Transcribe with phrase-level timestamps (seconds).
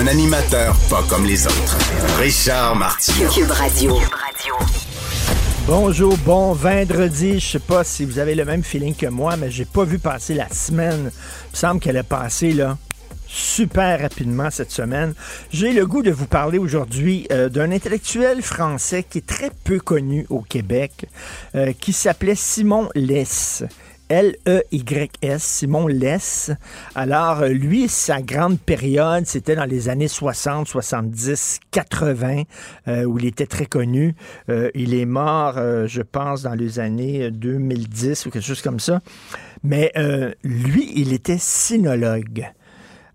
[0.00, 1.76] Un animateur pas comme les autres.
[2.20, 3.28] Richard Martineau.
[3.30, 3.98] Cube Radio.
[5.66, 7.40] Bonjour, bon vendredi.
[7.40, 9.98] Je sais pas si vous avez le même feeling que moi, mais j'ai pas vu
[9.98, 11.10] passer la semaine.
[11.10, 12.78] Il me semble qu'elle est passée là
[13.26, 15.14] super rapidement cette semaine.
[15.52, 19.78] J'ai le goût de vous parler aujourd'hui euh, d'un intellectuel français qui est très peu
[19.80, 21.06] connu au Québec,
[21.54, 23.64] euh, qui s'appelait Simon Less.
[24.08, 26.50] L-E-Y-S, Simon Less.
[26.94, 32.42] Alors, euh, lui, sa grande période, c'était dans les années 60, 70, 80,
[33.06, 34.14] où il était très connu.
[34.48, 38.80] Euh, il est mort, euh, je pense, dans les années 2010 ou quelque chose comme
[38.80, 39.00] ça.
[39.62, 39.92] Mais
[40.44, 42.48] lui, il était sinologue.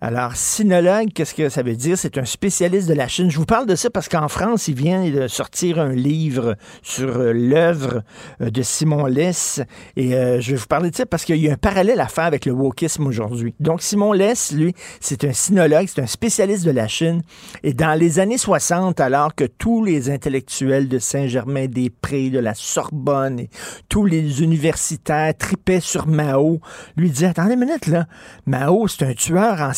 [0.06, 1.98] Alors, sinologue, qu'est-ce que ça veut dire?
[1.98, 3.32] C'est un spécialiste de la Chine.
[3.32, 7.20] Je vous parle de ça parce qu'en France, il vient de sortir un livre sur
[7.20, 8.04] euh, l'œuvre
[8.42, 9.62] euh, de Simon Less.
[9.96, 12.10] Et euh, je vais vous parler de ça parce qu'il y a un parallèle à
[12.10, 13.56] faire avec le wokisme aujourd'hui.
[13.62, 17.22] Donc, Simon Less, lui, c'est un sinologue, c'est un spécialiste de la Chine.
[17.64, 23.40] Et dans les années 60, alors que tous les intellectuels de Saint-Germain-des-Prés, de la Sorbonne
[23.40, 23.50] et
[23.88, 26.60] tous les universitaires tripaient sur Mao,
[26.98, 28.06] lui disaient, attendez une minute, là,
[28.46, 29.72] Mao, c'est un tueur en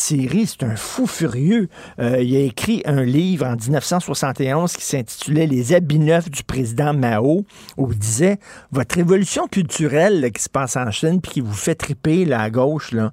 [0.46, 1.68] c'est un fou furieux.
[2.00, 6.94] Euh, il a écrit un livre en 1971 qui s'intitulait Les habits neufs du président
[6.94, 7.46] Mao,
[7.78, 8.38] où il disait
[8.72, 12.92] Votre révolution culturelle qui se passe en Chine puis qui vous fait triper à gauche,
[12.92, 13.12] là,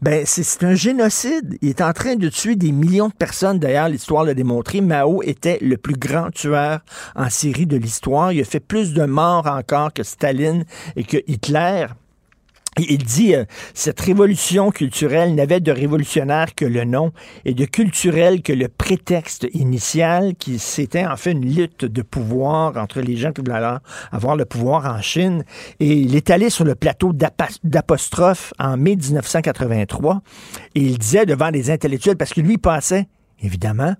[0.00, 1.58] ben, c'est un génocide.
[1.62, 3.58] Il est en train de tuer des millions de personnes.
[3.58, 4.80] D'ailleurs, l'histoire l'a démontré.
[4.80, 6.80] Mao était le plus grand tueur
[7.16, 8.32] en série de l'histoire.
[8.32, 10.64] Il a fait plus de morts encore que Staline
[10.96, 11.86] et que Hitler.
[12.78, 13.44] Il dit, euh,
[13.74, 17.12] cette révolution culturelle n'avait de révolutionnaire que le nom
[17.44, 22.78] et de culturel que le prétexte initial, qui c'était en fait une lutte de pouvoir
[22.78, 23.62] entre les gens qui voulaient
[24.10, 25.44] avoir le pouvoir en Chine.
[25.80, 30.22] Et il est allé sur le plateau d'apostrophe en mai 1983
[30.74, 33.06] et il disait devant les intellectuels, parce que lui passait,
[33.42, 33.94] évidemment,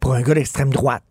[0.00, 1.04] pour un gars d'extrême droite.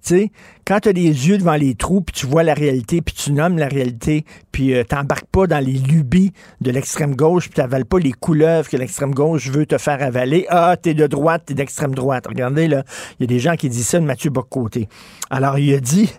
[0.00, 0.30] Sais,
[0.64, 3.32] quand tu as les yeux devant les trous, puis tu vois la réalité, puis tu
[3.32, 7.84] nommes la réalité, puis euh, t'embarques pas dans les lubies de l'extrême gauche, puis t'avales
[7.84, 10.46] pas les couleuvres que l'extrême gauche veut te faire avaler.
[10.48, 12.26] Ah, t'es de droite, t'es d'extrême droite.
[12.28, 12.84] Regardez, là,
[13.18, 14.88] il y a des gens qui disent ça de Mathieu Boccoté.
[15.30, 16.12] Alors, il a dit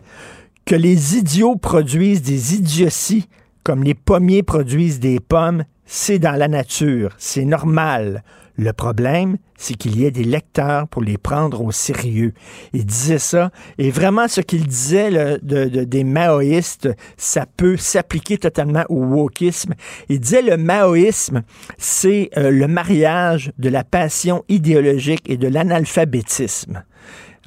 [0.65, 3.27] que les idiots produisent des idioties
[3.63, 8.23] comme les pommiers produisent des pommes, c'est dans la nature, c'est normal.
[8.59, 12.33] Le problème, c'est qu'il y ait des lecteurs pour les prendre au sérieux.
[12.73, 13.51] Il disait ça.
[13.77, 15.11] Et vraiment, ce qu'il disait
[15.41, 19.75] de, des maoïstes, ça peut s'appliquer totalement au wokisme.
[20.09, 21.43] Il disait le maoïsme,
[21.77, 26.83] c'est euh, le mariage de la passion idéologique et de l'analphabétisme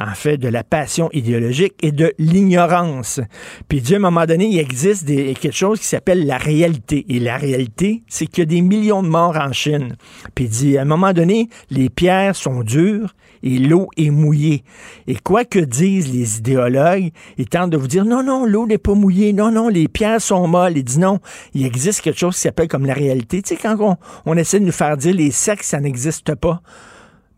[0.03, 3.21] en fait, de la passion idéologique et de l'ignorance.
[3.69, 7.05] Puis dit, à un moment donné, il existe des, quelque chose qui s'appelle la réalité.
[7.09, 9.97] Et la réalité, c'est qu'il y a des millions de morts en Chine.
[10.35, 14.65] Puis il dit, à un moment donné, les pierres sont dures et l'eau est mouillée.
[15.07, 18.79] Et quoi que disent les idéologues, ils tentent de vous dire, non, non, l'eau n'est
[18.79, 20.77] pas mouillée, non, non, les pierres sont molles.
[20.77, 21.19] Il dit, non,
[21.55, 23.43] il existe quelque chose qui s'appelle comme la réalité.
[23.43, 23.97] Tu sais, quand on,
[24.27, 26.63] on essaie de nous faire dire les sexes, ça n'existe pas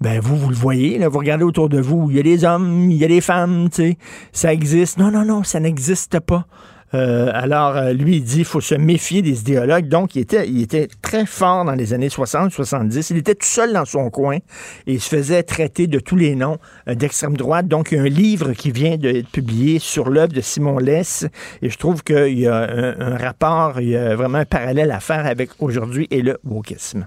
[0.04, 2.44] ben vous, vous le voyez, là, vous regardez autour de vous, il y a des
[2.44, 3.98] hommes, il y a des femmes, tu sais,
[4.32, 4.98] ça existe.
[4.98, 6.46] Non, non, non, ça n'existe pas.
[6.92, 9.88] Euh, alors, euh, lui, il dit qu'il faut se méfier des idéologues.
[9.88, 13.08] Donc, il était, il était très fort dans les années 60, 70.
[13.08, 16.36] Il était tout seul dans son coin et il se faisait traiter de tous les
[16.36, 17.66] noms euh, d'extrême droite.
[17.66, 21.26] Donc, il y a un livre qui vient d'être publié sur l'œuvre de Simon Less
[21.62, 24.90] et je trouve qu'il y a un, un, rapport, il y a vraiment un parallèle
[24.90, 27.06] à faire avec aujourd'hui et le wokisme.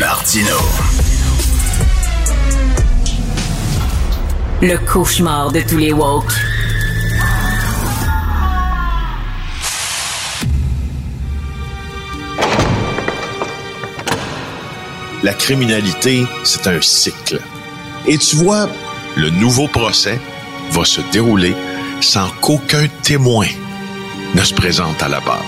[0.00, 0.56] Martino.
[4.62, 6.32] Le cauchemar de tous les woke.
[15.22, 17.38] La criminalité, c'est un cycle.
[18.06, 18.70] Et tu vois,
[19.16, 20.18] le nouveau procès
[20.70, 21.54] va se dérouler
[22.00, 23.48] sans qu'aucun témoin
[24.34, 25.44] ne se présente à la barre.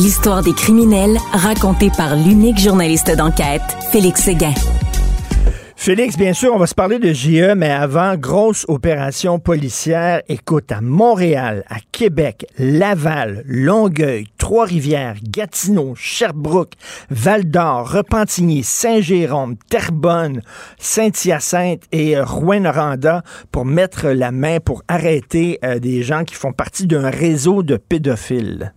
[0.00, 4.54] L'histoire des criminels racontée par l'unique journaliste d'enquête, Félix Séguin.
[5.74, 10.22] Félix, bien sûr, on va se parler de JE, mais avant, grosse opération policière.
[10.28, 16.74] Écoute, à Montréal, à Québec, Laval, Longueuil, Trois-Rivières, Gatineau, Sherbrooke,
[17.10, 20.42] Val-d'Or, Repentigny, Saint-Jérôme, Terrebonne,
[20.78, 26.86] Saint-Hyacinthe et Rouen-Noranda pour mettre la main pour arrêter euh, des gens qui font partie
[26.86, 28.72] d'un réseau de pédophiles.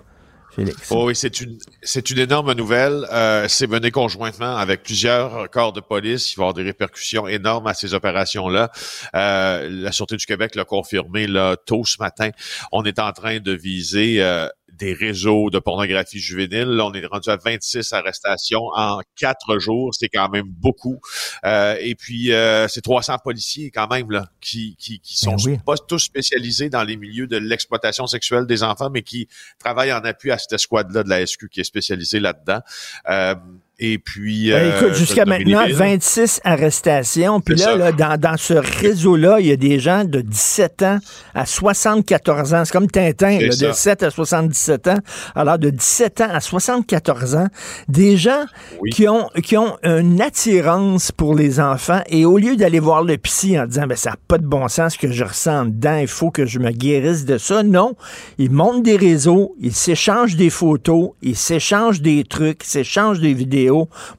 [0.89, 3.06] Oh oui, c'est une, c'est une énorme nouvelle.
[3.12, 6.33] Euh, c'est mené conjointement avec plusieurs corps de police.
[6.33, 8.71] Il va y avoir des répercussions énormes à ces opérations-là.
[9.15, 12.31] Euh, la Sûreté du Québec l'a confirmé là, tôt ce matin.
[12.71, 14.48] On est en train de viser euh,
[14.81, 16.66] des réseaux de pornographie juvénile.
[16.66, 19.94] Là, on est rendu à 26 arrestations en quatre jours.
[19.94, 21.00] C'est quand même beaucoup.
[21.45, 25.57] Euh, et puis, euh, c'est 300 policiers quand même là qui, qui, qui ben sont
[25.57, 29.28] pas tous spécialisés dans les milieux de l'exploitation sexuelle des enfants, mais qui
[29.60, 32.62] travaillent en appui à cette escouade-là de la SQ qui est spécialisée là-dedans.
[33.07, 33.36] Euh,
[33.81, 34.51] et puis.
[34.51, 37.42] Ben, écoute, euh, jusqu'à maintenant, 26 arrestations.
[37.42, 41.00] Puis là, là, dans, dans ce réseau-là, il y a des gens de 17 ans
[41.33, 42.63] à 74 ans.
[42.63, 45.00] C'est comme Tintin, là, de 7 à 77 ans.
[45.36, 47.48] Alors, de 17 ans à 74 ans,
[47.89, 48.45] des gens
[48.92, 53.18] qui, ont, qui ont une attirance pour les enfants et au lieu d'aller voir le
[53.18, 55.98] psy en disant, ben, ça n'a pas de bon sens ce que je ressens dedans,
[55.98, 57.95] il faut que je me guérisse de ça, non.
[58.38, 63.34] Ils montent des réseaux, ils s'échangent des photos, ils s'échangent des trucs, ils s'échangent des
[63.34, 63.71] vidéos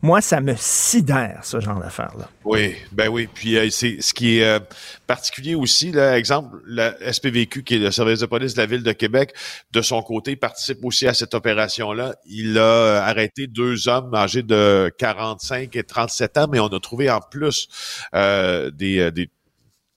[0.02, 2.28] moi, ça me sidère, ce genre d'affaires-là.
[2.44, 3.28] Oui, ben oui.
[3.32, 4.60] Puis euh, c'est ce qui est euh,
[5.06, 8.82] particulier aussi, là, exemple, la SPVQ, qui est le service de police de la ville
[8.82, 9.34] de Québec,
[9.72, 12.14] de son côté, participe aussi à cette opération-là.
[12.26, 16.80] Il a euh, arrêté deux hommes âgés de 45 et 37 ans, mais on a
[16.80, 17.68] trouvé en plus
[18.12, 19.30] des, des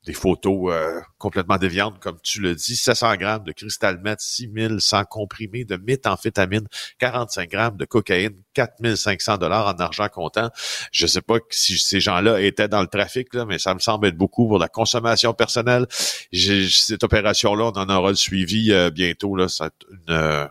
[0.05, 5.05] des photos euh, complètement déviantes, comme tu le dis, 700 grammes de cristal meth, 6100
[5.05, 6.67] comprimés de méthamphétamine,
[6.99, 10.51] 45 grammes de cocaïne, 4500 dollars en argent comptant.
[10.91, 14.07] Je sais pas si ces gens-là étaient dans le trafic, là, mais ça me semble
[14.07, 15.87] être beaucoup pour la consommation personnelle.
[16.31, 19.35] cette opération-là, on en aura le suivi euh, bientôt.
[19.35, 20.47] Là, une euh,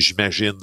[0.00, 0.58] j'imagine,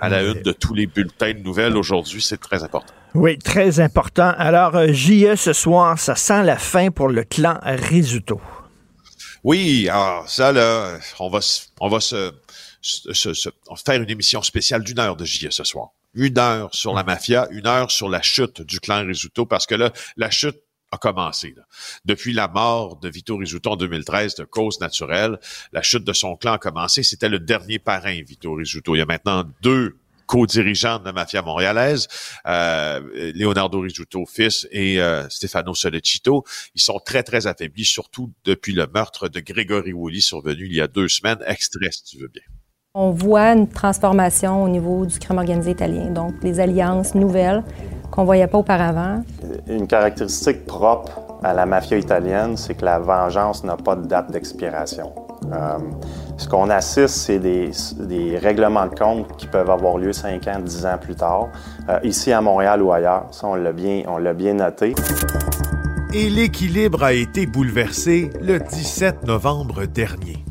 [0.00, 2.22] à la une de tous les bulletins de nouvelles aujourd'hui.
[2.22, 2.92] C'est très important.
[3.14, 4.32] Oui, très important.
[4.38, 8.40] Alors, euh, JE ce soir, ça sent la fin pour le clan Risuto.
[9.44, 11.40] Oui, alors ça, là, on va,
[11.80, 12.32] on va se,
[12.80, 13.50] se,
[13.84, 15.88] faire une émission spéciale d'une heure de JE ce soir.
[16.14, 19.74] Une heure sur la mafia, une heure sur la chute du clan Risuto, parce que
[19.74, 20.61] là, la chute
[20.92, 21.54] a commencé.
[22.04, 25.38] Depuis la mort de Vito Rizzuto en 2013 de cause naturelle,
[25.72, 27.02] la chute de son clan a commencé.
[27.02, 28.94] C'était le dernier parrain, Vito Rizzuto.
[28.94, 29.96] Il y a maintenant deux
[30.26, 32.08] co-dirigeants de la mafia montréalaise,
[32.46, 36.44] euh, Leonardo Rizzuto fils et euh, Stefano Solecito.
[36.74, 40.80] Ils sont très, très affaiblis, surtout depuis le meurtre de Grégory Woolley survenu il y
[40.80, 41.42] a deux semaines.
[41.46, 42.42] Extrait, si tu veux bien.
[42.94, 47.64] On voit une transformation au niveau du crime organisé italien, donc des alliances nouvelles
[48.10, 49.22] qu'on voyait pas auparavant.
[49.66, 54.30] Une caractéristique propre à la mafia italienne, c'est que la vengeance n'a pas de date
[54.30, 55.10] d'expiration.
[55.50, 55.78] Euh,
[56.36, 60.60] ce qu'on assiste, c'est des, des, règlements de compte qui peuvent avoir lieu 5 ans,
[60.62, 61.48] 10 ans plus tard,
[61.88, 63.24] euh, ici à Montréal ou ailleurs.
[63.30, 64.94] Ça, on l'a bien, on l'a bien noté.
[66.12, 70.41] Et l'équilibre a été bouleversé le 17 novembre dernier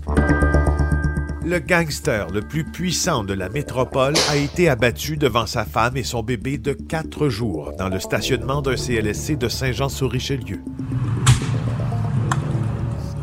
[1.44, 6.04] le gangster le plus puissant de la métropole a été abattu devant sa femme et
[6.04, 10.62] son bébé de quatre jours dans le stationnement d'un CLSC de Saint-Jean-sur-Richelieu.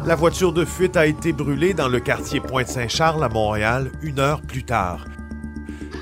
[0.04, 4.40] La voiture de fuite a été brûlée dans le quartier Pointe-Saint-Charles à Montréal une heure
[4.40, 5.04] plus tard.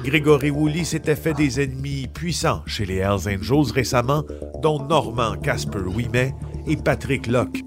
[0.04, 4.22] Grégory Woolley s'était fait des ennemis puissants chez les Hells Angels récemment,
[4.62, 6.34] dont Normand Casper Ouimet
[6.68, 7.62] et Patrick Locke.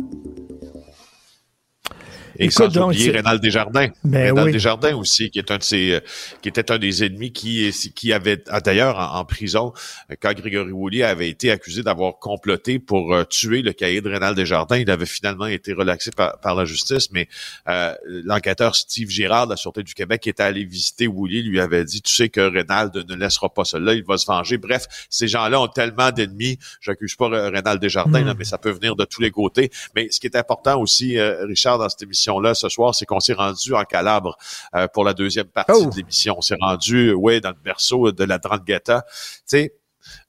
[2.39, 3.89] Et sans oublier Rénal Desjardins.
[4.03, 5.99] Ben Rénal Desjardins aussi, qui est un de ses, euh,
[6.41, 9.73] qui était un des ennemis qui, qui avait, ah, d'ailleurs, en, prison,
[10.09, 14.09] euh, quand Grégory Woolley avait été accusé d'avoir comploté pour euh, tuer le cahier de
[14.09, 17.27] Rénal Desjardins, il avait finalement été relaxé par, par la justice, mais
[18.05, 21.83] l'enquêteur Steve Girard de la Sûreté du Québec qui était allé visiter Woolley lui avait
[21.83, 24.57] dit, tu sais que Rénal ne laissera pas cela, il va se venger.
[24.57, 28.37] Bref, ces gens-là ont tellement d'ennemis, j'accuse pas Rénal Desjardins, là, hmm.
[28.37, 29.69] mais ça peut venir de tous les côtés.
[29.95, 33.19] Mais ce qui est important aussi, Richard, dans cette émission là ce soir, c'est qu'on
[33.19, 34.37] s'est rendu en Calabre
[34.75, 35.89] euh, pour la deuxième partie oh!
[35.89, 36.35] de l'émission.
[36.37, 39.05] On s'est rendu, ouais, dans le berceau de la Drangheta.
[39.07, 39.73] Tu sais,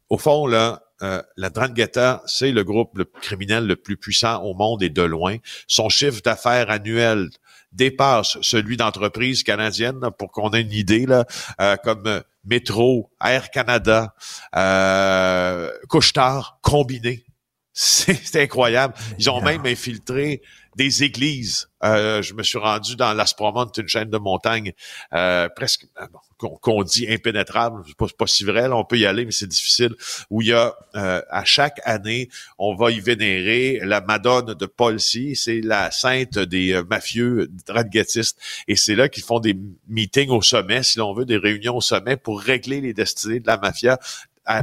[0.09, 4.54] au fond, là, euh, la Drangheta, c'est le groupe le criminel le plus puissant au
[4.54, 5.37] monde et de loin.
[5.66, 7.28] Son chiffre d'affaires annuel
[7.73, 11.25] dépasse celui d'entreprises canadiennes, pour qu'on ait une idée, là,
[11.61, 14.14] euh, comme Métro, Air Canada,
[14.57, 17.25] euh, Couchetard, combiné
[17.73, 18.95] C'est incroyable.
[19.19, 20.42] Ils ont même infiltré
[20.76, 21.68] des églises.
[21.82, 24.72] Euh, je me suis rendu dans l'Aspromont, une chaîne de montagne
[25.14, 26.06] euh, presque euh,
[26.38, 27.82] qu'on dit impénétrable.
[27.86, 29.94] C'est pas, pas si vrai, là, on peut y aller, mais c'est difficile.
[30.28, 35.34] Où il y a à chaque année, on va y vénérer la Madone de C.
[35.34, 38.38] C'est la sainte des mafieux draghettistes.
[38.68, 39.56] Et c'est là qu'ils font des
[39.88, 43.46] meetings au sommet, si l'on veut, des réunions au sommet pour régler les destinées de
[43.46, 43.98] la mafia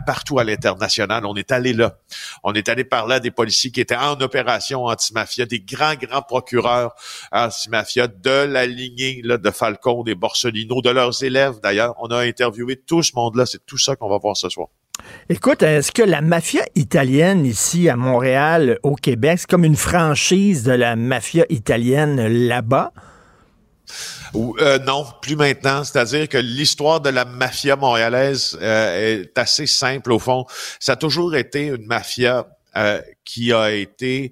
[0.06, 1.25] partout à l'international.
[1.25, 1.98] On est allé là.
[2.44, 6.22] On est allé parler à des policiers qui étaient en opération anti-mafia, des grands, grands
[6.22, 6.94] procureurs
[7.32, 11.96] anti-mafia de la lignée de Falcon, des Borsellino, de leurs élèves d'ailleurs.
[12.00, 13.46] On a interviewé tout ce monde-là.
[13.46, 14.67] C'est tout ça qu'on va voir ce soir.
[15.29, 20.63] Écoute, est-ce que la mafia italienne ici à Montréal, au Québec, c'est comme une franchise
[20.63, 22.91] de la mafia italienne là-bas?
[24.36, 25.84] Euh, non, plus maintenant.
[25.84, 30.46] C'est-à-dire que l'histoire de la mafia montréalaise euh, est assez simple au fond.
[30.79, 34.31] Ça a toujours été une mafia euh, qui a été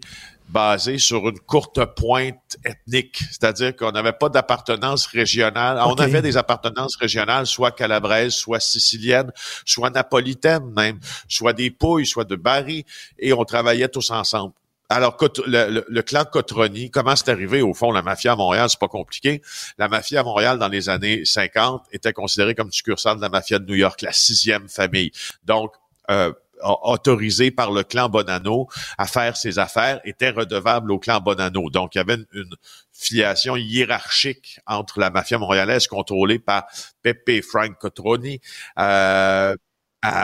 [0.49, 5.79] basée sur une courte pointe ethnique, c'est-à-dire qu'on n'avait pas d'appartenance régionale.
[5.83, 9.31] On avait des appartenances régionales, soit calabraises, soit siciliennes,
[9.65, 12.85] soit napolitaines même, soit des Pouilles, soit de Bari,
[13.17, 14.53] et on travaillait tous ensemble.
[14.89, 17.61] Alors, le, clan Cotroni, comment c'est arrivé?
[17.61, 19.41] Au fond, la mafia à Montréal, c'est pas compliqué.
[19.77, 23.59] La mafia à Montréal, dans les années 50, était considérée comme succursale de la mafia
[23.59, 25.11] de New York, la sixième famille.
[25.43, 25.71] Donc,
[26.11, 31.69] euh, autorisé par le clan Bonanno à faire ses affaires, était redevable au clan Bonanno.
[31.69, 32.55] Donc, il y avait une,
[32.97, 36.65] filiation hiérarchique entre la mafia montréalaise contrôlée par
[37.01, 38.39] Pepe Frank Cotroni,
[38.79, 39.55] euh,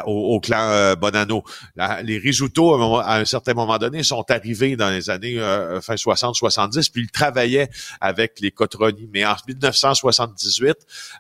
[0.06, 1.44] au, clan euh, Bonanno.
[2.04, 6.92] les risottos, à un, certain moment donné, sont arrivés dans les années euh, fin 60-70,
[6.92, 9.10] puis ils travaillaient avec les Cotroni.
[9.12, 10.76] Mais en 1978,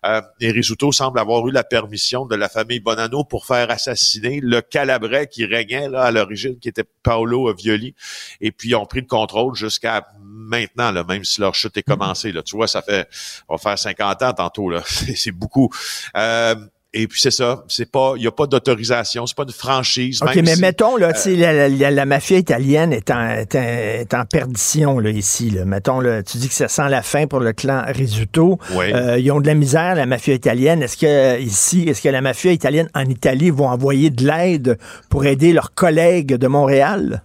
[0.05, 4.39] euh, les risottos semblent avoir eu la permission de la famille Bonanno pour faire assassiner
[4.41, 7.96] le Calabrais qui régnait là, à l'origine, qui était Paolo Violi.
[8.39, 11.84] Et puis, ils ont pris le contrôle jusqu'à maintenant, là, même si leur chute est
[11.84, 12.31] commencée.
[12.31, 12.43] Là.
[12.43, 13.08] Tu vois, ça fait,
[13.48, 14.70] on va faire 50 ans tantôt.
[14.70, 14.84] là.
[15.15, 15.70] C'est beaucoup.
[16.15, 16.55] Euh,
[16.93, 20.19] et puis c'est ça, c'est pas, il y a pas d'autorisation, c'est pas de franchise.
[20.21, 25.10] Ok, mais mettons là, euh, la, la, mafia italienne est en, est en, perdition là
[25.10, 25.51] ici.
[25.51, 25.63] Là.
[25.63, 28.60] Mettons là, tu dis que ça sent la fin pour le clan Risuto.
[28.71, 28.91] Oui.
[28.93, 30.83] Euh, ils ont de la misère, la mafia italienne.
[30.83, 34.77] Est-ce que ici, est-ce que la mafia italienne en Italie vont envoyer de l'aide
[35.10, 37.24] pour aider leurs collègues de Montréal?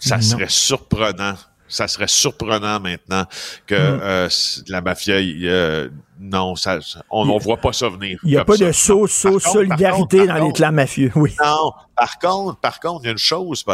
[0.00, 1.36] Ça serait surprenant
[1.72, 3.24] ça serait surprenant maintenant
[3.66, 4.00] que mm.
[4.02, 4.28] euh,
[4.68, 5.88] la mafia euh,
[6.24, 6.78] non, ça,
[7.10, 8.20] on ne voit pas ça venir.
[8.22, 11.34] Il n'y a pas de saut, saut solidarité dans les clans mafieux, oui.
[11.42, 13.64] Non, par contre, par contre, il y a une chose,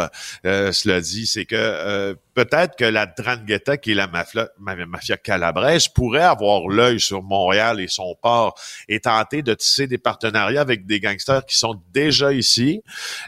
[0.45, 5.17] euh, cela dit, c'est que euh, peut-être que la Drangheta, qui est la mafia, mafia
[5.17, 8.55] calabraise, pourrait avoir l'œil sur Montréal et son port
[8.87, 12.81] et tenter de tisser des partenariats avec des gangsters qui sont déjà ici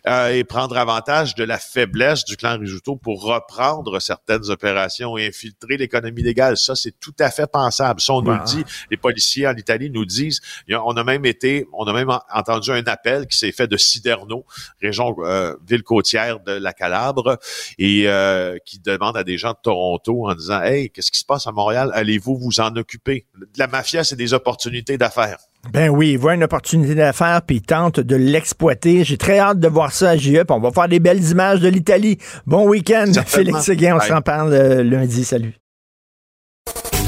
[0.07, 5.27] euh, et prendre avantage de la faiblesse du clan Risuto pour reprendre certaines opérations et
[5.27, 6.57] infiltrer l'économie légale.
[6.57, 8.01] Ça, c'est tout à fait pensable.
[8.01, 11.67] Ça, on nous le dit, les policiers en Italie nous disent, on a même été,
[11.73, 14.45] on a même entendu un appel qui s'est fait de Siderno,
[14.81, 17.37] région euh, ville côtière de la Calabre,
[17.77, 21.25] et euh, qui demande à des gens de Toronto en disant, hey, qu'est-ce qui se
[21.25, 21.91] passe à Montréal?
[21.93, 23.25] Allez-vous vous en occuper?
[23.57, 25.37] La mafia, c'est des opportunités d'affaires.
[25.71, 29.03] Ben oui, il voit une opportunité d'affaires puis il tente de l'exploiter.
[29.03, 30.43] J'ai très hâte de voir ça à JE.
[30.49, 32.17] On va faire des belles images de l'Italie.
[32.47, 33.97] Bon week-end, Félix Seguin.
[33.97, 35.23] On s'en parle euh, lundi.
[35.23, 35.60] Salut.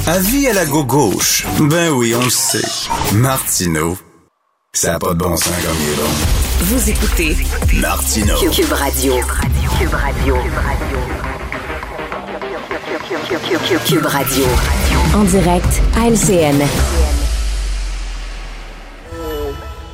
[0.06, 1.46] Avis à la gauche.
[1.62, 2.62] Ben oui, on le sait.
[3.14, 3.98] Martineau,
[4.74, 6.10] ça n'a pas de bon sens comme il est bon.
[6.66, 7.38] Vous écoutez
[7.80, 8.38] Martineau.
[8.52, 9.14] Cube Radio.
[9.80, 10.36] Cube Radio.
[13.86, 14.46] Cube Radio.
[15.16, 16.62] En direct à LCN.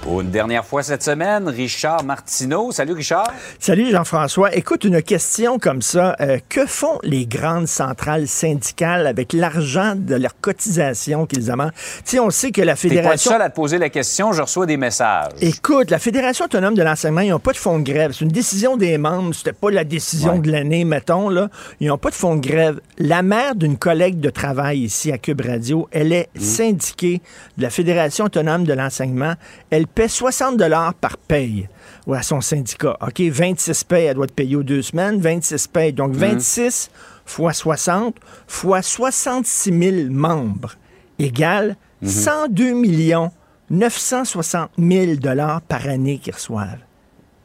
[0.02, 2.72] Pour une dernière fois cette semaine, Richard Martineau.
[2.72, 3.32] Salut Richard.
[3.60, 4.56] Salut Jean-François.
[4.56, 6.16] Écoute, une question comme ça.
[6.22, 11.74] Euh, que font les grandes centrales syndicales avec l'argent de leur cotisation qu'ils amènent?
[12.06, 13.10] Tu on sait que la Fédération...
[13.12, 15.34] T'es pas seul à te poser la question, je reçois des messages.
[15.42, 18.14] Écoute, la Fédération autonome de l'enseignement, ils n'ont pas de fonds de grève.
[18.14, 19.34] C'est une décision des membres.
[19.36, 21.28] C'était pas la décision de l'année, mettons.
[21.30, 21.50] Là.
[21.82, 22.80] Ils n'ont pas de fonds de grève.
[22.98, 26.40] La mère d'une collègue de travail ici à Cube Radio, elle est mmh.
[26.40, 27.22] syndiquée
[27.58, 29.34] de la Fédération autonome de l'enseignement.
[29.70, 31.68] Elle paie 60 dollars par paye
[32.10, 32.98] à son syndicat.
[33.02, 35.92] OK, 26 payes, elle doit te payer aux deux semaines, 26 payes.
[35.92, 37.22] Donc, 26 mhm.
[37.26, 38.16] fois 60
[38.48, 40.76] fois 66 000 membres
[41.20, 42.80] égale 102 mhm.
[42.80, 43.32] millions
[43.72, 46.80] 960 000 dollars par année qu'ils reçoivent.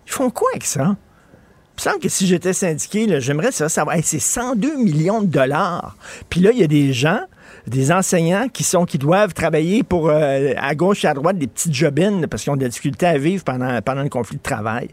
[0.07, 0.85] Ils font quoi avec ça?
[0.85, 3.97] Il me semble que si j'étais syndiqué, j'aimerais ça savoir.
[4.05, 5.97] c'est 102 millions de dollars.
[6.31, 7.23] Puis là, il y a des gens
[7.67, 11.47] des enseignants qui sont qui doivent travailler pour euh, à gauche et à droite des
[11.47, 14.89] petites jobines parce qu'ils ont des difficultés à vivre pendant, pendant le conflit de travail.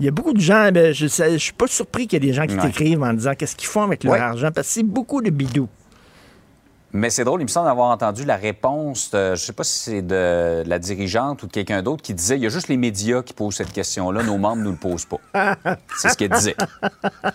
[0.00, 2.28] Il y a beaucoup de gens, ben, je ne suis pas surpris qu'il y ait
[2.30, 2.62] des gens qui Ouais.
[2.62, 4.18] t'écrivent en disant qu'est-ce qu'ils font avec leur Ouais.
[4.18, 5.68] argent, parce que c'est beaucoup de bidou.
[6.92, 9.78] Mais c'est drôle, il me semble avoir entendu la réponse, de, je sais pas si
[9.78, 12.76] c'est de la dirigeante ou de quelqu'un d'autre qui disait il y a juste les
[12.76, 15.18] médias qui posent cette question-là, nos membres ne nous le posent pas.
[15.96, 16.56] c'est ce qu'elle disait.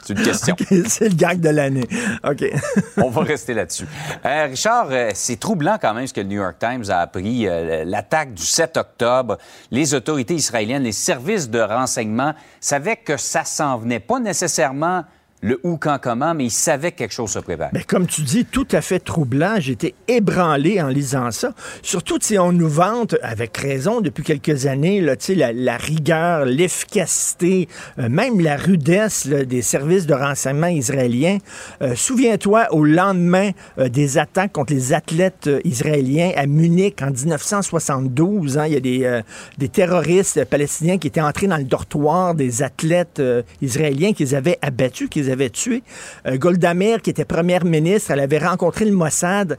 [0.03, 0.55] C'est une question.
[0.87, 1.87] c'est le gag de l'année.
[2.23, 2.43] OK.
[2.97, 3.87] On va rester là-dessus.
[4.25, 7.47] Euh, Richard, euh, c'est troublant quand même ce que le New York Times a appris.
[7.47, 9.37] Euh, L'attaque du 7 octobre,
[9.71, 13.99] les autorités israéliennes, les services de renseignement savaient que ça s'en venait.
[13.99, 15.05] Pas nécessairement
[15.45, 17.69] le où, quand, comment, mais ils savaient que quelque chose se prépare.
[17.71, 19.55] Mais comme tu dis, tout à fait troublant.
[19.59, 21.53] J'étais ébranlé en lisant ça.
[21.83, 27.67] Surtout, si on nous vante, avec raison, depuis quelques années, là, la, la rigueur, l'efficacité,
[27.99, 31.37] euh, même la rudesse des services de renseignement israéliens.
[31.83, 38.57] Euh, Souviens-toi, au lendemain euh, des attaques contre les athlètes israéliens à Munich en 1972,
[38.57, 39.21] hein, il y a des,
[39.59, 43.21] des terroristes palestiniens qui étaient entrés dans le dortoir des athlètes
[43.61, 45.83] israéliens qu'ils avaient abattus, qu'ils avaient tués.
[46.27, 49.57] Euh, Golda Meir, qui était première ministre, elle avait rencontré le Mossad,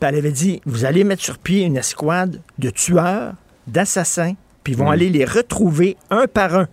[0.00, 3.34] puis elle avait dit, vous allez mettre sur pied une escouade de tueurs,
[3.66, 6.68] d'assassins, puis ils vont aller les retrouver un par un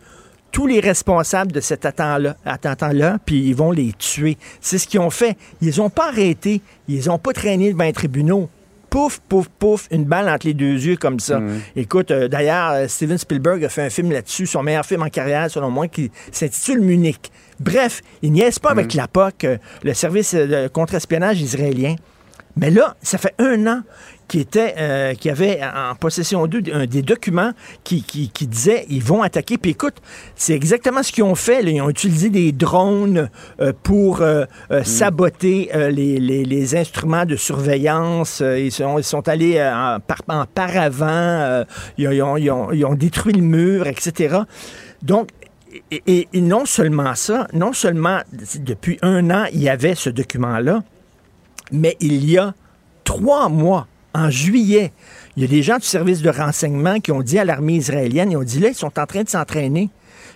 [0.55, 4.37] tous les responsables de cet attentat-là, attentat-là, puis ils vont les tuer.
[4.61, 5.35] C'est ce qu'ils ont fait.
[5.59, 6.61] Ils ont pas arrêté.
[6.87, 8.49] Ils ont pas traîné devant les tribunaux.
[8.95, 11.41] Pouf, pouf, pouf, une balle entre les deux yeux comme ça.
[11.75, 15.09] Écoute, euh, d'ailleurs, euh, Steven Spielberg a fait un film là-dessus, son meilleur film en
[15.09, 17.29] carrière, selon moi, qui s'intitule Munich.
[17.59, 21.95] Bref, il niaise pas avec la POC, euh, le service de contre-espionnage israélien.
[22.55, 23.81] Mais là, ça fait un an
[24.27, 27.51] qu'il était, euh, qu'il avait en possession d'eux un- des documents
[27.83, 29.57] qui, qui, qui disaient ils vont attaquer.
[29.57, 29.95] Puis écoute,
[30.35, 31.61] c'est exactement ce qu'ils ont fait.
[31.61, 31.69] là.
[31.71, 33.29] Ils ont utilisé des drones
[33.61, 38.41] euh, pour euh, euh, saboter les, les- les instruments de surveillance.
[38.45, 41.65] Ils, sont, ils sont allés en, par, en paravent.
[41.97, 44.37] ils, ont, ils ont- ils ont- ils ont détruit le mur, etc.
[45.01, 45.29] Donc,
[45.91, 48.19] et, et- et non seulement ça, non seulement
[48.59, 50.83] depuis un an, il y avait ce document-là,
[51.71, 52.53] mais il y a
[53.03, 54.91] trois mois, en juillet,
[55.35, 58.31] il y a des gens du service de renseignement qui ont dit à l'armée israélienne,
[58.31, 59.89] ils ont dit là, ils sont en train de s'entraîner.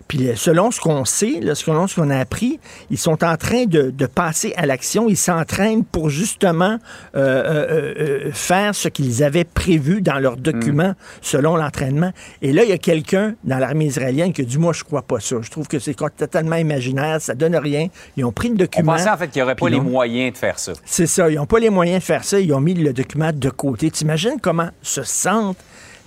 [0.10, 3.38] Puis euh, selon ce qu'on sait, là, selon ce qu'on a appris, ils sont en
[3.38, 5.08] train de, de passer à l'action.
[5.08, 6.78] Ils s'entraînent pour justement
[7.16, 7.94] euh, euh,
[8.28, 12.12] euh, faire ce qu'ils avaient prévu dans leurs documents selon l'entraînement.
[12.42, 15.04] Et là, il y a quelqu'un dans l'armée israélienne qui a dit, moi, je crois
[15.04, 15.38] pas ça.
[15.42, 17.88] Je trouve que c'est totalement imaginaire, ça donne rien.
[18.18, 18.94] Ils ont pris le On document.
[18.94, 20.74] pensait en fait qu'il n'y aurait pas les moyens de faire ça.
[20.86, 21.30] c'est ça.
[21.30, 22.40] Ils n'ont pas les moyens de faire ça.
[22.40, 23.92] Ils ont mis le document de côté.
[23.92, 25.58] T'imagines comment se sentent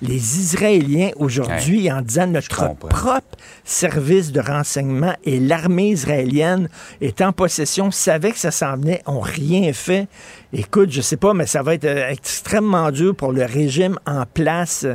[0.02, 6.68] les Israéliens aujourd'hui en disant notre propre service de renseignement et l'armée israélienne
[7.00, 10.08] est en possession, savait que ça s'en venait, ont rien fait.
[10.52, 14.24] Écoute, je sais pas, mais ça va être euh, extrêmement dur pour le régime en
[14.26, 14.86] place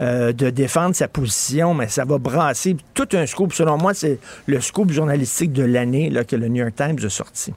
[0.00, 3.52] euh, de défendre sa position, mais ça va brasser tout un scoop.
[3.52, 7.10] Selon moi, c'est le scoop journalistique de l'année là, que le New York Times a
[7.10, 7.52] sorti.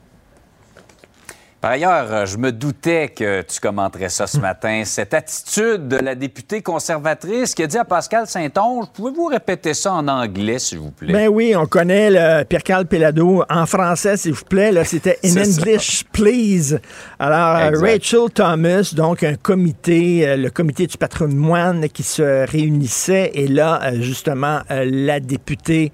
[1.60, 4.82] Par ailleurs, euh, je me doutais que tu commenterais ça ce matin.
[4.84, 9.94] Cette attitude de la députée conservatrice qui a dit à Pascal Saint-Onge, pouvez-vous répéter ça
[9.94, 11.12] en anglais, s'il vous plaît?
[11.12, 14.70] Ben oui, on connaît le Pierre-Carl Pelado en français, s'il vous plaît.
[14.70, 15.60] Là, c'était In C'est ça.
[15.62, 16.78] English, please.
[17.18, 17.86] Alors, euh, Exact.
[17.90, 23.80] Rachel Thomas, donc un comité, euh, le comité du patrimoine qui se réunissait, et là,
[23.94, 25.92] justement, la députée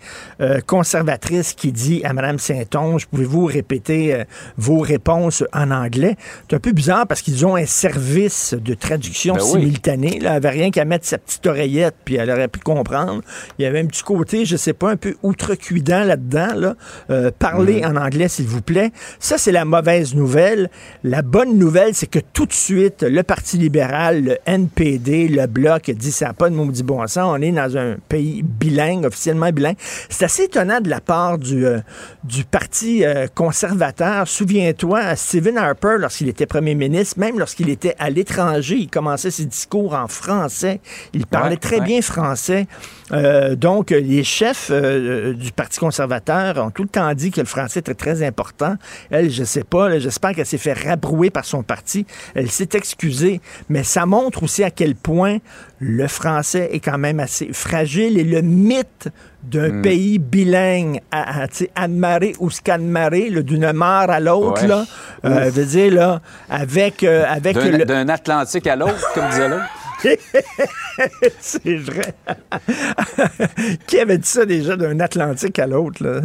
[0.66, 4.24] conservatrice qui dit à Mme Saint-Onge, pouvez-vous répéter
[4.58, 6.16] vos réponses en anglais?
[6.48, 9.60] C'est un peu bizarre parce qu'ils ont un service de traduction Ben oui.
[9.60, 10.18] simultanée.
[10.20, 13.22] Là, elle avait rien qu'à mettre sa petite oreillette, puis elle aurait pu comprendre.
[13.58, 16.54] Il y avait un petit côté, je sais pas, un peu outrecuidant là-dedans.
[16.54, 16.74] Là.
[17.10, 18.90] Euh, parlez en anglais, s'il vous plaît.
[19.18, 20.70] Ça, c'est la mauvaise nouvelle.
[21.02, 25.90] La bonne nouvelle, c'est que tout de suite, le Parti libéral, le NPD, le Bloc,
[25.90, 27.24] dit ça n'a pas de maudit bon sens.
[27.38, 29.76] On est dans un pays bilingue, officiellement bilingue.
[30.08, 31.80] C'est assez étonnant de la part du, euh,
[32.24, 34.26] du Parti euh, conservateur.
[34.26, 39.44] Souviens-toi, Stephen Harper, lorsqu'il était premier ministre, même lorsqu'il était à l'étranger, il commençait ses
[39.44, 40.80] discours en français.
[41.12, 41.84] Il parlait Ouais, très ouais.
[41.84, 42.66] bien français.
[43.12, 47.40] Euh, donc, euh, les chefs euh, du Parti conservateur ont tout le temps dit que
[47.40, 48.76] le français était très important.
[49.10, 52.06] Elle, je sais pas, j'espère qu'elle s'est fait rabrouer par son parti.
[52.34, 55.38] Elle s'est excusée, mais ça montre aussi à quel point
[55.80, 59.08] le français est quand même assez fragile et le mythe
[59.50, 59.82] d'un Hmm.
[59.82, 64.68] pays bilingue, à, à, tu sais, Anne-Marie ou Scanmaré, d'une mare à l'autre, Ouais.
[64.68, 64.84] là,
[65.24, 69.48] euh, veut dire, là, avec, euh, avec D'un le, d'un Atlantique à l'autre, comme disait
[69.48, 69.64] l'autre.
[71.40, 72.14] c'est vrai.
[73.86, 76.22] Qui avait dit ça déjà d'un Atlantique à l'autre?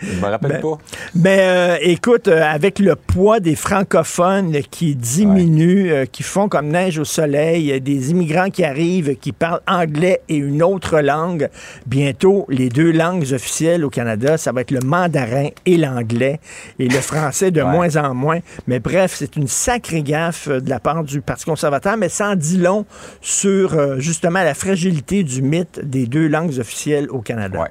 [0.00, 0.78] Je me rappelle Ben, pas.
[1.14, 6.68] Mais euh, écoute, euh, avec le poids des francophones qui diminue, euh, qui font comme
[6.68, 11.48] neige au soleil, euh, des immigrants qui arrivent, qui parlent anglais et une autre langue,
[11.86, 16.40] bientôt, les deux langues officielles au Canada, ça va être le mandarin et l'anglais,
[16.78, 17.70] et le français de Ouais.
[17.70, 18.40] moins en moins.
[18.66, 22.58] Mais bref, c'est une sacrée gaffe de la part du Parti conservateur, mais en dit
[22.58, 22.84] long
[23.20, 27.60] sur euh, justement la fragilité du mythe des deux langues officielles au Canada.
[27.60, 27.68] Ouais.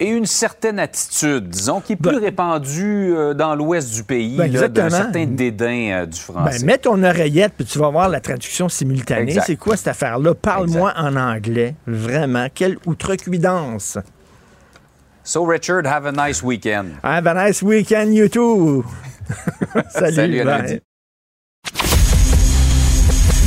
[0.00, 4.36] Et une certaine attitude, disons, qui est plus Ben- répandue euh, dans l'ouest du pays,
[4.36, 6.60] Ben, là, d'un certain dédain euh, du français.
[6.60, 9.22] Ben, mets ton oreillette, puis tu vas voir la traduction simultanée.
[9.32, 9.44] Exact.
[9.48, 10.34] C'est quoi cette affaire-là?
[10.34, 11.74] Parle-moi en anglais.
[11.88, 12.46] Vraiment.
[12.54, 13.98] Quelle outrecuidance.
[15.24, 16.92] So, Richard, have a nice weekend.
[17.02, 18.84] Have a nice weekend, you too.
[19.90, 20.44] Salut.
[20.44, 20.80] Salut.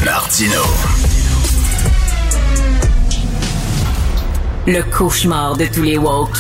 [0.04, 0.62] Martino.
[4.66, 6.38] Le cauchemar de tous les woke.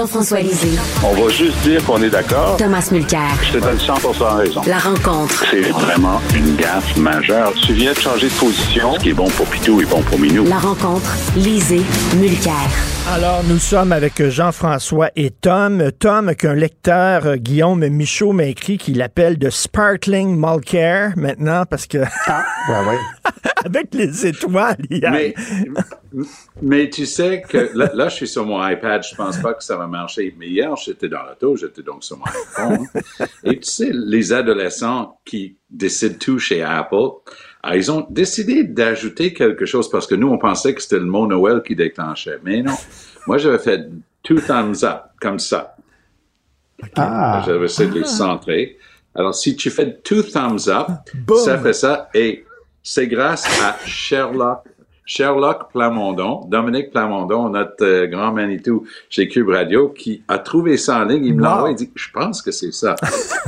[0.00, 2.56] Jean-François Lisée, On va juste dire qu'on est d'accord.
[2.56, 3.20] Thomas Mulcair.
[3.42, 3.94] Je te donne 100
[4.38, 4.62] raison.
[4.66, 5.44] La rencontre.
[5.50, 7.52] C'est vraiment une gaffe majeure.
[7.66, 8.94] Tu viens de changer de position.
[8.94, 10.46] Ce qui est bon pour Pitou est bon pour Minou.
[10.46, 11.14] La rencontre.
[11.36, 11.82] Lisée.
[12.16, 12.54] Mulcair.
[13.12, 15.90] Alors, nous sommes avec Jean-François et Tom.
[15.98, 21.86] Tom, qu'un lecteur, euh, Guillaume Michaud, m'a écrit qu'il appelle de Sparkling Mulcair maintenant parce
[21.86, 22.04] que Ouais,
[22.88, 22.98] ouais.
[23.64, 25.10] avec les étoiles, hier.
[25.10, 25.34] Mais,
[26.62, 29.64] mais tu sais que là, là, je suis sur mon iPad, je pense pas que
[29.64, 30.34] ça va marcher.
[30.38, 32.86] Mais hier, j'étais dans l'auto, j'étais donc sur mon iPhone.
[33.44, 37.10] Et tu sais, les adolescents qui décident tout chez Apple,
[37.62, 41.04] ah, ils ont décidé d'ajouter quelque chose parce que nous, on pensait que c'était le
[41.04, 42.38] mot Noël qui déclenchait.
[42.42, 42.76] Mais non.
[43.26, 43.86] Moi, j'avais fait
[44.22, 45.76] two thumbs up, comme ça.
[46.96, 47.42] Ah.
[47.44, 48.78] J'avais essayé de le centrer.
[49.14, 51.38] Alors, si tu fais two thumbs up, Boom.
[51.38, 52.08] ça fait ça.
[52.14, 52.46] Et
[52.82, 54.64] c'est grâce à Sherlock,
[55.10, 60.98] Sherlock Plamondon, Dominique Plamondon, notre euh, grand Manitou chez Cube Radio, qui a trouvé ça
[61.00, 61.24] en ligne.
[61.24, 61.74] Il me l'a envoyé.
[61.74, 62.94] Il dit, je pense que c'est ça.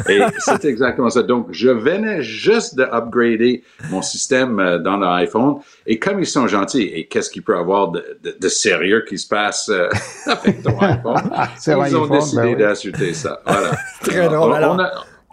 [0.08, 1.22] Et c'est exactement ça.
[1.22, 5.58] Donc, je venais juste de upgrader mon système euh, dans l'iPhone.
[5.86, 9.04] Et comme ils sont gentils, et qu'est-ce qu'il peut y avoir de, de- de sérieux
[9.08, 9.88] qui se passe euh,
[10.26, 11.30] avec ton iPhone?
[11.64, 12.56] Ils ont iPhone, décidé ben oui.
[12.56, 13.40] d'ajouter ça.
[13.46, 13.70] Voilà.
[14.02, 14.52] Très drôle.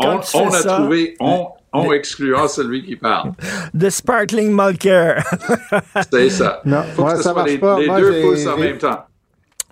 [0.02, 3.32] On, a ça- trouvé, on, on excluant celui qui parle.
[3.74, 5.24] de Sparkling Mulcair.
[6.12, 6.62] C'est ça.
[6.66, 7.80] Non, Faut moi, que ce ça soit marche les, pas.
[7.80, 9.06] les Moi, deux pouces en même temps.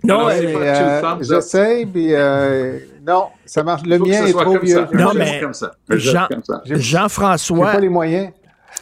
[0.03, 1.15] Non, Alors, euh.
[1.21, 3.81] J'essaie, puis euh, non, ça marche.
[3.83, 4.75] Le mien est trop comme vieux.
[4.75, 4.89] ça.
[4.93, 5.41] Non, mais.
[5.89, 6.27] Juste Jean-
[6.65, 8.29] Jean-François, pas les moyens.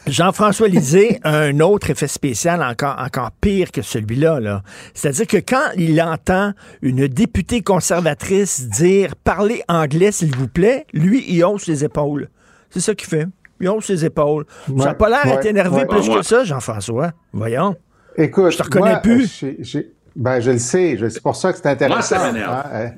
[0.06, 4.40] Jean-François Lisée a un autre effet spécial encore, encore pire que celui-là.
[4.40, 4.62] Là.
[4.94, 6.52] C'est-à-dire que quand il entend
[6.82, 12.28] une députée conservatrice dire Parlez anglais, s'il vous plaît, lui, il hausse les épaules.
[12.70, 13.26] C'est ça qu'il fait.
[13.60, 14.44] Il hausse les épaules.
[14.66, 15.86] ça n'a Ouais, pas l'air ouais, t'énerver ouais.
[15.86, 17.12] plus moi- que ça, Jean-François.
[17.32, 17.74] Voyons.
[18.16, 19.38] Écoute, Je te reconnais moi, plus.
[19.40, 20.96] j'ai- j'ai- ben, je le sais.
[21.10, 22.16] C'est pour ça que c'est intéressant.
[22.16, 22.52] Moi, ça m'énerve.
[22.52, 22.90] hein, hein.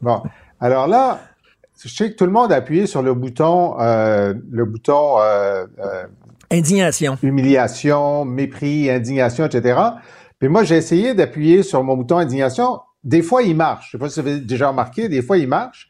[0.00, 0.22] Bon.
[0.60, 1.20] Alors là,
[1.82, 5.66] je sais que tout le monde a appuyé sur le bouton, euh, le bouton euh,
[5.78, 6.04] euh,
[6.50, 7.18] Indignation.
[7.22, 9.78] humiliation, mépris, indignation, etc.
[10.38, 12.80] Puis moi, j'ai essayé d'appuyer sur mon bouton indignation.
[13.04, 13.86] Des fois, il marche.
[13.86, 15.88] Je sais pas si vous avez déjà remarqué, des fois, il marche.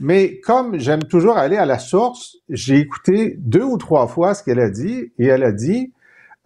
[0.00, 4.42] Mais comme j'aime toujours aller à la source, j'ai écouté deux ou trois fois ce
[4.42, 5.92] qu'elle a dit et elle a dit,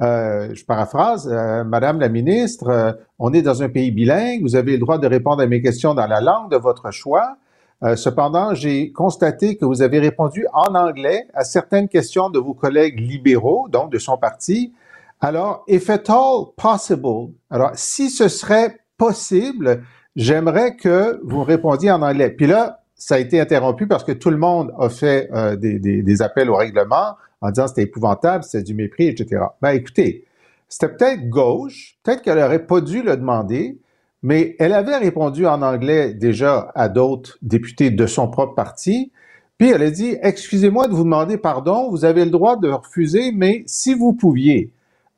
[0.01, 4.57] euh, je paraphrase, euh, Madame la ministre, euh, on est dans un pays bilingue, vous
[4.57, 7.37] avez le droit de répondre à mes questions dans la langue de votre choix.
[7.85, 12.55] Euh, cependant, j'ai constaté que vous avez répondu en anglais à certaines questions de vos
[12.55, 14.73] collègues libéraux, donc de son parti.
[15.21, 19.83] Alors, if at all possible, alors si ce serait possible,
[20.17, 22.31] j'aimerais que vous répondiez en anglais.
[22.31, 26.23] Puis là, ça a été interrompu parce que tout le monde a fait euh, des,
[26.23, 29.43] appels au règlement en disant c'était épouvantable, c'était du mépris, etc.
[29.61, 30.25] Ben écoutez,
[30.69, 33.77] c'était peut-être gauche, peut-être qu'elle aurait pas dû le demander,
[34.23, 39.11] mais elle avait répondu en anglais déjà à d'autres députés de son propre parti.
[39.59, 43.33] Puis elle a dit, excusez-moi de vous demander pardon, vous avez le droit de refuser,
[43.33, 44.71] mais si vous pouviez.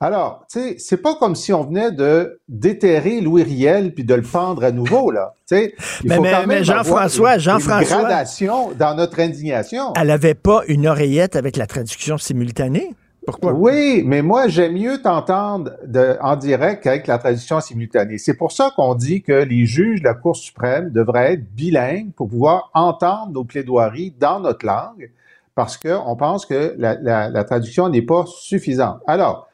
[0.05, 4.12] Alors, tu sais, c'est pas comme si on venait de déterrer Louis Riel puis de
[4.14, 5.33] le pendre à nouveau, là.
[5.49, 9.19] Tu sais, il Mais- faut mais- quand même mais Jean-François, Jean-François- une gradation dans notre
[9.21, 9.95] indignation.
[9.99, 12.95] Elle n'avait pas une oreillette avec la traduction simultanée?
[13.27, 13.55] Pourquoi?
[13.55, 15.73] Oui, mais moi, j'aime mieux t'entendre
[16.21, 18.19] en direct qu'avec la traduction simultanée.
[18.19, 22.12] C'est pour ça qu'on dit que les juges de la Cour suprême devraient être bilingues
[22.14, 25.11] pour pouvoir entendre nos plaidoiries dans notre langue,
[25.55, 28.99] parce qu'on pense que la, la- la traduction n'est pas suffisante.
[29.07, 29.49] Alors,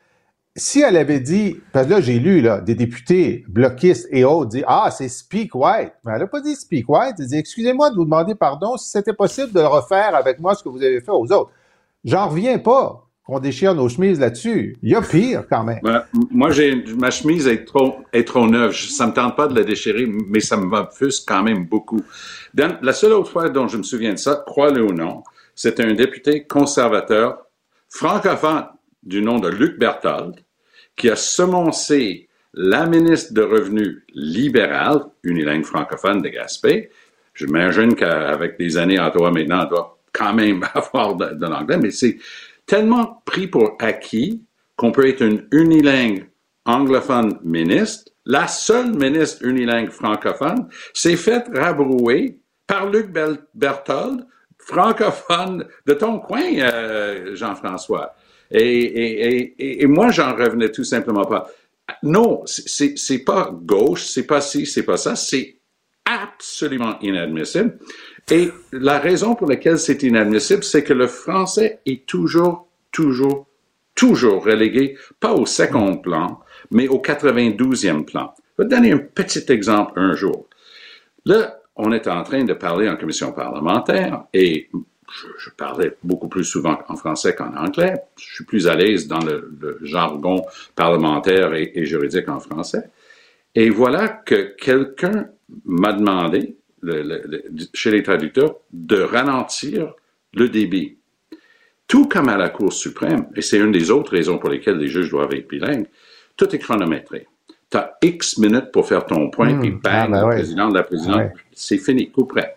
[0.56, 4.64] si elle avait dit, parce là, j'ai lu, là, des députés bloquistes et autres dire,
[4.66, 5.92] ah, c'est Speak White.
[6.04, 7.14] Mais elle n'a pas dit Speak White.
[7.18, 10.64] Elle dit, excusez-moi de vous demander pardon si c'était possible de refaire avec moi ce
[10.64, 11.50] que vous avez fait aux autres.
[12.04, 14.76] J'en reviens pas qu'on déchire nos chemises là-dessus.
[14.82, 15.78] Il y a pire, quand même.
[15.84, 18.74] Ben, moi, j'ai, ma chemise est trop, est trop neuve.
[18.74, 22.00] Ça me tente pas de la déchirer, mais ça me m'offusque quand même beaucoup.
[22.54, 25.22] la seule autre fois dont je me souviens de ça, crois-le ou non,
[25.54, 27.46] c'était un député conservateur
[27.88, 28.64] francophone
[29.02, 30.34] du nom de Luc Berthold,
[30.96, 36.90] qui a semoncé la ministre de Revenus libérale, unilingue francophone de Gaspé.
[37.34, 41.90] J'imagine qu'avec des années en toi maintenant, elle doit quand même avoir de, l'anglais, mais
[41.90, 42.18] c'est
[42.66, 44.42] tellement pris pour acquis
[44.76, 46.28] qu'on peut être une unilingue
[46.66, 48.12] anglophone ministre.
[48.26, 53.10] La seule ministre unilingue francophone s'est faite rabrouer par Luc
[53.54, 54.26] Berthold,
[54.58, 58.14] francophone de ton coin, euh, Jean-François.
[58.52, 61.50] Et, moi, j'en revenais tout simplement pas.
[62.02, 65.56] Non, c'est pas gauche, c'est pas ci, c'est pas ça, c'est
[66.04, 67.78] absolument inadmissible.
[68.30, 73.48] Et la raison pour laquelle c'est inadmissible, c'est que le français est toujours, toujours,
[73.94, 78.34] toujours relégué, pas au second plan, mais au 92e plan.
[78.58, 80.48] Je vais te donner un petit exemple un jour.
[81.24, 84.68] Là, on est en train de parler en commission parlementaire et
[85.38, 87.94] je, parlais beaucoup plus souvent en français qu'en anglais.
[88.18, 90.44] Je suis plus à l'aise dans le, jargon
[90.76, 92.90] parlementaire et, juridique en français.
[93.54, 95.28] Et voilà que quelqu'un
[95.64, 96.56] m'a demandé,
[97.74, 99.94] chez les traducteurs, de ralentir
[100.34, 100.96] le débit.
[101.88, 104.86] Tout comme à la Cour suprême, et c'est une des autres raisons pour lesquelles les
[104.86, 105.86] juges doivent être bilingues,
[106.36, 107.26] tout est chronométré.
[107.68, 109.80] Tu as X minutes pour faire ton point, puis hmm.
[109.80, 112.56] bang, ah, ben le président de la présidente, c'est fini, coup près.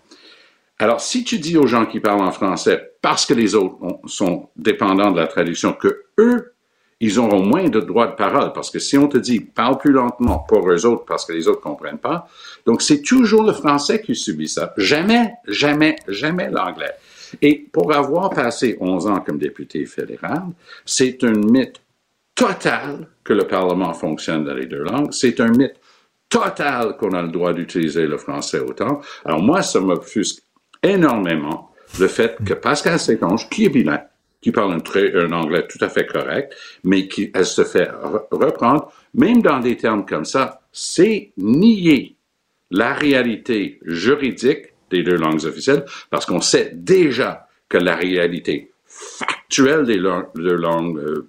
[0.79, 4.49] Alors, si tu dis aux gens qui parlent en français, parce que les autres sont
[4.55, 6.53] dépendants de la traduction, que eux,
[6.99, 9.91] ils auront moins de droits de parole, parce que si on te dit parle plus
[9.91, 12.27] lentement pour eux autres, parce que les autres comprennent pas,
[12.65, 14.73] donc c'est toujours le français qui subit ça.
[14.77, 16.93] Jamais, jamais, jamais l'anglais.
[17.41, 20.43] Et pour avoir passé 11 ans comme député fédéral,
[20.85, 21.81] c'est un mythe
[22.35, 25.11] total que le Parlement fonctionne dans les deux langues.
[25.11, 25.75] C'est un mythe
[26.29, 29.01] total qu'on a le droit d'utiliser le français autant.
[29.25, 30.41] Alors moi, ça m'offusque
[30.83, 34.03] énormément le fait que Pascal Séconge, qui est bilingue,
[34.41, 37.89] qui parle un, anglais tout à fait correct, mais qui elle se fait
[38.31, 42.17] reprendre, même dans des termes comme ça, c'est nier
[42.69, 49.85] la réalité juridique des deux langues officielles, parce qu'on sait déjà que la réalité factuelle
[49.85, 51.27] des deux langues euh,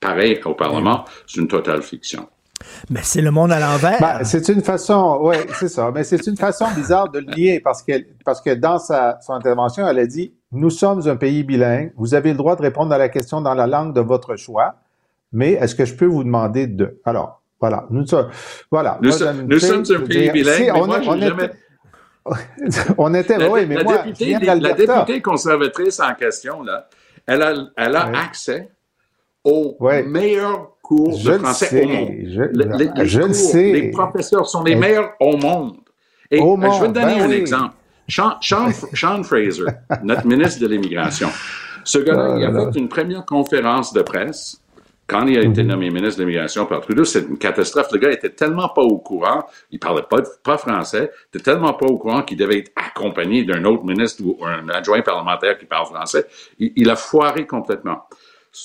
[0.00, 2.28] pareilles au Parlement, c'est une totale fiction.
[2.90, 3.98] Mais c'est le monde à l'envers.
[4.00, 5.90] Ben, c'est une façon, oui, c'est ça.
[5.94, 7.92] Mais c'est une façon bizarre de le lier parce que,
[8.24, 11.92] parce que dans sa, son intervention, elle a dit Nous sommes un pays bilingue.
[11.96, 14.76] Vous avez le droit de répondre à la question dans la langue de votre choix.
[15.32, 17.00] Mais est-ce que je peux vous demander de.
[17.04, 17.86] Alors, voilà.
[17.90, 18.04] Nous,
[18.70, 18.98] voilà.
[19.00, 20.72] Nous, sommes, un pays bilingue.
[20.74, 21.50] on, moi, on, jamais...
[22.98, 26.88] on était, la, oui, mais la moi, députée, la députée conservatrice en question, là,
[27.26, 28.70] elle a, elle a accès
[29.44, 32.08] aux meilleurs cours de français au monde.
[32.24, 33.72] Je, je le sais.
[33.72, 35.76] Les professeurs sont les meilleurs au monde.
[36.32, 37.74] Et je vais te donner ben un exemple.
[38.08, 39.66] Sean, Sean, Fraser,
[40.02, 41.28] notre ministre de l'Immigration,
[41.84, 44.60] ce gars-là, il a fait une première conférence de presse
[45.06, 45.70] quand il a été mhm.
[45.70, 47.88] nommé ministre de l'Immigration par Trudeau, c'est une catastrophe.
[47.92, 51.72] Le gars était tellement pas au courant, il parlait pas, pas français, il était tellement
[51.72, 55.66] pas au courant qu'il devait être accompagné d'un autre ministre ou un adjoint parlementaire qui
[55.66, 56.26] parle français.
[56.60, 58.04] il a foiré complètement.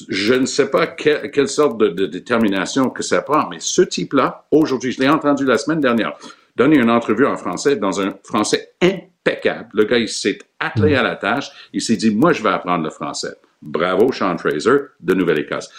[0.10, 4.92] Je ne sais pas quelle sorte de, détermination que ça prend, mais ce type-là, aujourd'hui,
[4.92, 6.18] je l'ai entendu la semaine dernière,
[6.56, 9.70] donner une entrevue en français dans un français impeccable.
[9.74, 11.50] Le gars, il s'est attelé à la tâche.
[11.72, 13.36] Il s'est dit, moi, je vais apprendre le français.
[13.62, 15.70] Bravo, Sean Fraser, de Nouvelle-Écosse.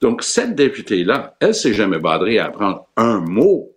[0.00, 3.75] Donc, cette députée-là, elle s'est jamais badrée à apprendre un mot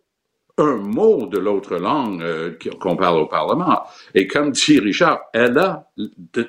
[0.59, 3.81] un mot de l'autre langue euh, qu'on parle au Parlement.
[4.13, 6.47] Et comme dit Richard, elle a de,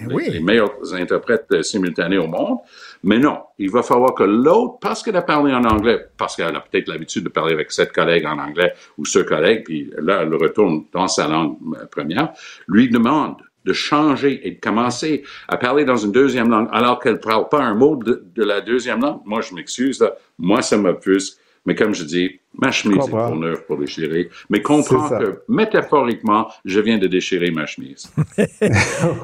[0.00, 2.58] eh les meilleurs interprètes simultanés au monde,
[3.02, 6.54] mais non, il va falloir que l'autre, parce qu'elle a parlé en anglais, parce qu'elle
[6.54, 10.20] a peut-être l'habitude de parler avec sept collègues en anglais ou ce collègue, puis là,
[10.22, 12.32] elle retourne dans sa langue euh, première,
[12.68, 17.14] lui demande de changer et de commencer à parler dans une deuxième langue alors qu'elle
[17.14, 19.20] ne parle pas un mot de, la deuxième langue.
[19.26, 20.04] Moi, je m'excuse,
[20.38, 21.38] moi, ça m'offusque.
[21.66, 24.28] Mais comme je dis, Ma chemise est trop neuve pour déchirer.
[24.48, 28.12] Mais comprends que, métaphoriquement, je viens de déchirer ma chemise.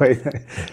[0.01, 0.19] Oui.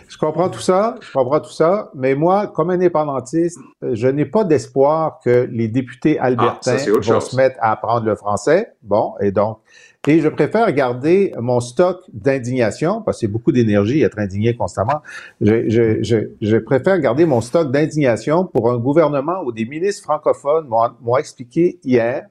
[0.07, 4.43] Je comprends tout ça, je comprends tout ça, mais moi, comme indépendantiste, je n'ai pas
[4.43, 7.31] d'espoir que les députés albertains Ah, ça, autre vont chose.
[7.31, 8.73] se mettre à apprendre le français.
[8.83, 9.57] Bon, et donc,
[10.07, 15.01] et je préfère garder mon stock d'indignation, parce que c'est beaucoup d'énergie être indigné constamment.
[15.39, 20.03] Je, je, je, je préfère garder mon stock d'indignation pour un gouvernement où des ministres
[20.03, 22.25] francophones m'ont expliqué hier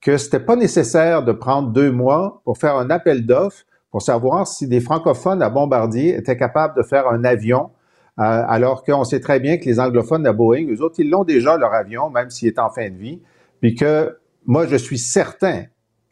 [0.00, 4.46] que c'était pas nécessaire de prendre deux mois pour faire un appel d'offres pour savoir
[4.46, 7.70] si des francophones à Bombardier étaient capables de faire un avion,
[8.18, 11.24] euh, alors qu'on sait très bien que les anglophones à Boeing, eux autres, ils l'ont
[11.24, 13.20] déjà leur avion, même s'il est en fin de vie,
[13.60, 15.64] puis que moi, je suis certain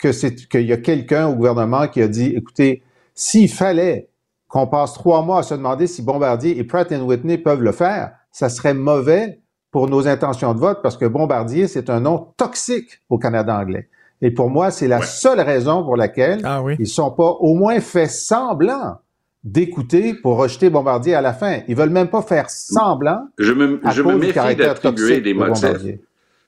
[0.04, 2.82] que c'est qu'il y a quelqu'un au gouvernement qui a dit, écoutez,
[3.14, 4.10] s'il fallait
[4.48, 8.12] qu'on passe trois mois à se demander si Bombardier et Pratt Whitney peuvent le faire,
[8.30, 9.40] ça serait mauvais
[9.70, 13.88] pour nos intentions de vote parce que Bombardier, c'est un nom toxique au Canada anglais.
[14.20, 16.76] Et pour moi, c'est la seule raison pour laquelle Ah oui.
[16.78, 18.98] ils sont pas au moins fait semblant
[19.42, 21.60] d'écouter pour rejeter Bombardier à la fin.
[21.66, 25.22] Ils veulent même pas faire semblant Je me, à je cause me méfie caractère d'attribuer
[25.22, 25.98] des de motifs.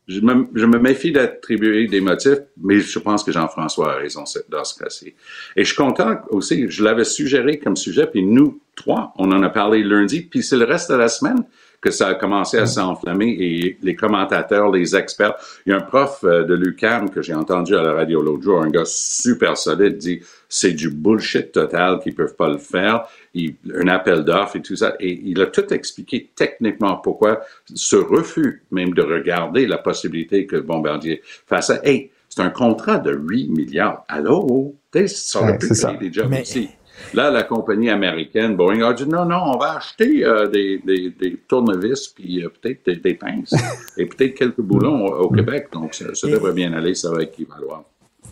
[0.07, 0.16] Bombardier.
[0.16, 4.25] Je me, je me méfie d'attribuer des motifs, mais je pense que Jean-François a raison
[4.49, 5.14] dans ce cas-ci.
[5.57, 9.42] Et je suis content aussi, je l'avais suggéré comme sujet, puis nous trois, on en
[9.42, 11.45] a parlé lundi, puis c'est le reste de la semaine
[11.81, 15.35] que ça a commencé à s'enflammer et les commentateurs, les experts.
[15.67, 18.43] Il y a un prof euh, de l'UQAM que j'ai entendu à la radio l'autre
[18.43, 23.05] jour, un gars super solide, dit c'est du bullshit total qu'ils peuvent pas le faire.
[23.35, 24.95] Il, un appel d'offres et tout ça.
[25.01, 27.41] Et il a tout expliqué techniquement pourquoi
[27.75, 31.81] ce refus même de regarder la possibilité que Bombardier fasse ça.
[31.85, 34.05] Hey, c'est un contrat de 8 milliards.
[34.09, 34.75] Allô?
[35.07, 36.71] Ça aurait Ouais, pu des jobs Mais- aussi.
[37.14, 41.11] Là, la compagnie américaine, Boeing, a dit non, non, on va acheter euh, des, des,
[41.11, 43.55] des tournevis puis euh, peut-être des, des pinces
[43.97, 45.69] et peut-être quelques boulons au, au Québec.
[45.73, 47.85] Donc, ça, ça devrait bien aller, ça va équivaloir.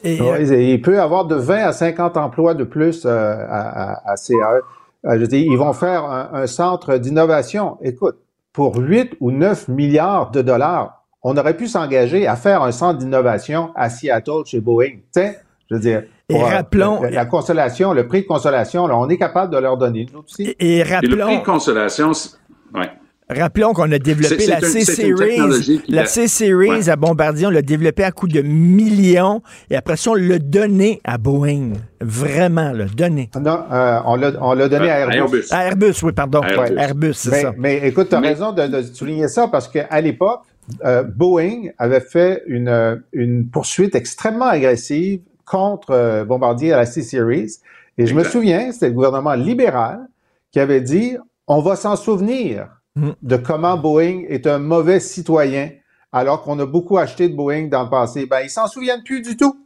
[0.02, 3.92] Et, euh, il peut y avoir de 20 à 50 emplois de plus euh, à,
[3.92, 4.60] à, à CAE.
[5.06, 7.78] Euh, je veux dire, ils vont faire un, un centre d'innovation.
[7.82, 8.16] Écoute,
[8.52, 12.98] pour 8 ou 9 milliards de dollars, on aurait pu s'engager à faire un centre
[12.98, 14.96] d'innovation à Seattle chez Boeing.
[14.96, 18.86] Tu sais, je veux dire, Et pour, rappelons- la, la consolation, le prix de consolation,
[18.86, 20.06] là, on est capable de leur donner.
[20.12, 20.42] Nous aussi.
[20.42, 22.12] et- et Et le prix rappelons, de consolation,
[22.74, 22.90] ouais.
[23.28, 25.82] rappelons qu'on a développé la C-Series.
[25.88, 26.88] La C-Series Ouais.
[26.88, 29.42] à Bombardier, on l'a développé à coût de millions.
[29.68, 31.72] Et après ça, on l'a donné à Boeing.
[32.00, 33.28] Vraiment, le donné.
[33.38, 35.44] Non, euh, on l'a on l'a donné à Euh, Airbus.
[35.50, 36.40] À Airbus, oui, pardon.
[36.42, 36.72] Airbus.
[36.74, 37.52] Ouais, Airbus, c'est mais, ça.
[37.58, 40.40] mais écoute, tu as Mais- raison de, de souligner ça parce qu'à l'époque,
[40.86, 46.86] euh, Boeing avait fait une, euh, une poursuite extrêmement agressive contre euh, Bombardier à la
[46.86, 47.58] C-Series.
[47.98, 50.08] Et je me souviens, c'était le gouvernement libéral
[50.50, 53.10] qui avait dit on va s'en souvenir Mm.
[53.22, 55.70] de comment Boeing est un mauvais citoyen
[56.12, 58.26] alors qu'on a beaucoup acheté de Boeing dans le passé.
[58.26, 59.58] Ben, ils s'en souviennent plus du tout.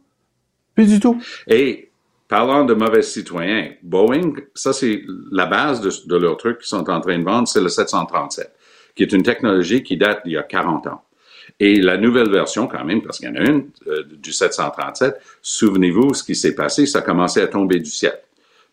[0.73, 1.21] Plus du tout.
[1.47, 1.91] Et
[2.27, 6.89] parlant de mauvais citoyens, Boeing, ça c'est la base de, de leur truc qu'ils sont
[6.89, 8.51] en train de vendre, c'est le 737,
[8.95, 11.01] qui est une technologie qui date d'il y a 40 ans.
[11.59, 15.15] Et la nouvelle version, quand même, parce qu'il y en a une, euh, du 737,
[15.41, 18.17] souvenez-vous ce qui s'est passé, ça a commencé à tomber du ciel.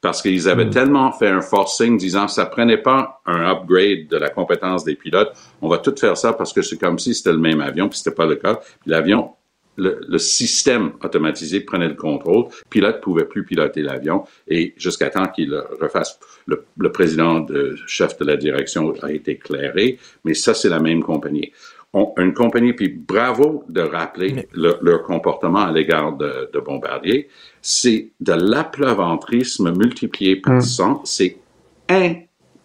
[0.00, 4.28] Parce qu'ils avaient tellement fait un forcing disant ça prenait pas un upgrade de la
[4.28, 7.38] compétence des pilotes, on va tout faire ça parce que c'est comme si c'était le
[7.38, 8.60] même avion, puis c'était pas le cas.
[8.84, 9.30] L'avion
[9.76, 12.44] le, le système automatisé prenait le contrôle.
[12.44, 16.18] Le pilote pouvait plus piloter l'avion et jusqu'à temps qu'il refasse.
[16.46, 20.80] Le, le président, de, chef de la direction a été éclairé, mais ça, c'est la
[20.80, 21.52] même compagnie.
[22.18, 27.28] Une compagnie, puis bravo de rappeler Mais- le- leur comportement à l'égard de, de Bombardier.
[27.62, 31.02] C'est de l'apleuventrisme multiplié par 100.
[31.04, 31.36] C'est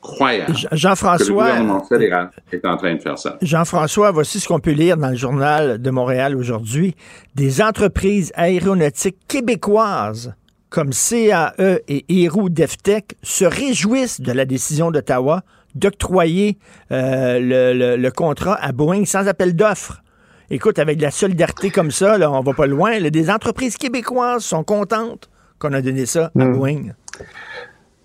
[0.03, 3.37] incroyable Jean- que le Jean-François, gouvernement fédéral est en train de faire ça.
[3.41, 6.95] Jean-François, voici ce qu'on peut lire dans le journal de Montréal aujourd'hui.
[7.35, 10.33] Des entreprises aéronautiques québécoises
[10.69, 11.53] comme CAE
[11.87, 15.43] et Héroux Deftech se réjouissent de la décision d'Ottawa
[15.75, 16.57] d'octroyer
[16.91, 20.01] euh, le, le- le contrat à Boeing sans appel d'offres.
[20.49, 22.99] Écoute, avec de la solidarité comme ça, là, on va pas loin.
[22.99, 25.29] là, des entreprises québécoises sont contentes
[25.59, 26.53] qu'on a donné ça à Hmm.
[26.57, 26.81] Boeing.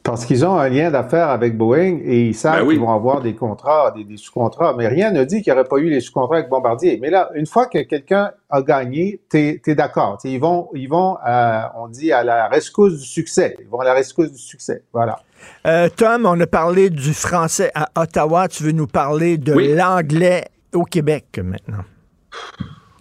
[0.02, 2.74] Parce qu'ils ont un lien d'affaires avec Boeing et ils savent Ben oui.
[2.74, 4.72] qu'ils vont avoir des contrats, des, des sous-contrats.
[4.78, 7.00] Mais rien ne dit qu'il n'y aurait pas eu les sous-contrats avec Bombardier.
[7.02, 10.18] Mais là, une fois que quelqu'un a gagné, t'es es, d'accord.
[10.18, 13.56] T'sais, Ils vont, ils vont euh, on dit, à la rescousse du succès.
[13.60, 14.84] Ils vont à la rescousse du succès.
[14.92, 15.18] Voilà.
[15.66, 18.48] Euh, Tom, on a parlé du français à Ottawa.
[18.48, 19.74] Tu veux nous parler de Oui.
[19.74, 21.84] l'anglais au Québec maintenant?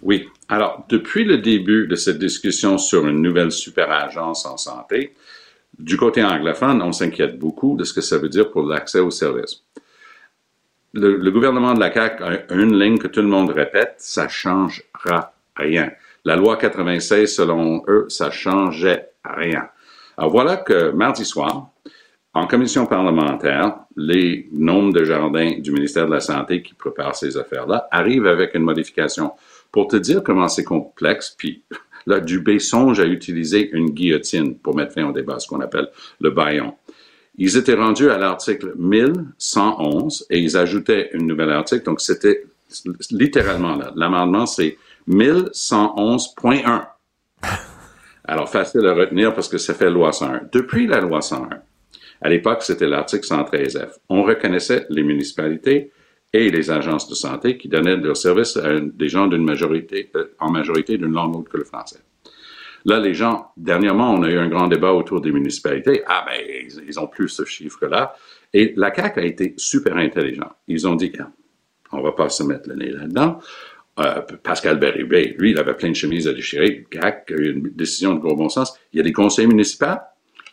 [0.02, 0.28] Oui.
[0.48, 5.14] Alors, depuis le début de cette discussion sur une nouvelle superagence en santé,
[5.78, 9.10] du côté anglophone, on s'inquiète beaucoup de ce que ça veut dire pour l'accès aux
[9.10, 9.62] services.
[10.94, 14.28] Le, le gouvernement de la CAQ a une ligne que tout le monde répète, ça
[14.28, 15.90] changera rien.
[16.24, 19.68] La loi 96, selon eux, ça changeait rien.
[20.16, 21.68] Alors voilà que mardi soir,
[22.36, 27.38] en commission parlementaire, les nombres de jardins du ministère de la Santé qui prépare ces
[27.38, 29.32] affaires-là arrivent avec une modification.
[29.72, 31.62] Pour te dire comment c'est complexe, puis
[32.06, 35.88] là, Dubé songe à utiliser une guillotine pour mettre fin au débat, ce qu'on appelle
[36.20, 36.74] le baillon.
[37.38, 41.84] Ils étaient rendus à l'article 1111 et ils ajoutaient une nouvelle article.
[41.84, 42.44] Donc, c'était
[43.10, 43.92] littéralement là.
[43.96, 44.76] L'amendement, c'est
[45.08, 46.86] 1111.1.
[48.24, 50.48] Alors, facile à retenir parce que ça fait loi 101.
[50.52, 51.48] Depuis la loi 101,
[52.20, 53.98] à l'époque, c'était l'article 113F.
[54.08, 55.92] On reconnaissait les municipalités
[56.32, 60.26] et les agences de santé qui donnaient leurs services à des gens d'une majorité, euh,
[60.38, 62.00] en majorité d'une langue autre que le français.
[62.84, 66.02] Là, les gens, dernièrement, on a eu un grand débat autour des municipalités.
[66.06, 66.40] Ah, ben,
[66.86, 68.14] ils, ont plus ce chiffre-là.
[68.54, 70.52] Et la CAQ a été super intelligent.
[70.68, 71.10] Ils ont dit,
[71.90, 73.40] on va pas se mettre le nez là-dedans.
[73.98, 76.86] Euh, Pascal Berrubé, lui, il avait plein de chemises à déchirer.
[76.92, 78.78] CAQ a eu une décision de gros bon sens.
[78.92, 79.98] Il y a des conseils municipaux,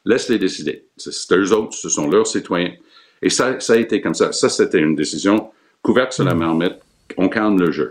[0.06, 0.86] laisse-les décider.
[0.98, 2.74] C'est eux autres, ce sont leurs citoyens.
[3.22, 4.32] Et ça, ça a été comme ça.
[4.32, 5.52] Ça, c'était une décision
[5.82, 6.76] couverte sur la marmite.
[7.18, 7.90] On calme le jeu.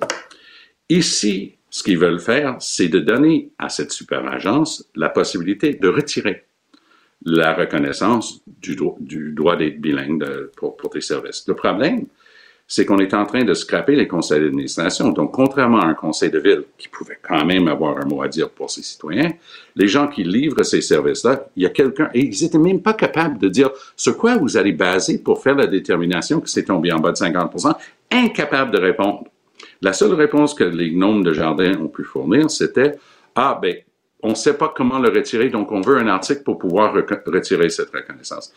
[0.89, 5.89] Ici, ce qu'ils veulent faire, c'est de donner à cette super agence la possibilité de
[5.89, 6.45] retirer
[7.25, 11.45] la reconnaissance du, droit d'être bilingue pour, pour tes services.
[11.47, 12.07] Le problème,
[12.67, 15.11] c'est qu'on est en train de scraper les conseils d'administration.
[15.11, 18.29] Donc, contrairement à un conseil de ville qui pouvait quand même avoir un mot à
[18.29, 19.31] dire pour ses citoyens,
[19.77, 22.95] les gens qui livrent ces services-là, il y a quelqu'un, et ils n'étaient même pas
[22.95, 26.93] capables de dire sur quoi vous allez baser pour faire la détermination que c'est tombé
[26.93, 27.53] en bas de 50
[28.11, 29.25] incapables de répondre.
[29.81, 32.95] La seule réponse que les gnomes de jardin ont pu fournir, c'était
[33.35, 33.77] Ah, ben,
[34.23, 37.69] on ne sait pas comment le retirer, donc on veut un article pour pouvoir retirer
[37.69, 38.53] cette reconnaissance.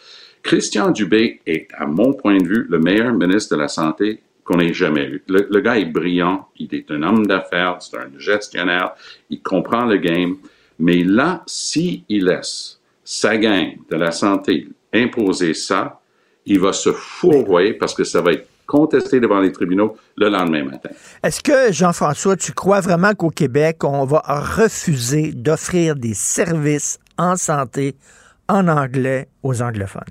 [0.46, 4.60] Christian Dubé est, à mon point de vue, le meilleur ministre de la Santé qu'on
[4.60, 5.24] ait jamais eu.
[5.28, 8.94] Le, gars est brillant, il est un homme d'affaires, c'est un gestionnaire,
[9.32, 10.36] il comprend le game,
[10.78, 16.00] mais là, s'il laisse sa gang de la santé imposer ça,
[16.46, 20.64] il va se fourvoyer parce que ça va être contester devant les tribunaux le lendemain
[20.64, 20.90] matin.
[21.24, 27.36] Est-ce que, Jean-François, tu crois vraiment qu'au Québec, on va refuser d'offrir des services en
[27.36, 27.96] santé
[28.48, 30.04] en anglais aux anglophones?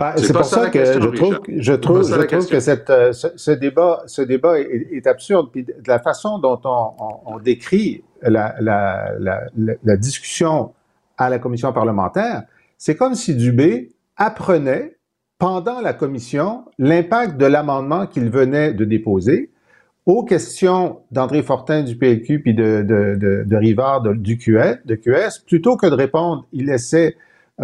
[0.00, 3.50] Ben, c'est pour ça, que je trouve, je trouve, je trouve que cette, euh, ce,
[3.50, 5.50] débat, ce débat est, absurde.
[5.52, 9.42] Puis de la façon dont on, décrit la, la, la,
[9.82, 10.72] la, discussion
[11.18, 12.44] à la commission parlementaire,
[12.78, 14.96] c'est comme si Dubé apprenait
[15.38, 19.50] pendant la commission l'impact de l'amendement qu'il venait de déposer
[20.06, 24.94] aux questions d'André Fortin du PLQ puis de, de, de, de Rivard du QS, de
[24.94, 27.16] QS, plutôt que de répondre, il laissait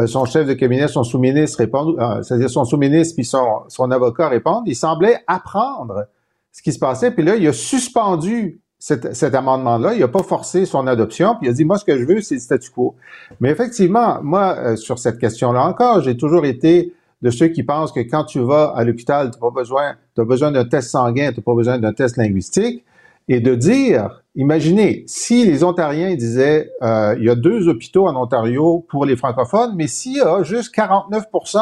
[0.04, 4.28] son chef de cabinet, son sous-ministre répondre, euh, c'est-à-dire son sous-ministre puis son, son avocat
[4.28, 4.64] répondre.
[4.66, 6.06] Il semblait apprendre
[6.52, 9.94] ce qui se passait, puis là, il a suspendu cet, cet amendement-là.
[9.94, 12.20] Il n'a pas forcé son adoption, puis il a dit, moi, ce que je veux,
[12.20, 12.94] c'est le statu quo.
[13.40, 16.92] Mais effectivement, moi, euh, sur cette question-là encore, j'ai toujours été
[17.22, 20.24] de ceux qui pensent que quand tu vas à l'hôpital, tu n'as pas besoin, as
[20.24, 22.84] besoin d'un test sanguin, tu n'as pas besoin d'un test linguistique,
[23.28, 28.16] et de dire, imaginez, si les Ontariens disaient, euh, il y a deux hôpitaux en
[28.16, 31.58] Ontario pour les francophones, mais s'il y a juste 49%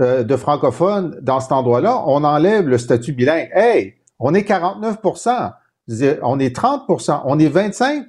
[0.00, 3.50] euh, de francophones dans cet endroit-là, on enlève le statut bilingue.
[3.52, 5.52] Hey, on est 49%
[6.22, 8.06] on est 30% on est 25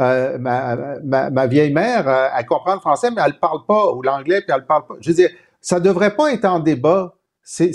[0.00, 4.02] euh, ma, ma, vieille mère, euh, elle comprend le français, mais elle parle pas, ou
[4.02, 4.94] l'anglais, puis elle parle pas.
[5.00, 5.30] Je veux dire,
[5.60, 7.14] ça devrait pas être en débat.
[7.42, 7.72] C'est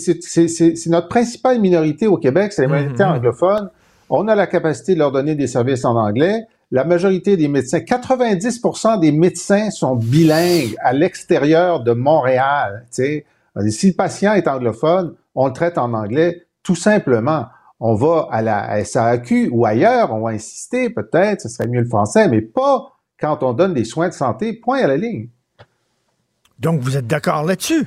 [0.88, 3.18] notre principale minorité au Québec, c'est la minorité mm-hmm.
[3.18, 3.70] anglophone.
[4.10, 6.46] On a la capacité de leur donner des services en anglais.
[6.72, 12.86] La majorité des médecins, 90% des médecins sont bilingues à l'extérieur de Montréal.
[12.92, 13.24] Si
[13.56, 17.46] le patient est anglophone, on le traite en anglais, tout simplement.
[17.80, 21.88] On va à la SAQ ou ailleurs, on va insister peut-être, ce serait mieux le
[21.88, 25.28] français, mais pas quand on donne des soins de santé, point à la ligne.
[26.60, 27.86] Donc, vous êtes d'accord là-dessus?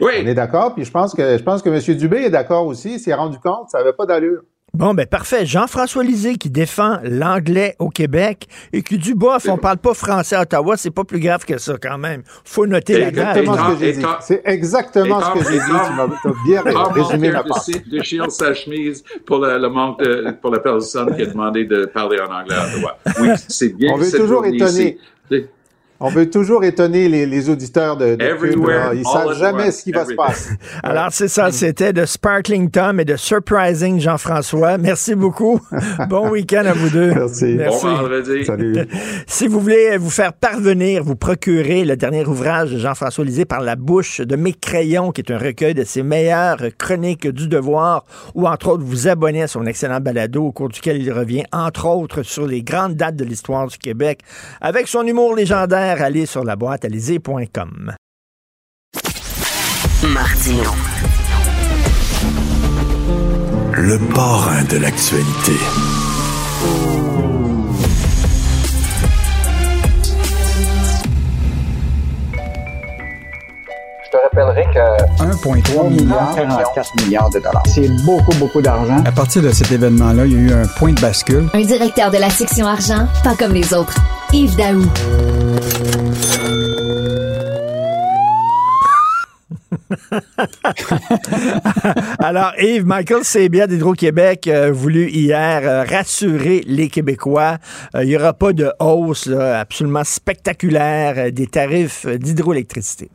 [0.00, 0.12] Oui.
[0.22, 1.96] On est d'accord, puis je pense que je pense que M.
[1.96, 2.94] Dubé est d'accord aussi.
[2.94, 4.42] Il s'est rendu compte, ça n'avait pas d'allure.
[4.72, 5.44] Bon, ben parfait.
[5.46, 10.36] Jean-François Lisée qui défend l'anglais au Québec et qui dit bof, on parle pas français
[10.36, 12.22] à Ottawa, c'est pas plus grave que ça quand même.
[12.44, 13.44] faut noter la date.
[14.20, 15.64] C'est exactement ce que j'ai dit.
[15.64, 16.62] Tu m'as bien
[16.92, 17.64] résumé ma part.
[17.90, 22.18] déchire sa chemise pour le, manque de, pour la personne qui a demandé de parler
[22.20, 22.98] en anglais à Ottawa.
[23.20, 23.92] Oui, c'est bien.
[23.92, 24.98] On veut toujours étonner.
[26.02, 28.94] On veut toujours étonner les, les auditeurs de, de Cube, Everywhere, là.
[28.94, 30.54] Ils savent jamais ce qui va se passer.
[30.82, 34.78] Alors, c'est ça, c'était de Sparkling Tom et de Surprising Jean-François.
[34.78, 35.60] Merci beaucoup.
[36.08, 37.12] Bon week-end à vous deux.
[37.14, 37.56] Merci.
[37.56, 38.46] Bon vendredi.
[38.46, 38.76] Salut.
[39.26, 43.60] Si vous voulez vous faire parvenir, vous procurer le dernier ouvrage de Jean-François Lisée par
[43.60, 48.06] la bouche de mes crayons, qui est un recueil de ses meilleures chroniques du devoir,
[48.34, 51.86] ou entre autres vous abonner à son excellent balado au cours duquel il revient, entre
[51.86, 54.20] autres, sur les grandes dates de l'histoire du Québec.
[54.60, 57.94] Avec son humour légendaire, allez sur la boîte alizé.com.
[60.08, 60.70] Martino.
[63.72, 65.89] Le parrain de l'actualité.
[74.24, 77.62] Rappellerai que 1,3 milliard, 44 milliards de dollars.
[77.66, 79.02] C'est beaucoup, beaucoup d'argent.
[79.04, 81.48] À partir de cet événement-là, il y a eu un point de bascule.
[81.54, 83.94] Un directeur de la section argent, pas comme les autres.
[84.32, 84.84] Yves Daou.
[92.18, 97.58] Alors, Yves, Michael Sabia d'Hydro-Québec a voulu hier euh, rassurer les Québécois.
[97.94, 103.10] Euh, il n'y aura pas de hausse là, absolument spectaculaire euh, des tarifs euh, d'hydroélectricité.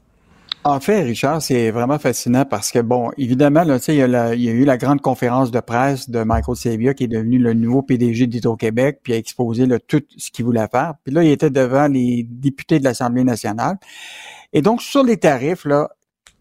[0.67, 4.41] En fait, Richard, c'est vraiment fascinant parce que, bon, évidemment, là, il, y a il
[4.41, 7.53] y a eu la grande conférence de presse de Michael Sabia, qui est devenu le
[7.53, 10.95] nouveau PDG d'Hydro-Québec, puis a exposé là, tout ce qu'il voulait faire.
[11.03, 13.77] Puis là, il était devant les députés de l'Assemblée nationale.
[14.53, 15.87] Et donc, sur les tarifs, là,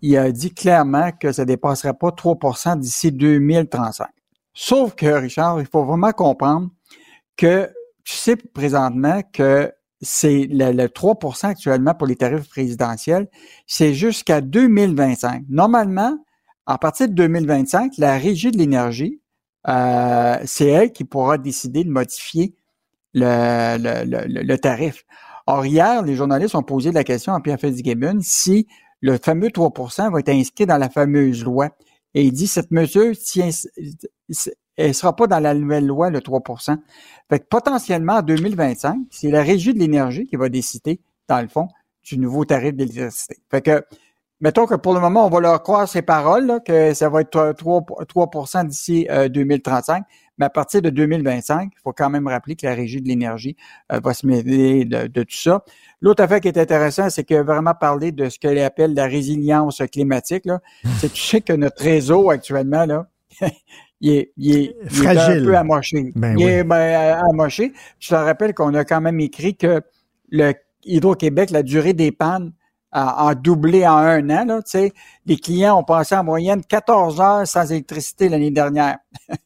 [0.01, 4.09] il a dit clairement que ça ne dépasserait pas 3% d'ici 2035.
[4.55, 6.71] Sauf que, Richard, il faut vraiment comprendre
[7.37, 7.71] que
[8.05, 9.71] tu sais présentement que
[10.05, 13.29] c'est le, le 3% actuellement pour les tarifs présidentiels,
[13.67, 15.45] c'est jusqu'à 2025.
[15.49, 16.17] Normalement,
[16.67, 19.21] à partir de 2025, la Régie de l'énergie,
[19.69, 22.55] euh, c'est elle qui pourra décider de modifier
[23.15, 25.05] le, tarif.
[25.47, 28.67] Or, hier, les journalistes ont posé la question à Pierre Fitzgibbon si
[29.01, 31.71] le fameux 3% va être inscrit dans la fameuse loi.
[32.15, 33.51] Et il dit cette mesure tient,
[34.77, 36.77] elle sera pas dans la nouvelle loi, le 3%
[37.29, 41.49] Fait que potentiellement, en 2025, c'est la Régie de l'énergie qui va décider, dans le
[41.49, 41.69] fond,
[42.03, 43.39] du nouveau tarif d'électricité.
[43.51, 43.85] Fait que,
[44.41, 47.21] mettons que pour le moment, on va leur croire ces paroles, là, que ça va
[47.21, 50.05] être 3, 3 d'ici euh, 2035.
[50.37, 53.57] Mais à partir de 2025, il faut quand même rappeler que la Régie de l'énergie
[53.93, 55.65] euh, va se mêler de, de tout ça.
[56.01, 59.81] L'autre affaire qui est intéressant, c'est a vraiment parlé de ce qu'elle appelle la résilience
[59.93, 60.45] climatique.
[60.45, 60.61] Là.
[60.99, 63.07] C'est tu sais que notre réseau actuellement, là,
[64.05, 65.43] il est, il est, il est Fragile.
[65.43, 66.13] un peu amoché.
[66.15, 66.51] Ben il oui.
[66.51, 67.73] est ben, amoché.
[67.99, 69.81] Je te rappelle qu'on a quand même écrit que
[70.29, 70.53] le
[70.85, 72.53] Hydro-Québec, la durée des pannes
[72.93, 74.45] a, a doublé en un an.
[74.45, 74.93] Là, tu sais.
[75.25, 78.99] les clients ont passé en moyenne 14 heures sans électricité l'année dernière.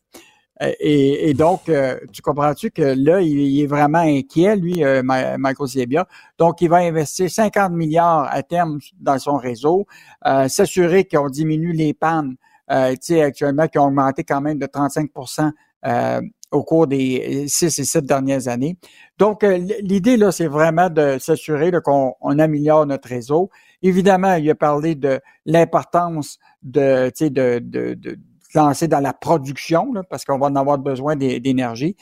[0.61, 5.02] Et, et donc, euh, tu comprends-tu que là, il, il est vraiment inquiet, lui, euh,
[5.04, 6.09] Michael Sebia.
[6.36, 9.86] Donc, il va investir 50 milliards à terme dans son réseau,
[10.26, 12.34] euh, s'assurer qu'on diminue les pannes,
[12.70, 15.50] euh, actuellement, qui ont augmenté quand même de 35%
[15.86, 18.76] euh, au cours des six et sept dernières années.
[19.18, 23.50] Donc, euh, l'idée, là, c'est vraiment de s'assurer qu'on on améliore notre réseau.
[23.82, 28.18] Évidemment, il a parlé de l'importance de, de, de, de
[28.54, 31.96] lancer dans la production, là, parce qu'on va en avoir besoin d'é- d'énergie.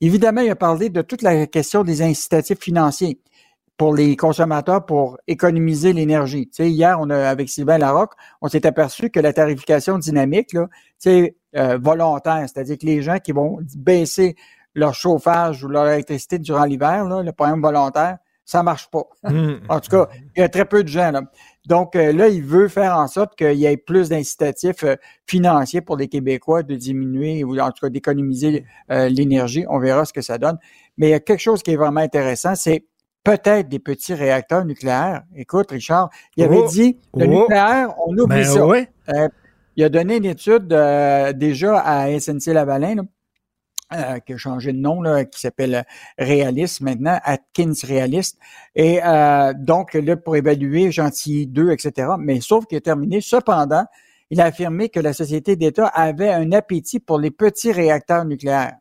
[0.00, 3.20] Évidemment, il a parlé de toute la question des incitatifs financiers
[3.82, 6.46] pour les consommateurs pour économiser l'énergie.
[6.46, 10.52] Tu sais, hier, on a, avec Sylvain Larocque, on s'est aperçu que la tarification dynamique,
[10.52, 14.36] là, tu sais, euh, volontaire, c'est-à-dire que les gens qui vont baisser
[14.76, 19.02] leur chauffage ou leur électricité durant l'hiver, là, le programme volontaire, ça marche pas.
[19.24, 19.54] Hmm.
[19.68, 21.10] En tout cas, il y a très peu de gens.
[21.10, 21.22] Là.
[21.66, 25.80] Donc euh, là, il veut faire en sorte qu'il y ait plus d'incitatifs euh, financiers
[25.80, 29.64] pour les Québécois de diminuer ou en tout cas d'économiser euh, l'énergie.
[29.68, 30.58] On verra ce que ça donne.
[30.96, 32.86] Mais il y a quelque chose qui est vraiment intéressant, c'est
[33.24, 35.22] peut-être des petits réacteurs nucléaires.
[35.36, 37.40] Écoute, Richard, il avait Oh, dit le oh.
[37.42, 38.66] nucléaire, on oublie Ben ça.
[38.66, 38.88] ouais.
[39.08, 39.28] Euh,
[39.76, 43.02] il a donné une étude euh, déjà à SNC-Lavalin, là,
[43.94, 45.84] euh, qui a changé de nom, là, qui s'appelle
[46.18, 48.38] Realist maintenant, Atkins Realist.
[48.74, 52.08] Et euh, donc, là, pour évaluer Gentilly 2, etc.
[52.18, 53.20] Mais sauf qu'il a terminé.
[53.20, 53.84] Cependant,
[54.30, 58.76] il a affirmé que la société d'État avait un appétit pour les petits réacteurs nucléaires.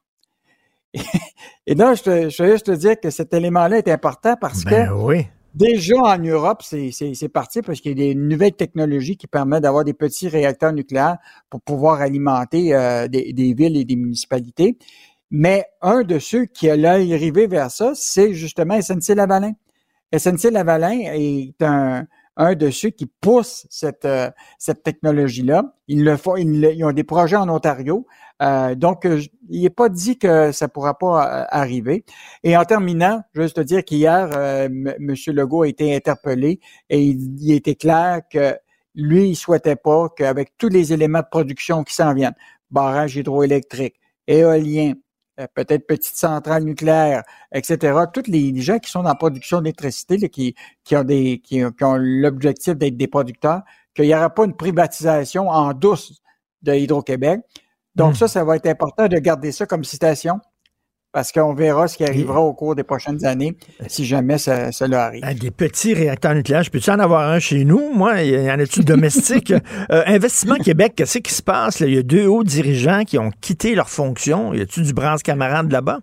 [1.67, 4.93] Et là, je, te, je te dire que cet élément-là est important parce Ben que
[4.93, 5.27] oui.
[5.53, 9.83] Déjà en Europe, c'est parti parce qu'il y a des nouvelles technologies qui permettent d'avoir
[9.83, 11.17] des petits réacteurs nucléaires
[11.49, 14.77] pour pouvoir alimenter euh, des, des villes et des municipalités.
[15.29, 19.51] Mais un de ceux qui a l'œil rivé vers ça, c'est justement SNC-Lavalin.
[20.17, 22.05] SNC-Lavalin est un,
[22.37, 25.75] un de ceux qui poussent cette, euh, cette technologie-là.
[25.87, 28.05] Ils le font, ils, ont des projets en Ontario.
[28.41, 29.07] Euh, donc,
[29.49, 32.05] il n'est pas dit que ça ne pourra pas arriver.
[32.43, 35.15] Et en terminant, juste te dire qu'hier, M.
[35.27, 36.59] Legault a été interpellé
[36.89, 38.55] et il, il était clair que
[38.95, 42.35] lui, il souhaitait pas qu'avec tous les éléments de production qui s'en viennent,
[42.69, 43.95] barrage hydroélectrique,
[44.27, 44.95] éolien, euh,
[45.47, 47.97] peut-être petite centrale nucléaire, etc.
[48.13, 51.97] Tous les gens qui sont dans la production d'électricité, qui, qui ont des, qui, ont
[51.97, 53.61] l'objectif d'être des producteurs,
[53.93, 56.21] qu'il n'y aura pas une privatisation en douce
[56.61, 57.41] de Hydro-Québec.
[57.95, 58.15] Donc hmm.
[58.15, 60.39] ça, ça va être important de garder ça comme citation
[61.11, 63.57] parce qu'on verra ce qui arrivera au cours des prochaines années
[63.87, 65.21] si jamais ça, cela arrive.
[65.25, 67.93] Ah, des petits réacteurs nucléaires, je peux-tu en avoir un chez nous?
[67.93, 69.53] Moi, il y en a-tu domestique?
[69.91, 71.79] Euh, Investissement Québec, qu'est-ce qui se passe?
[71.79, 74.53] Il y a deux hauts dirigeants qui ont quitté leur fonction.
[74.53, 75.99] Y a-tu du bronze camarade là-bas?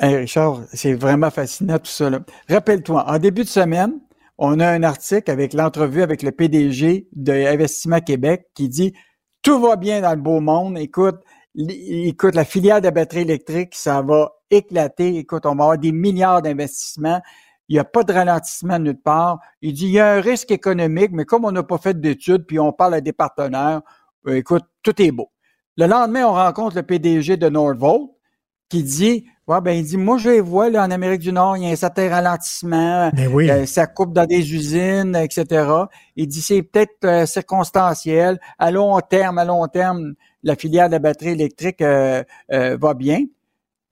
[0.00, 2.10] Richard, c'est vraiment fascinant tout ça.
[2.48, 3.92] Rappelle-toi, en début de semaine,
[4.38, 8.92] on a un article avec l'entrevue avec le PDG de Investissement Québec qui dit
[9.42, 10.78] tout va bien dans le beau monde.
[10.78, 11.16] Écoute,
[11.56, 15.16] écoute, la filière de batterie électrique, ça va éclater.
[15.16, 17.20] Écoute, on va avoir des milliards d'investissements.
[17.68, 19.38] Il n'y a pas de ralentissement de nulle part.
[19.62, 22.44] Il dit, il y a un risque économique, mais comme on n'a pas fait d'études,
[22.46, 23.82] puis on parle à des partenaires,
[24.26, 25.30] euh, écoute, tout est beau.
[25.76, 28.10] Le lendemain, on rencontre le PDG de Nordvolt
[28.68, 31.64] qui dit, ouais, ben, il dit, moi, je vois, là, en Amérique du Nord, il
[31.64, 33.50] y a un certain ralentissement, ben oui.
[33.50, 35.68] Euh, ça coupe dans des usines, etc.
[36.16, 38.40] Il dit, c'est peut-être euh, circonstanciel.
[38.58, 42.22] À long terme, à long terme, la filière de la batterie électrique euh,
[42.52, 43.24] euh, va bien.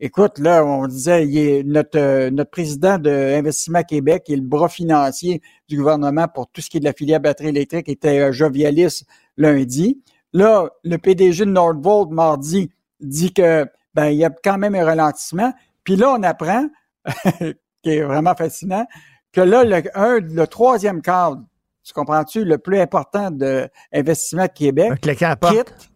[0.01, 4.42] Écoute, là, on disait, il est notre, euh, notre président d'Investissement Québec, qui est le
[4.42, 8.32] bras financier du gouvernement pour tout ce qui est de la filière batterie électrique, était
[8.32, 10.01] jovialiste lundi.
[10.32, 12.70] Là, le PDG de Nordvolt, mardi,
[13.01, 15.53] dit que ben, il y a quand même un ralentissement.
[15.82, 16.68] Puis là, on apprend,
[17.82, 18.86] qui est vraiment fascinant,
[19.32, 21.42] que là, le, un, le troisième cadre,
[21.82, 25.90] tu comprends-tu, le plus important de Investissement Québec, quitte,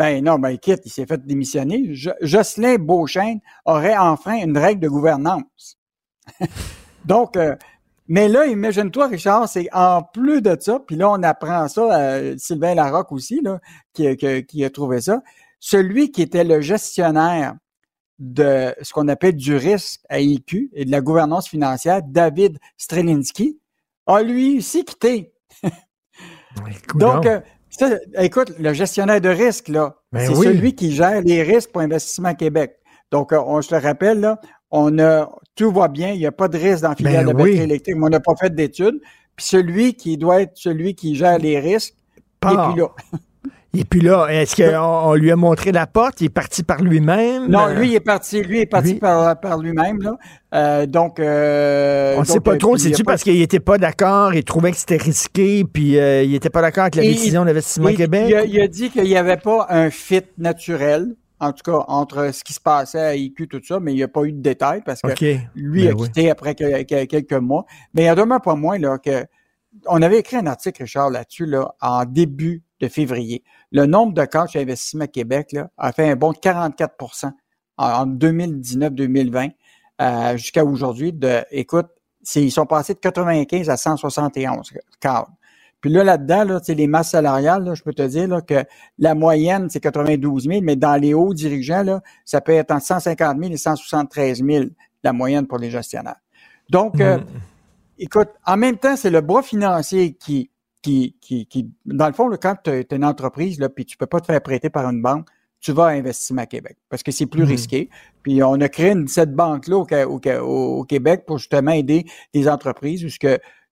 [0.00, 1.92] ben non, ben il quitte, il s'est fait démissionner.
[2.22, 5.76] Jocelyn Beauchesne aurait enfin une règle de gouvernance.
[7.04, 7.54] Donc, euh,
[8.08, 12.34] mais là, imagine-toi, Richard, c'est en plus de ça, puis là, on apprend ça, euh,
[12.38, 13.60] Sylvain Larocque aussi, là,
[13.92, 15.20] qui, qui, a trouvé ça.
[15.58, 17.56] Celui qui était le gestionnaire
[18.18, 23.60] de ce qu'on appelle du risque à IQ et de la gouvernance financière, David Strelinski,
[24.06, 25.34] a lui aussi quitté.
[26.94, 27.40] Donc, euh,
[28.18, 32.34] écoute, le gestionnaire de risque, là, ben c'est celui qui gère les risques pour Investissement
[32.34, 32.76] Québec.
[33.10, 34.40] Donc, euh, on, je te rappelle, là,
[34.70, 37.32] on a, tout va bien, il n'y a pas de risque dans la filière ben
[37.32, 39.00] de batterie électrique, mais on n'a pas fait d'études.
[39.36, 41.94] Puis celui qui doit être celui qui gère les risques,
[42.44, 42.88] n'est plus là.
[43.72, 46.20] Et puis là, est-ce qu'on lui a montré la porte?
[46.20, 47.46] Il est parti par lui-même?
[47.46, 50.02] Non, lui, il est parti, lui est parti par, par lui-même.
[50.02, 50.18] Là.
[50.54, 52.76] Euh, donc, euh, on ne sait pas trop.
[52.76, 56.50] C'est-tu parce qu'il n'était pas d'accord, il trouvait que c'était risqué, puis euh, il n'était
[56.50, 58.26] pas d'accord avec la décision d'Investissement Québec?
[58.28, 61.84] Il a, il a dit qu'il n'y avait pas un fit naturel en tout cas,
[61.88, 64.32] entre ce qui se passait à IQ, tout ça, mais il n'y a pas eu
[64.32, 65.08] de détails parce que
[65.54, 67.64] lui ben a quitté après quelques mois.
[67.94, 69.24] Mais il y a demain pas moins là, que
[69.86, 73.44] on avait écrit un article, Richard, là-dessus, là, en début de février.
[73.70, 77.30] Le nombre de cas chez Investissement Québec là, a fait un bond de 44%
[77.76, 79.50] en 2019-2020
[80.00, 81.12] euh, jusqu'à aujourd'hui.
[81.12, 81.88] De, écoute,
[82.34, 85.30] ils sont passés de 95 à 171 cadres.
[85.80, 88.64] Puis là, là-dedans, là, les masses salariales, je peux te dire là, que
[88.98, 92.84] la moyenne, c'est 92 000, mais dans les hauts dirigeants, là, ça peut être entre
[92.84, 94.64] 150 000 et 173 000,
[95.02, 96.20] la moyenne pour les gestionnaires.
[96.68, 97.24] Donc, euh, mm.
[97.98, 100.50] écoute, en même temps, c'est le bras financier qui
[100.82, 104.06] qui, qui, qui dans le fond, quand tu es une entreprise, là, puis tu peux
[104.06, 105.26] pas te faire prêter par une banque,
[105.60, 107.48] tu vas investir à Québec parce que c'est plus mhm.
[107.48, 107.90] risqué.
[108.22, 113.06] Puis on a créé cette banque-là au, au, Québec pour justement aider les entreprises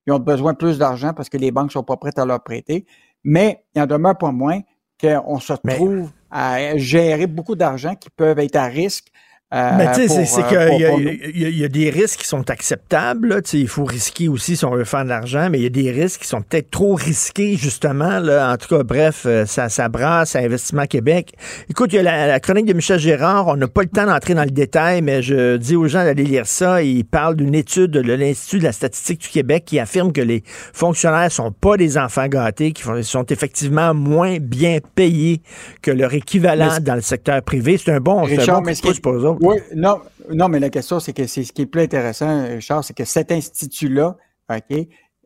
[0.09, 2.42] ils ont besoin de plus d'argent parce que les banques sont pas prêtes à leur
[2.42, 2.86] prêter.
[3.24, 4.61] Mais il en demeure pas moins
[4.98, 9.09] qu'on se retrouve à gérer beaucoup d'argent qui peuvent être à risque
[9.55, 13.40] euh, Mais tu sais, c'est euh, qu'il y, a des risques qui sont acceptables.
[13.55, 15.90] Il faut risquer aussi si on veut faire de l'argent, mais il y a des
[15.90, 18.18] risques qui sont peut-être trop risqués, justement.
[18.18, 18.53] Là.
[18.53, 21.32] En tout cas, bref, euh, ça, ça brasse à Investissement Québec.
[21.70, 23.46] Écoute, il y a la, chronique de Michel Gérard.
[23.46, 26.24] On n'a pas le temps d'entrer dans le détail, mais je dis aux gens d'aller
[26.24, 26.82] lire ça.
[26.82, 30.42] Il parle d'une étude de l'Institut de la statistique du Québec qui affirme que les
[30.74, 35.40] fonctionnaires sont pas des enfants gâtés, qui sont effectivement moins bien payés
[35.80, 37.78] que leur équivalent dans le secteur privé.
[37.78, 38.72] C'est un bon, Richard, un bon
[39.03, 42.47] pour Oui, non, non, mais la question, c'est que c'est ce qui est plus intéressant,
[42.49, 44.16] Richard, c'est que cet institut-là,
[44.51, 44.78] OK,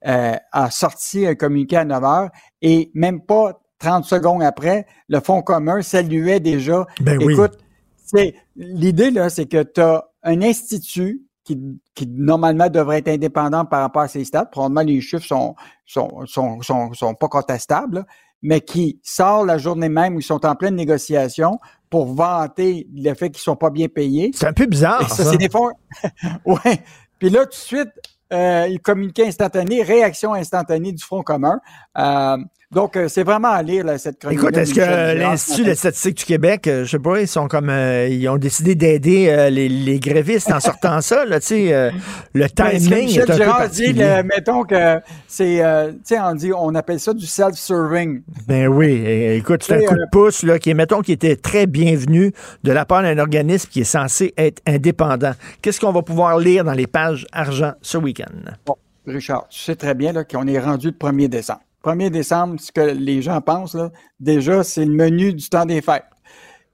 [0.07, 5.21] euh, a sorti un communiqué à 9 heures et même pas 30 secondes après, le
[5.21, 6.87] Fonds commun saluait déjà.
[7.01, 7.59] Ben Écoute,
[7.97, 11.59] c'est l'idée, là, c'est que tu as un institut qui,
[11.95, 14.47] qui, normalement devrait être indépendant par rapport à ses stats.
[14.47, 18.07] Probablement, les chiffres sont, sont, sont, sont, sont pas contestables,
[18.43, 21.59] mais qui sort la journée même où ils sont en pleine négociation
[21.93, 24.31] pour vanter le fait qu'ils sont pas bien payés.
[24.35, 25.11] C'est un peu bizarre.
[25.11, 25.73] ça, c'est des fonds.
[26.47, 26.83] ouais.
[27.19, 27.91] Puis là, tout de suite,
[28.33, 31.61] euh, il communiquait instantané, réaction instantanée du Front commun.
[31.99, 32.37] Euh,
[32.71, 34.39] donc, euh, c'est vraiment à lire cette chronique.
[34.39, 38.27] Écoute, est-ce que l'Institut de statistique du Québec, je sais pas, ils sont comme ils
[38.31, 41.91] ont décidé d'aider les, grévistes en sortant ça, là, tu sais,
[42.33, 44.23] le ben, timing est, un peu particulier.
[44.25, 45.61] mettons que c'est,
[45.93, 48.23] tu sais, on dit, on appelle ça du self-serving.
[48.49, 49.05] Ben oui,
[49.37, 52.33] écoute, c'est un coup de pouce, là, qui, mettons, qui était très bienvenu
[52.65, 55.33] de la part d'un organisme qui est censé être indépendant.
[55.61, 58.22] Qu'est-ce qu'on va pouvoir lire dans les pages argent ce week-end?
[58.67, 61.63] Bon, Richard, tu sais très bien qu'on est rendu le 1er décembre.
[61.85, 63.77] 1er décembre, ce que les gens pensent,
[64.21, 66.05] déjà, c'est le menu du temps des fêtes.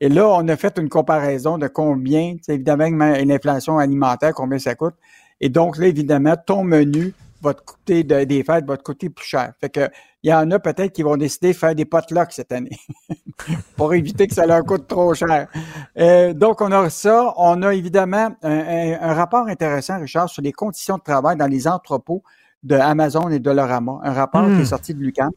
[0.01, 4.94] Et là, on a fait une comparaison de combien, évidemment, l'inflation alimentaire, combien ça coûte.
[5.40, 9.26] Et donc, là, évidemment, ton menu va te coûter des fêtes, va te coûter plus
[9.26, 9.53] cher.
[9.61, 9.89] Fait que,
[10.22, 12.76] il y en a peut-être qui vont décider de faire des potlucks cette année
[13.76, 15.49] pour éviter que ça leur coûte trop cher.
[15.97, 17.32] Euh, donc, on a ça.
[17.36, 22.22] On a évidemment un, rapport intéressant, Richard, sur les conditions de travail dans les entrepôts
[22.64, 24.01] de Amazon et de Lorama.
[24.03, 24.64] Un rapport qui est hmm.
[24.64, 25.30] sorti de Lucam.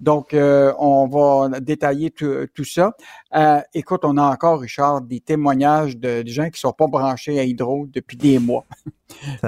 [0.00, 2.92] Donc, euh, on va détailler tout, ça.
[3.34, 7.44] Euh, écoute, on a encore, Richard, des témoignages de, gens qui sont pas branchés à
[7.44, 8.64] Hydro depuis des mois.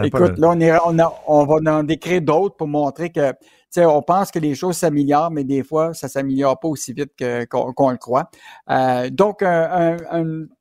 [0.02, 0.96] écoute, là, on, est, on,
[1.26, 3.32] on va en décrire d'autres pour montrer que
[3.78, 7.12] on pense que les choses s'améliorent, mais des fois, ça s'améliore pas aussi vite
[7.48, 8.30] qu'on le croit.
[8.68, 9.96] Euh, donc, un,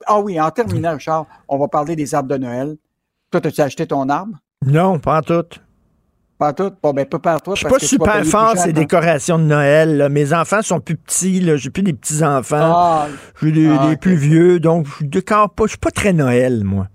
[0.06, 2.78] ah oui, en terminant, Richard, on va parler des arbres de Noël.
[3.32, 4.38] Toi, as-tu acheté ton arbre?
[4.66, 5.60] Non, pas en tout.
[6.40, 6.72] Pas tout.
[6.82, 7.54] Bon, ben, pas par toi.
[7.54, 10.08] Je suis pas super fort ces décorations de Noël.
[10.10, 11.46] Mes enfants sont plus petits.
[11.58, 12.74] J'ai plus des petits-enfants.
[12.76, 13.08] Ah,
[13.42, 14.62] J'ai des, ah, plus vieux.
[14.62, 15.66] Donc, je décore pas.
[15.66, 16.88] Je suis pas très Noël, moi.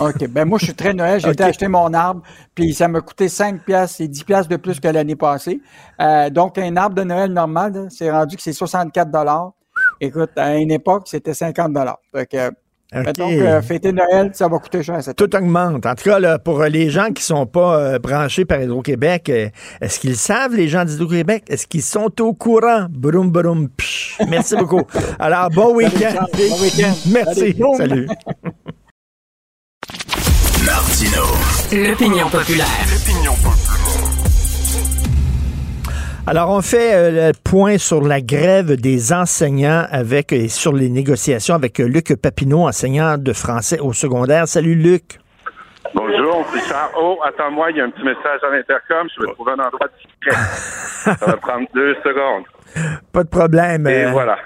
[0.00, 0.28] OK.
[0.28, 1.20] Ben moi, je suis très Noël.
[1.20, 2.22] J'ai été acheter mon arbre,
[2.54, 5.60] puis ça m'a coûté 5 piastres et 10 piastres de plus que l'année passée.
[6.00, 9.10] Euh, donc, un arbre de Noël normal, c'est rendu que c'est 64
[10.00, 11.74] Écoute, à une époque, c'était 50
[12.90, 15.00] Donc, euh, fêter Noël, ça va coûter cher.
[15.14, 15.84] Tout augmente.
[15.84, 19.30] En tout cas, là, pour les gens qui sont pas euh, branchés par Hydro-Québec,
[19.80, 21.44] est-ce qu'ils savent, les gens d'Hydro-Québec?
[21.48, 22.86] Est-ce qu'ils sont au courant?
[22.88, 23.68] Broum, broum,
[24.28, 24.82] Merci beaucoup.
[25.18, 26.24] Alors, bon week-end.
[26.32, 26.94] Bon week-end.
[27.12, 27.54] Merci.
[27.76, 28.08] Salut.
[31.72, 32.66] L'opinion populaire.
[36.30, 40.90] Alors, on fait euh, le point sur la grève des enseignants avec et sur les
[40.90, 44.46] négociations avec Luc Papineau, enseignant de français au secondaire.
[44.46, 45.18] Salut, Luc.
[45.94, 46.90] Bonjour, Richard.
[46.98, 49.08] Oh, attends-moi, il y a un petit message à l'intercom.
[49.16, 50.36] Je vais trouver un endroit discret.
[51.16, 52.44] Ça va prendre deux secondes.
[53.12, 53.86] Pas de problème.
[53.86, 54.38] Et euh, voilà.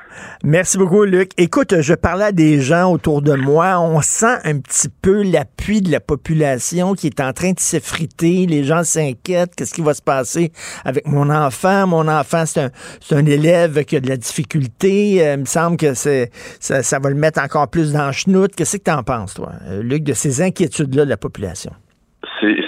[0.44, 1.30] Merci beaucoup, Luc.
[1.36, 3.78] Écoute, je parlais à des gens autour de moi.
[3.80, 8.46] On sent un petit peu l'appui de la population qui est en train de s'effriter.
[8.46, 9.54] Les gens s'inquiètent.
[9.54, 10.52] Qu'est-ce qui va se passer
[10.84, 11.86] avec mon enfant?
[11.86, 12.70] Mon enfant, c'est un,
[13.12, 15.26] un, élève qui a de la difficulté.
[15.26, 18.12] Euh, il me semble que c'est, ça, ça, va le mettre encore plus dans le
[18.12, 18.54] chenoute.
[18.54, 21.72] Qu'est-ce que tu en penses, toi, euh, Luc, de ces inquiétudes-là de la population?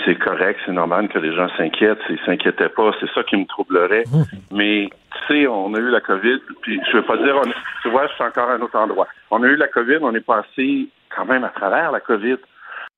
[0.04, 1.98] C'est correct, c'est normal que les gens s'inquiètent.
[2.06, 4.04] S'ils s'inquiétaient pas, c'est ça qui me troublerait.
[4.06, 4.22] Mmh.
[4.52, 4.88] Mais
[5.26, 7.40] tu sais, on a eu la COVID, puis je veux pas dire,
[7.82, 9.08] tu vois, je suis encore à un autre endroit.
[9.32, 12.36] On a eu la COVID, on est passé quand même à travers la COVID.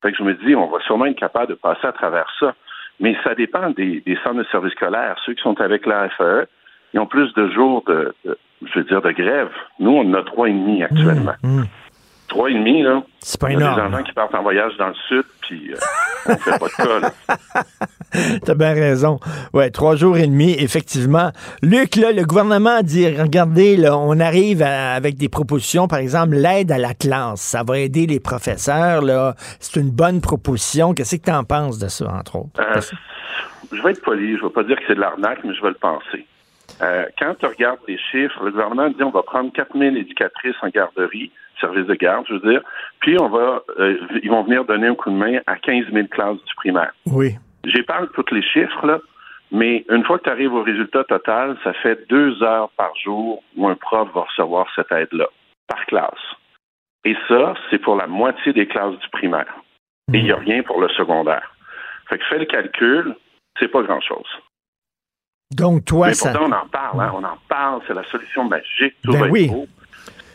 [0.02, 2.54] Fait que je me dis, on va sûrement être capable de passer à travers ça.
[3.00, 5.16] Mais ça dépend des, centres de services scolaires.
[5.24, 6.46] Ceux qui sont avec la FAE,
[6.92, 9.50] ils ont plus de jours de, je veux dire, de grève.
[9.78, 11.34] Nous, on en a trois et demi actuellement.
[11.42, 11.66] Mmh, mmh.
[12.28, 13.02] Trois et demi, là.
[13.20, 13.74] C'est pas énorme.
[13.74, 15.76] Il y a des enfants qui partent en voyage dans le sud, puis euh,
[16.26, 17.12] on fait pas de cas, là.
[18.44, 19.20] T'as bien raison.
[19.52, 21.32] Ouais, trois jours et demi, effectivement.
[21.62, 26.34] Luc, là, le gouvernement a dit, regardez, là, on arrive avec des propositions, par exemple,
[26.36, 27.40] l'aide à la classe.
[27.40, 29.34] Ça va aider les professeurs, là.
[29.60, 30.94] C'est une bonne proposition.
[30.94, 32.60] Qu'est-ce que tu en penses de ça, entre autres?
[32.60, 32.80] Euh,
[33.72, 34.36] je vais être poli.
[34.36, 36.26] Je vais pas dire que c'est de l'arnaque, mais je vais le penser.
[36.82, 40.68] Euh, quand tu regardes les chiffres, le gouvernement dit on va prendre 4000 éducatrices en
[40.68, 42.60] garderie service de garde, je veux dire.
[43.00, 46.06] Puis on va, euh, ils vont venir donner un coup de main à 15 000
[46.08, 46.92] classes du primaire.
[47.06, 47.34] Oui.
[47.64, 49.00] J'épargne tous les chiffres là,
[49.50, 53.42] mais une fois que tu arrives au résultat total, ça fait deux heures par jour
[53.56, 55.28] où un prof va recevoir cette aide-là
[55.66, 56.12] par classe.
[57.04, 59.54] Et ça, c'est pour la moitié des classes du primaire.
[60.12, 61.54] Et il n'y a rien pour le secondaire.
[62.08, 63.16] Fait que fais le calcul,
[63.58, 64.26] c'est pas grand-chose.
[65.52, 68.94] Donc, toi, Mais pourtant, on en parle, hein, on en parle, c'est la solution magique,
[69.02, 69.48] tout ben va oui.
[69.48, 69.66] beau.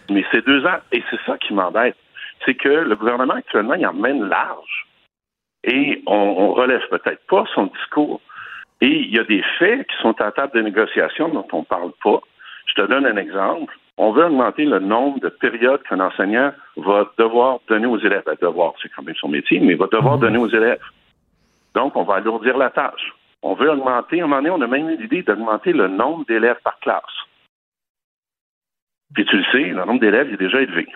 [0.10, 1.98] Mais c'est deux ans, et c'est ça qui m'embête,
[2.46, 4.88] c'est que le gouvernement actuellement, il emmène large.
[5.64, 8.22] Et on, on relève peut-être pas son discours.
[8.80, 11.66] Et il y a des faits qui sont à table de négociation dont on ne
[11.66, 12.20] parle pas.
[12.66, 13.78] Je te donne un exemple.
[13.98, 18.24] On veut augmenter le nombre de périodes qu'un enseignant va devoir donner aux élèves.
[18.26, 20.80] Ben, devoir, c'est quand même son métier, mais il va devoir donner aux élèves.
[21.76, 23.14] Donc, on va alourdir la tâche.
[23.44, 26.26] On veut augmenter, à un moment donné, on a même eu l'idée d'augmenter le nombre
[26.26, 27.04] d'élèves par classe.
[29.14, 30.88] Puis tu le sais, le nombre d'élèves est déjà élevé.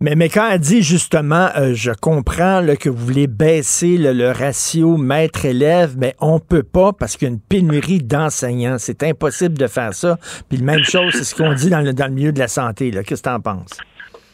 [0.00, 4.12] Mais, mais quand elle dit justement, euh, je comprends là, que vous voulez baisser le,
[4.12, 8.76] le ratio maître-élève, mais on peut pas parce qu'il y a une pénurie d'enseignants.
[8.78, 10.16] C'est impossible de faire ça.
[10.48, 12.48] Puis la même chose, c'est ce qu'on dit dans le, dans le milieu de la
[12.48, 12.90] santé.
[12.90, 13.80] Qu'est-ce que tu en penses?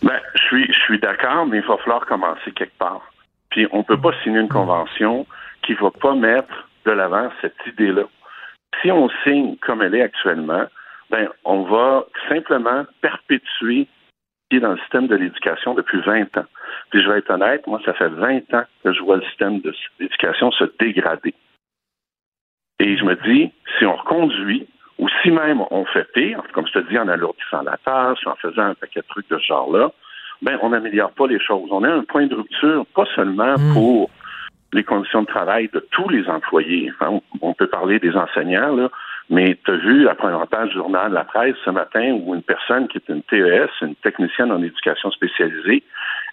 [0.02, 3.02] Ben, je suis, je suis d'accord, mais il va falloir commencer quelque part.
[3.50, 5.26] Puis on peut pas signer une convention
[5.62, 8.04] qui va pas mettre de l'avant cette idée-là.
[8.80, 10.64] Si on signe comme elle est actuellement,
[11.10, 13.88] ben on va simplement perpétuer
[14.50, 16.46] qui est dans le système de l'éducation depuis 20 ans.
[16.90, 19.60] Puis je vais être honnête, moi, ça fait 20 ans que je vois le système
[19.60, 21.34] de l'éducation se dégrader.
[22.80, 24.66] Et je me dis, si on reconduit,
[24.98, 28.34] ou si même on fait pire, comme je te dis, en alourdissant la tâche, en
[28.36, 29.92] faisant un paquet de trucs de ce genre-là,
[30.42, 31.68] ben, on n'améliore pas les choses.
[31.70, 34.10] On a un point de rupture, pas seulement pour
[34.72, 36.92] les conditions de travail de tous les employés.
[37.40, 38.88] On peut parler des enseignants, là,
[39.28, 42.42] mais tu as vu la première page du journal La Presse ce matin où une
[42.42, 45.82] personne qui est une TES, une technicienne en éducation spécialisée,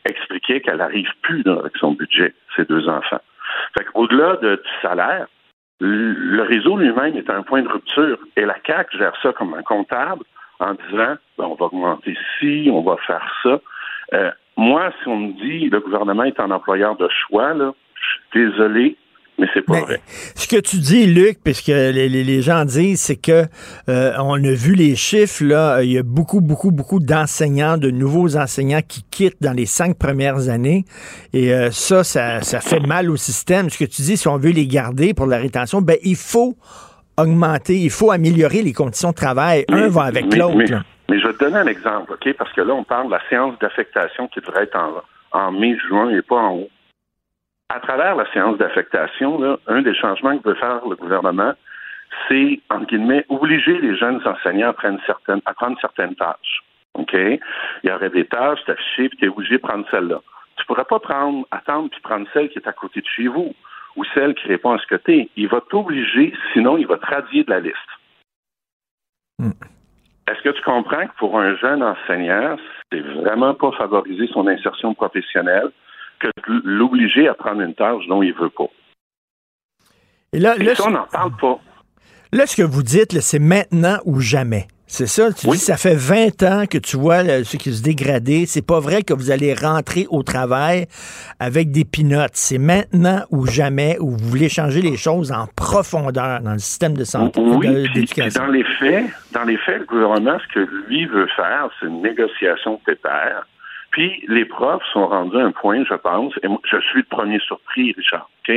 [0.05, 3.21] expliquait qu'elle n'arrive plus avec son budget, ses deux enfants.
[3.77, 5.27] Fait qu'au-delà de, du salaire,
[5.79, 8.17] le réseau lui-même est un point de rupture.
[8.35, 10.23] Et la CAC gère ça comme un comptable
[10.59, 13.61] en disant ben, on va augmenter ci, on va faire ça.
[14.13, 17.73] Euh, moi, si on me dit le gouvernement est un employeur de choix, là,
[18.33, 18.97] désolé,
[19.37, 20.01] mais c'est pas vrai.
[20.35, 23.45] Ce que tu dis, Luc, puisque les, gens disent, c'est que
[23.89, 27.91] euh, on a vu les chiffres, là, il y a beaucoup, beaucoup, beaucoup d'enseignants, de
[27.91, 30.85] nouveaux enseignants qui quittent dans les cinq premières années.
[31.33, 33.69] Et euh, ça, ça, ça fait mal au système.
[33.69, 36.55] Ce que tu dis, si on veut les garder pour la rétention, ben il faut
[37.17, 39.65] augmenter, il faut améliorer les conditions de travail.
[39.69, 40.55] Un va avec l'autre.
[40.55, 40.67] mais-
[41.09, 42.33] je vais te donner un exemple, OK?
[42.37, 45.77] Parce que là, on parle de la séance d'affectation qui devrait être en, en mai,
[45.87, 46.69] juin et pas en haut.
[47.69, 51.53] À travers la séance d'affectation, là, un des changements que veut faire le gouvernement,
[52.27, 56.63] c'est, entre guillemets, obliger les jeunes enseignants à prendre certaines, à prendre certaines tâches.
[56.93, 57.13] OK?
[57.13, 57.39] Il
[57.83, 60.21] y aurait des tâches, t'es affiché, puis tu es obligé de prendre celle-là.
[60.57, 63.53] Tu pourrais pas prendre, attendre puis prendre celle qui est à côté de chez vous
[63.95, 65.29] ou celle qui répond à ce que t'es.
[65.35, 67.75] Il va t'obliger, sinon il va te radier de la liste.
[70.27, 72.57] Est-ce que tu comprends que pour un jeune enseignant,
[72.91, 75.69] c'est vraiment pas favoriser son insertion professionnelle?
[76.19, 78.67] Que de l'obliger à prendre une tâche dont il veut pas?
[80.33, 81.59] Et là, Et là, ça, on n'en parle pas.
[82.33, 84.67] Là, ce que vous dites, c'est maintenant ou jamais.
[84.89, 85.33] C'est ça?
[85.33, 88.45] Tu dis, ça fait 20 ans que tu vois là, ce qui se dégrader.
[88.45, 90.87] C'est pas vrai que vous allez rentrer au travail
[91.39, 92.35] avec des pinottes.
[92.35, 96.93] C'est maintenant ou jamais où vous voulez changer les choses en profondeur dans le système
[96.95, 98.45] de santé, Oui, d'éducation.
[98.45, 102.01] dans les faits, dans les faits, le gouvernement, ce que lui veut faire, c'est une
[102.01, 103.45] négociation pépère.
[103.97, 107.05] Puis les profs sont rendus à un point, je pense, et moi, je suis le
[107.09, 108.53] premier surpris, Richard, OK?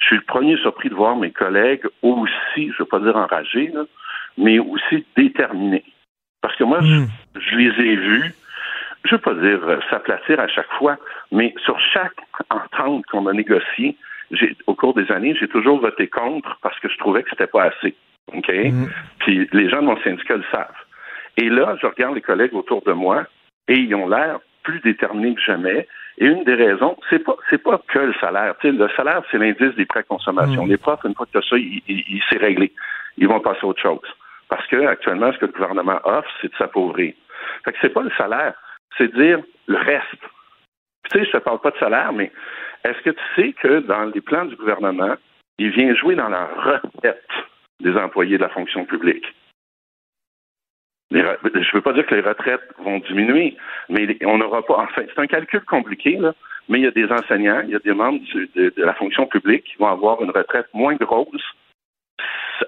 [0.00, 3.16] Je suis le premier surpris de voir mes collègues aussi, je ne veux pas dire
[3.16, 3.84] enragés, là,
[4.36, 5.84] mais aussi déterminés.
[6.42, 8.34] Parce que moi, je, je les ai vus,
[9.06, 10.98] je ne veux pas dire euh, s'aplatir à chaque fois,
[11.32, 12.18] mais sur chaque
[12.50, 13.96] entente qu'on a négociée,
[14.32, 17.46] j'ai- au cours des années, j'ai toujours voté contre parce que je trouvais que c'était
[17.46, 17.94] pas assez.
[18.34, 18.50] OK?
[19.20, 20.84] Puis les gens de mon syndicat le savent.
[21.38, 23.24] Et là, je regarde les collègues autour de moi
[23.66, 25.88] et ils ont l'air plus déterminés que jamais.
[26.18, 28.54] Et une des raisons, c'est pas c'est pas que le salaire.
[28.62, 30.66] Le salaire, c'est l'indice des prêts consommation.
[30.66, 32.72] Les profs, une fois que tu as ça, il, il, il s'est réglé.
[33.16, 34.08] Ils vont passer à autre chose.
[34.48, 37.14] Parce que actuellement, ce que le gouvernement offre, c'est de s'appauvrir.
[37.64, 38.54] Fait que c'est pas le salaire,
[38.96, 39.38] c'est de dire
[39.68, 40.22] le reste.
[41.10, 42.30] Tu sais, je te parle pas de salaire, mais
[42.84, 45.14] est-ce que tu sais que dans les plans du gouvernement,
[45.58, 47.30] il vient jouer dans la retraite
[47.80, 49.24] des employés de la fonction publique?
[51.10, 53.56] Les je ne veux pas dire que les retraites vont diminuer,
[53.88, 54.76] mais on n'aura pas.
[54.78, 56.34] Enfin, c'est un calcul compliqué, là,
[56.68, 58.92] mais il y a des enseignants, il y a des membres du- de, de la
[58.94, 61.42] fonction publique qui vont avoir une retraite moins grosse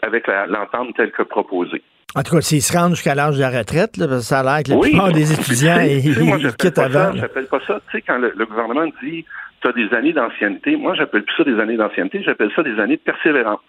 [0.02, 1.82] avec l'entente telle que proposée.
[2.16, 4.40] En tout cas, s'ils se rendent jusqu'à l'âge de la retraite, là, parce que ça
[4.40, 4.88] a l'air que la Oui.
[4.90, 7.12] plupart des étudiants, Tu sais, moi, ils quittent pas avant.
[7.12, 7.80] ça, j'appelle pas ça.
[7.90, 9.24] Tu sais, quand le, le gouvernement dit
[9.60, 12.80] tu as des années d'ancienneté, moi, j'appelle plus ça des années d'ancienneté, j'appelle ça des
[12.80, 13.60] années de persévérance.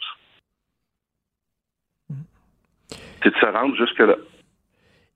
[3.23, 4.15] C'est de se rendre jusque-là.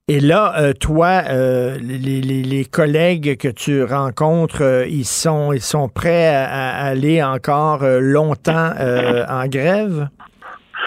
[0.08, 5.90] Et là, euh, toi, euh, les, collègues que tu rencontres, euh, ils sont ils sont
[5.90, 8.70] prêts à, aller encore longtemps
[9.28, 10.08] en grève?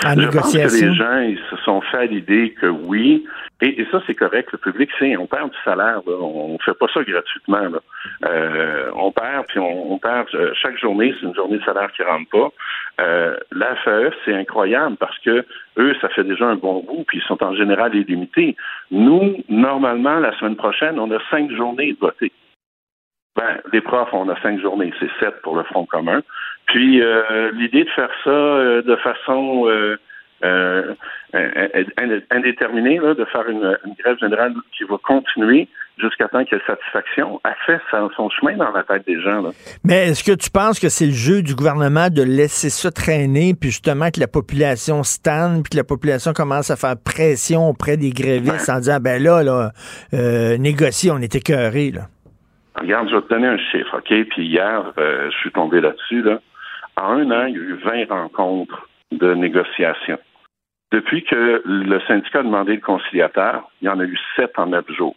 [0.06, 3.24] En Je pense que les gens, ils se sont fait à l'idée que oui,
[3.60, 4.50] et, et ça, c'est correct.
[4.52, 6.00] Le public, c'est, on perd du salaire.
[6.06, 6.14] Là.
[6.20, 7.68] On ne fait pas ça gratuitement.
[7.68, 7.80] Là.
[8.26, 11.90] Euh, on perd, puis on, on perd euh, chaque journée, c'est une journée de salaire
[11.92, 12.48] qui rentre pas.
[13.00, 15.44] Euh, la FAE, c'est incroyable parce que
[15.78, 18.54] eux, ça fait déjà un bon bout, puis ils sont en général illimités.
[18.92, 22.32] Nous, normalement, la semaine prochaine, on a cinq journées de voter.
[23.36, 26.22] Ben, les profs, on a cinq journées, c'est sept pour le Front commun.
[26.68, 29.96] Puis euh, l'idée de faire ça euh, de façon euh,
[30.44, 30.94] euh,
[31.34, 35.68] ind- indéterminée, là, de faire une, une grève générale qui va continuer
[36.00, 37.80] jusqu'à temps qu'il y ait satisfaction, a fait
[38.16, 39.42] son chemin dans la tête des gens.
[39.42, 39.50] Là.
[39.82, 43.54] Mais est-ce que tu penses que c'est le jeu du gouvernement de laisser ça traîner,
[43.60, 47.96] puis justement que la population stagne, puis que la population commence à faire pression auprès
[47.96, 49.72] des grévistes en disant, ben là, là,
[50.14, 52.02] euh, négocier, on est écœuré, là?
[52.80, 54.28] Regarde, je vais te donner un chiffre, OK?
[54.30, 56.22] Puis hier, euh, je suis tombé là-dessus.
[56.22, 56.38] Là.
[56.98, 60.18] En un an, il y a eu 20 rencontres de négociation.
[60.90, 64.66] Depuis que le syndicat a demandé le conciliateur, il y en a eu sept en
[64.66, 65.14] neuf jours.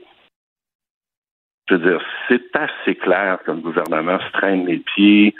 [1.69, 5.33] Je veux dire, c'est assez clair que le gouvernement se traîne les pieds,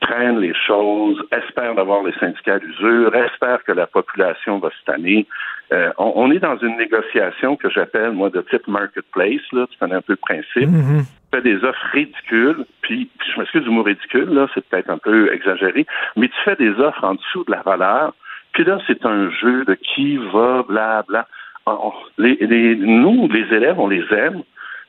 [0.00, 4.84] traîne les choses, espère d'avoir les syndicats à l'usure, espère que la population va se
[4.84, 5.26] tanner.
[5.72, 9.96] Euh, on, est dans une négociation que j'appelle, moi, de type marketplace, là, tu connais
[9.96, 10.68] un peu le principe.
[10.68, 14.90] Tu fais des offres ridicules, puis, puis je m'excuse du mot ridicule, là, c'est peut-être
[14.90, 18.14] un peu exagéré, mais tu fais des offres en dessous de la valeur,
[18.52, 21.26] puis là, c'est un jeu de qui va, bla, bla.
[21.66, 24.42] On- les, les- nous, les élèves, on les aime,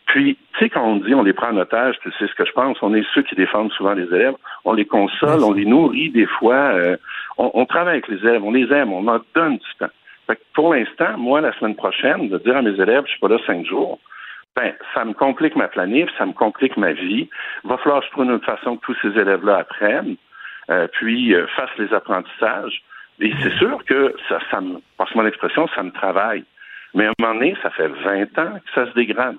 [0.06, 2.46] puis, tu sais, quand on dit on les prend en otage, tu sais ce que
[2.46, 4.34] je pense, on est ceux qui défendent souvent les élèves,
[4.66, 6.98] on les console, on les nourrit des fois, euh,
[7.38, 9.92] on, on travaille avec les élèves, on les aime, on leur donne du temps.
[10.26, 13.20] Fait que pour l'instant, moi, la semaine prochaine, de dire à mes élèves, je suis
[13.20, 14.00] pas là cinq jours,
[14.56, 17.30] ben, ça me complique ma planif, ça me complique ma vie.
[17.64, 20.16] Va falloir que je trouve une façon que tous ces élèves-là apprennent,
[20.70, 22.82] euh, puis euh, fassent les apprentissages.
[23.20, 26.44] Et c'est sûr que ça, ça me, passe-moi l'expression, ça me travaille.
[26.94, 29.38] Mais à un moment donné, ça fait 20 ans que ça se dégrade.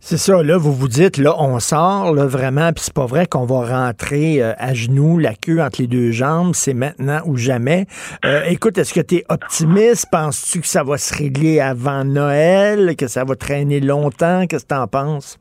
[0.00, 3.26] C'est ça, là, vous vous dites, là, on sort, là, vraiment, puis c'est pas vrai
[3.26, 7.36] qu'on va rentrer euh, à genoux, la queue entre les deux jambes, c'est maintenant ou
[7.36, 7.86] jamais.
[8.24, 10.06] Euh, écoute, est-ce que tu es optimiste?
[10.10, 14.46] Penses-tu que ça va se régler avant Noël, que ça va traîner longtemps?
[14.48, 15.36] Qu'est-ce que t'en penses?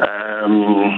[0.00, 0.90] Euh,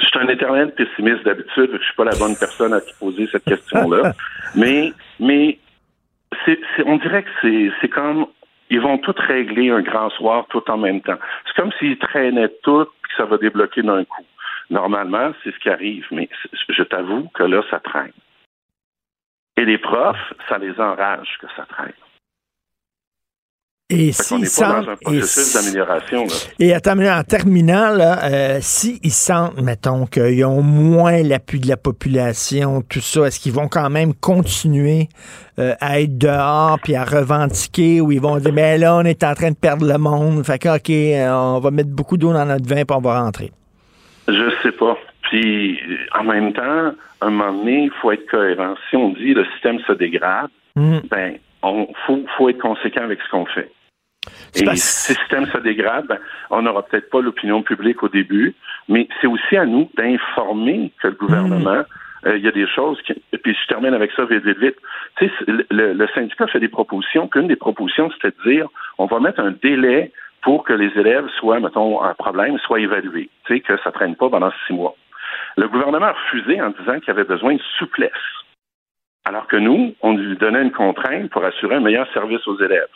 [0.00, 3.28] je suis un éternel pessimiste d'habitude, je suis pas la bonne personne à te poser
[3.30, 4.12] cette question-là.
[4.56, 5.58] mais, mais
[6.44, 8.26] c'est, c'est- on dirait que c'est, c'est comme
[8.70, 11.18] ils vont tout régler un grand soir tout en même temps.
[11.46, 14.24] C'est comme s'ils traînaient tout puis que ça va débloquer d'un coup.
[14.70, 16.28] Normalement, c'est ce qui arrive, mais
[16.68, 18.12] je t'avoue que là, ça traîne.
[19.56, 21.92] Et les profs, ça les enrage que ça traîne.
[23.88, 24.12] Et pas
[24.46, 24.84] sentent...
[24.86, 26.26] dans un processus si- d'amélioration.
[26.58, 31.76] Et mais en terminant, là, euh, s'ils sentent, mettons, qu'ils ont moins l'appui de la
[31.76, 35.08] population, tout ça, est-ce qu'ils vont quand même continuer
[35.60, 39.22] euh, à être dehors puis à revendiquer ou ils vont dire, ben là, on est
[39.22, 42.32] en train de perdre le monde, fait que, OK, euh, on va mettre beaucoup d'eau
[42.32, 43.52] dans notre vin puis on va rentrer?
[44.26, 44.96] Je sais pas.
[45.30, 45.78] Puis,
[46.18, 48.74] en même temps, à un moment donné, il faut être cohérent.
[48.90, 50.98] Si on dit le système se dégrade, Mm.
[51.10, 51.32] ben,
[51.66, 53.70] on faut, faut être conséquent avec ce qu'on fait.
[54.54, 56.18] Et si le système se dégrade, ben,
[56.50, 58.54] on n'aura peut-être pas l'opinion publique au début,
[58.88, 61.84] mais c'est aussi à nous d'informer que le gouvernement,
[62.26, 63.12] euh, il y a des choses qui...
[63.32, 64.76] Et puis je termine avec ça vite, vite, vite.
[65.18, 65.32] Tu sais,
[65.70, 68.66] le, syndicat fait des propositions, puis une des propositions, c'était de dire,
[68.98, 70.12] on va mettre un délai
[70.42, 73.30] pour que les élèves soient, mettons, un problème, soient évalués.
[73.46, 74.94] Tu sais, que ça traîne pas pendant six mois.
[75.56, 78.12] Le gouvernement a refusé en disant qu'il y avait besoin de souplesse.
[79.26, 82.86] Alors que nous, on lui donnait une contrainte pour assurer un meilleur service aux élèves.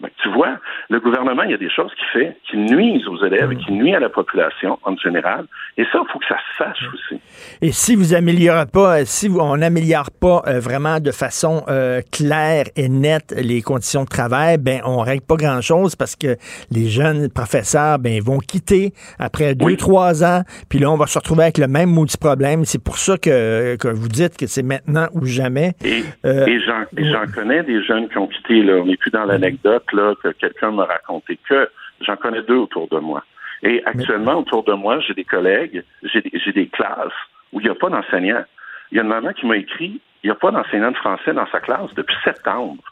[0.00, 3.24] Ben, tu vois, le gouvernement, il y a des choses qu'il fait qui nuisent aux
[3.24, 5.46] élèves et qui nuisent à la population en général.
[5.76, 7.20] Et ça, il faut que ça se sache aussi.
[7.62, 12.00] Et si vous améliorez pas, euh, si on n'améliore pas euh, vraiment de façon euh,
[12.12, 16.36] claire et nette les conditions de travail, ben on règle pas grand chose parce que
[16.70, 21.18] les jeunes professeurs ben vont quitter après deux trois ans, puis là on va se
[21.18, 22.64] retrouver avec le même maudit problème.
[22.64, 25.72] C'est pour ça que, que vous dites que c'est maintenant ou jamais.
[25.84, 28.74] Et, Euh, et j'en connais des jeunes qui ont quitté, là.
[28.82, 29.84] On n'est plus dans l'anecdote,
[30.22, 31.68] que quelqu'un m'a raconté que
[32.00, 33.22] j'en connais deux autour de moi.
[33.62, 37.12] Et actuellement, autour de moi, j'ai des collègues, j'ai des, j'ai des classes
[37.52, 38.44] où il n'y a pas d'enseignant.
[38.90, 41.32] Il y a une maman qui m'a écrit, il n'y a pas d'enseignant de français
[41.32, 42.82] dans sa classe depuis septembre.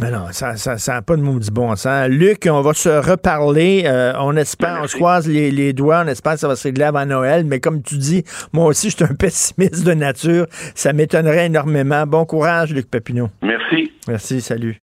[0.00, 2.08] Mais non, ça n'a ça, ça pas de maudit bon sens.
[2.08, 3.82] Luc, on va se reparler.
[3.84, 6.66] euh, on espère, on se croise les, les doigts, on espère que ça va se
[6.68, 7.44] régler avant Noël.
[7.44, 8.24] Mais comme tu dis,
[8.54, 10.46] moi aussi, je suis un pessimiste de nature.
[10.74, 12.06] Ça m'étonnerait énormément.
[12.06, 13.28] Bon courage, Luc Papineau.
[13.42, 13.92] Merci.
[14.08, 14.78] Merci, salut.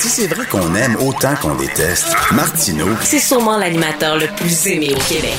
[0.00, 4.94] Si c'est vrai qu'on aime autant qu'on déteste, Martineau, C'est sûrement l'animateur le plus aimé
[4.96, 5.36] au Québec.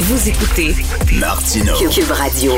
[0.00, 0.74] Vous écoutez
[1.18, 1.72] Martineau.
[1.90, 2.52] Cube Radio.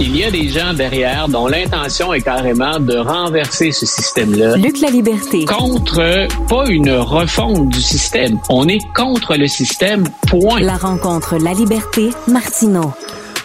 [0.00, 4.56] Il y a des gens derrière dont l'intention est carrément de renverser ce système-là.
[4.56, 5.44] Luc La Liberté.
[5.44, 8.40] Contre, pas une refonte du système.
[8.48, 10.58] On est contre le système, point.
[10.58, 12.92] La rencontre La Liberté, Martineau.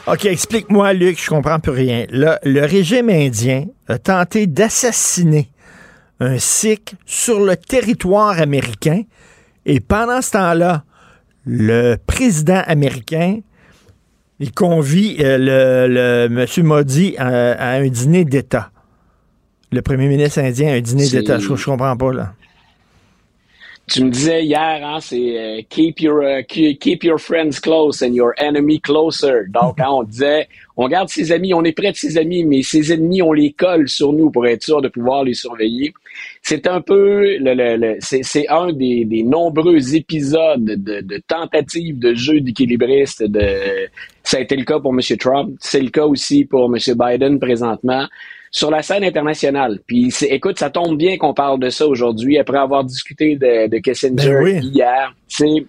[0.07, 2.05] OK, explique-moi, Luc, je comprends plus rien.
[2.09, 5.51] Là, le régime indien a tenté d'assassiner
[6.19, 9.03] un Sikh sur le territoire américain
[9.65, 10.83] et pendant ce temps-là,
[11.45, 13.39] le président américain
[14.39, 15.37] il convie euh,
[15.87, 16.65] le, le M.
[16.65, 18.71] Modi à, un dîner d'État.
[19.71, 21.39] Le premier ministre indien à un dîner d'État.
[21.39, 22.33] Je, je comprends pas, là.
[23.87, 28.15] Tu me disais hier, hein, c'est euh, keep your uh, keep your friends close and
[28.15, 29.45] your enemy closer.
[29.47, 32.63] Donc, hein, on disait, on garde ses amis, on est près de ses amis, mais
[32.63, 35.93] ses ennemis, on les colle sur nous pour être sûr de pouvoir les surveiller.
[36.41, 42.15] C'est un peu, le, le, c'est un des, des, nombreux épisodes de, de tentatives de
[42.15, 43.21] jeu d'équilibriste.
[43.21, 43.87] De,
[44.23, 45.01] ça a été le cas pour M.
[45.19, 46.79] Trump, c'est le cas aussi pour M.
[46.97, 48.07] Biden présentement
[48.55, 49.79] sur la scène internationale.
[49.85, 53.77] Puis écoute, ça tombe bien qu'on parle de ça aujourd'hui après avoir discuté de, de
[53.79, 55.13] Kissinger ben hier.
[55.27, 55.65] C'est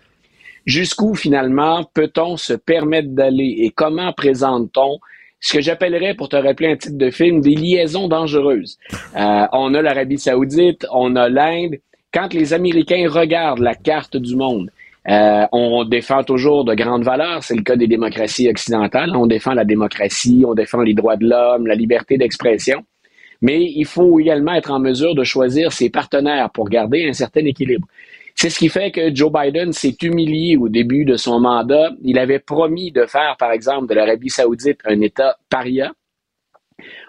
[0.66, 3.56] jusqu'où finalement peut-on se permettre d'aller?
[3.58, 5.00] Et comment présente-t-on
[5.40, 8.78] ce que j'appellerais, pour te rappeler un titre de film, des liaisons dangereuses?
[9.16, 11.78] Euh, on a l'Arabie saoudite, on a l'Inde.
[12.14, 14.70] Quand les Américains regardent la carte du monde,
[15.08, 17.42] euh, on défend toujours de grandes valeurs.
[17.42, 19.14] C'est le cas des démocraties occidentales.
[19.14, 22.84] On défend la démocratie, on défend les droits de l'homme, la liberté d'expression.
[23.40, 27.44] Mais il faut également être en mesure de choisir ses partenaires pour garder un certain
[27.44, 27.86] équilibre.
[28.34, 31.92] C'est ce qui fait que Joe Biden s'est humilié au début de son mandat.
[32.02, 35.92] Il avait promis de faire, par exemple, de l'Arabie saoudite un État paria.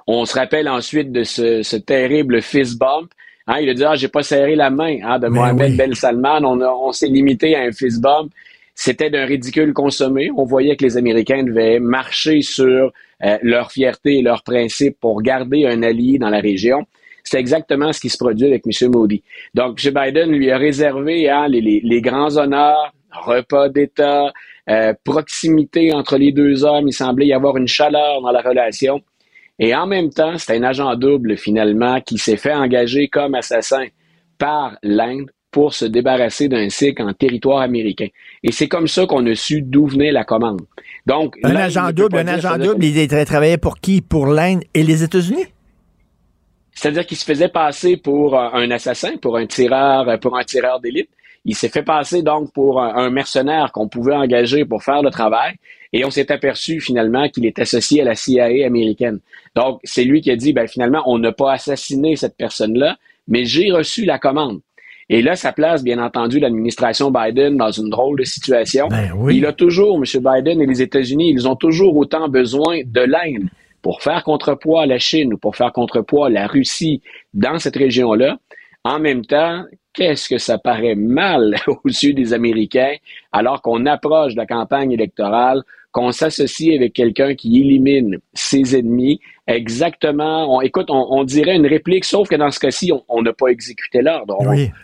[0.05, 3.11] On se rappelle ensuite de ce, terrible fist bump
[3.47, 5.93] Hein, il a dit ah j'ai pas serré la main hein, de ben Mohamed Ben
[5.93, 6.43] Salman.
[6.43, 8.31] On, on s'est limité à un fist bump.
[8.75, 10.29] C'était d'un ridicule consommé.
[10.37, 12.93] On voyait que les Américains devaient marcher sur
[13.23, 16.85] euh, leur fierté et leurs principes pour garder un allié dans la région.
[17.23, 18.91] C'est exactement ce qui se produit avec M.
[18.91, 19.23] Modi.
[19.55, 19.93] Donc, M.
[19.93, 24.31] Biden lui a réservé hein, les, les, les, grands honneurs, repas d'État,
[24.69, 26.87] euh, proximité entre les deux hommes.
[26.87, 29.01] Il semblait y avoir une chaleur dans la relation.
[29.59, 33.85] Et en même temps, c'est un agent double finalement qui s'est fait engager comme assassin
[34.37, 38.07] par l'Inde pour se débarrasser d'un Sikh en territoire américain.
[38.43, 40.61] Et c'est comme ça qu'on a su d'où venait la commande.
[41.07, 44.01] Donc, un agent double, un agent double, il travaillait pour qui?
[44.01, 45.45] Pour l'Inde et les États-Unis?
[46.73, 51.09] C'est-à-dire qu'il se faisait passer pour un assassin, pour un tireur, pour un tireur d'élite.
[51.45, 55.55] Il s'est fait passer donc pour un mercenaire qu'on pouvait engager pour faire le travail.
[55.93, 59.19] Et on s'est aperçu finalement qu'il est associé à la CIA américaine.
[59.55, 63.45] Donc, c'est lui qui a dit, ben, finalement, on n'a pas assassiné cette personne-là, mais
[63.45, 64.59] j'ai reçu la commande.
[65.09, 68.89] Et là, ça place, bien entendu, l'administration Biden dans une drôle de situation.
[68.89, 70.03] Ben il a toujours, M.
[70.03, 73.49] Biden et les États-Unis, ils ont toujours autant besoin de l'Inde
[73.81, 77.01] pour faire contrepoids à la Chine ou pour faire contrepoids à la Russie
[77.33, 78.37] dans cette région-là.
[78.83, 79.63] En même temps,
[79.97, 82.93] qu'est-ce que ça paraît mal aux yeux des Américains
[83.31, 89.19] alors qu'on approche de la campagne électorale, qu'on s'associe avec quelqu'un qui élimine ses ennemis?
[89.47, 90.55] Exactement.
[90.55, 94.01] On, écoute, on, dirait une réplique, sauf que dans ce cas-ci, on n'a pas exécuté
[94.01, 94.37] l'ordre.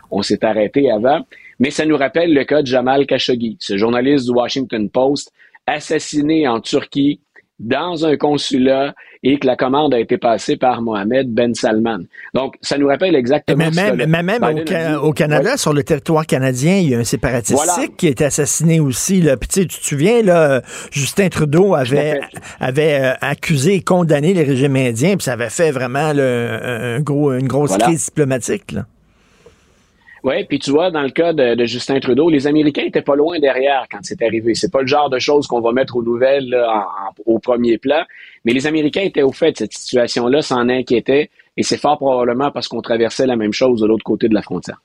[0.09, 1.19] On, s'est arrêté avant.
[1.59, 5.31] Mais ça nous rappelle le cas de Jamal Khashoggi, ce journaliste du Washington Post,
[5.67, 7.19] assassiné en Turquie
[7.59, 11.99] dans un consulat et que la commande a été passée par Mohamed Ben Salman.
[12.33, 14.43] Donc, ça nous rappelle exactement mais même, que mais même
[15.01, 18.79] au, Canada, sur le territoire canadien, il y a un séparatiste qui a été assassiné
[18.79, 19.21] aussi.
[19.21, 19.37] Là.
[19.37, 22.19] Puis, tu te souviens, là, Justin Trudeau avait,
[22.59, 27.33] avait euh, accusé et condamné les régimes indiens, puis ça avait fait vraiment un gros,
[27.33, 28.73] une grosse crise diplomatique.
[28.73, 28.85] Là.
[30.23, 33.39] Oui, puis tu vois, dans le cas de, Justin Trudeau, les Américains étaient pas loin
[33.39, 34.55] derrière quand c'est arrivé.
[34.55, 36.57] C'est pas le genre de choses qu'on va mettre aux nouvelles
[37.25, 38.03] au premier plan,
[38.45, 42.51] mais les Américains étaient au fait de cette situation-là, s'en inquiétaient, et c'est fort probablement
[42.51, 44.81] parce qu'on traversait la même chose de l'autre côté de la frontière.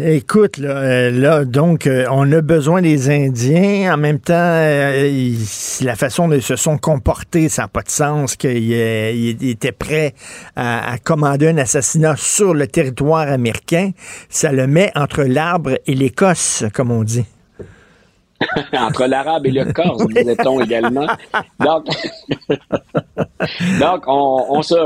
[0.00, 3.92] Écoute, là, euh, là donc, euh, on a besoin des Indiens.
[3.92, 5.32] En même temps, euh,
[5.80, 8.72] la façon dont ils se sont comportés, ça n'a pas de sens qu'ils
[9.44, 10.14] étaient prêts
[10.54, 13.90] à, commander un assassinat sur le territoire américain.
[14.28, 17.26] Ça le met entre l'arbre et l'Écosse, comme on dit.
[18.72, 21.08] entre l'arabe et le corse, disait-on également.
[21.58, 21.86] Donc,
[23.80, 24.76] donc on, on se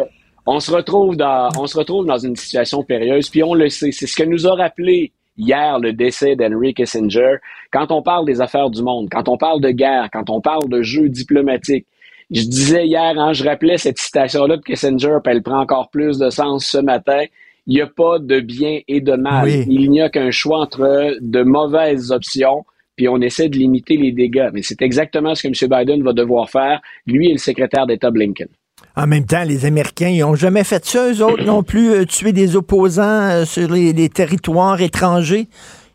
[0.47, 3.93] on se retrouve dans, on se retrouve dans une situation périlleuse, puis on le sait.
[3.93, 7.37] C'est ce que nous a rappelé hier le décès d'Henry Kissinger.
[7.71, 10.69] Quand on parle des affaires du monde, quand on parle de guerre, quand on parle
[10.69, 11.87] de jeux diplomatiques,
[12.31, 16.19] je disais hier, hein, je rappelais cette citation-là de Kissinger, puis elle prend encore plus
[16.19, 17.25] de sens ce matin.
[17.67, 19.49] Il n'y a pas de bien et de mal.
[19.49, 22.65] Il n'y a qu'un choix entre de mauvaises options
[22.97, 24.51] puis on essaie de limiter les dégâts.
[24.53, 25.71] Mais c'est exactement ce que M.
[25.71, 28.49] Biden va devoir faire, lui et le secrétaire d'État Blinken.
[28.97, 32.05] En même temps, les Américains, ils n'ont jamais fait ça, eux autres non plus, euh,
[32.05, 35.49] tuer des opposants euh, sur les territoires étrangers.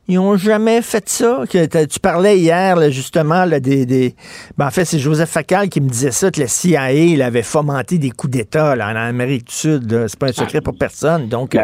[0.09, 1.43] Ils n'ont jamais fait ça.
[1.49, 3.85] tu parlais hier, justement, des.
[3.85, 4.15] des...
[4.57, 7.43] Ben, en fait, c'est Joseph Facal qui me disait ça, que le CIA il avait
[7.43, 10.07] fomenté des coups d'État en Amérique du Sud.
[10.07, 11.27] C'est pas un secret pour personne.
[11.27, 11.55] Donc.
[11.55, 11.61] Euh,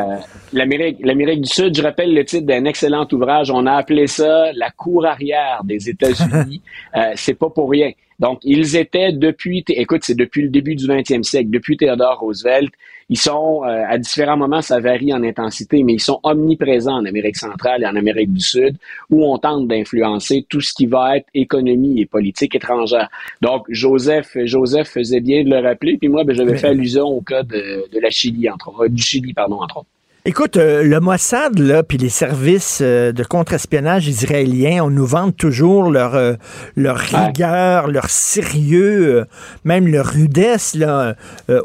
[0.51, 3.49] L'Amérique, L'Amérique du Sud, je rappelle le titre d'un excellent ouvrage.
[3.49, 6.61] On a appelé ça la cour arrière des États-Unis.
[6.97, 7.91] euh, c'est pas pour rien.
[8.19, 12.71] Donc, ils étaient depuis, écoute, c'est depuis le début du 20e siècle, depuis Theodore Roosevelt,
[13.13, 17.05] ils sont, euh, à différents moments, ça varie en intensité, mais ils sont omniprésents en
[17.05, 18.75] Amérique centrale et en Amérique du Sud,
[19.11, 23.11] où on tente d'influencer tout ce qui va être économie et politique étrangère.
[23.39, 27.21] Donc, Joseph, Joseph faisait bien de le rappeler, puis moi, ben, j'avais fait allusion au
[27.21, 29.89] cas de, de la Chili, entre autres, du Chili, pardon, entre autres.
[30.25, 35.35] Écoute, euh, le Mossad, là, puis les services euh, de contre-espionnage israéliens, on nous vante
[35.35, 36.35] toujours leur, euh,
[36.77, 39.25] leur rigueur, leur sérieux,
[39.65, 41.15] même leur rudesse, là,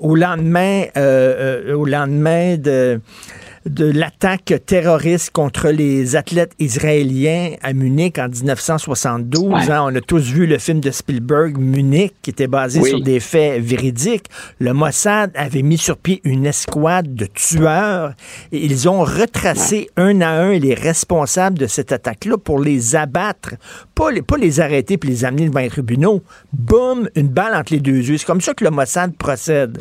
[0.01, 3.01] au lendemain, au lendemain de
[3.69, 9.71] de l'attaque terroriste contre les athlètes israéliens à Munich en 1972.
[9.71, 13.21] Hein, on a tous vu le film de Spielberg, Munich, qui était basé sur des
[13.21, 14.27] faits véridiques.
[14.59, 18.15] Le Mossad avait mis sur pied une escouade de tueurs
[18.53, 23.55] et ils ont retracé un à un les responsables de cette attaque-là pour les abattre,
[23.95, 26.23] pas les, pas les arrêter puis les amener devant les tribunaux.
[26.53, 28.19] Boum, une balle entre les deux yeux.
[28.19, 29.79] C'est comme ça que le Mossad procède.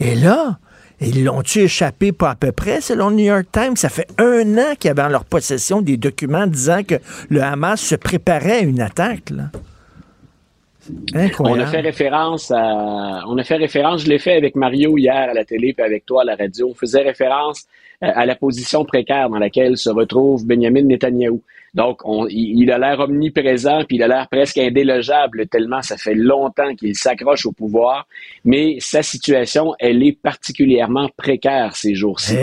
[0.00, 0.58] Et là,
[1.00, 3.76] ils l'ont-tu échappé pas à peu près, selon le New York Times?
[3.76, 6.96] Ça fait un an qu'ils avaient en leur possession des documents disant que
[7.28, 9.32] le Hamas se préparait à une attaque.
[11.40, 15.30] On a fait référence à, on a fait référence, je l'ai fait avec Mario hier
[15.30, 16.68] à la télé puis avec toi à la radio.
[16.70, 17.66] On faisait référence
[18.02, 21.42] euh, à la position précaire dans laquelle se retrouve Benjamin Netanyahou.
[21.76, 22.00] Donc,
[22.30, 26.94] il, a l'air omniprésent, puis il a l'air presque indélogeable, tellement ça fait longtemps qu'il
[26.94, 28.08] s'accroche au pouvoir.
[28.46, 32.34] Mais sa situation, elle est particulièrement précaire ces jours-ci.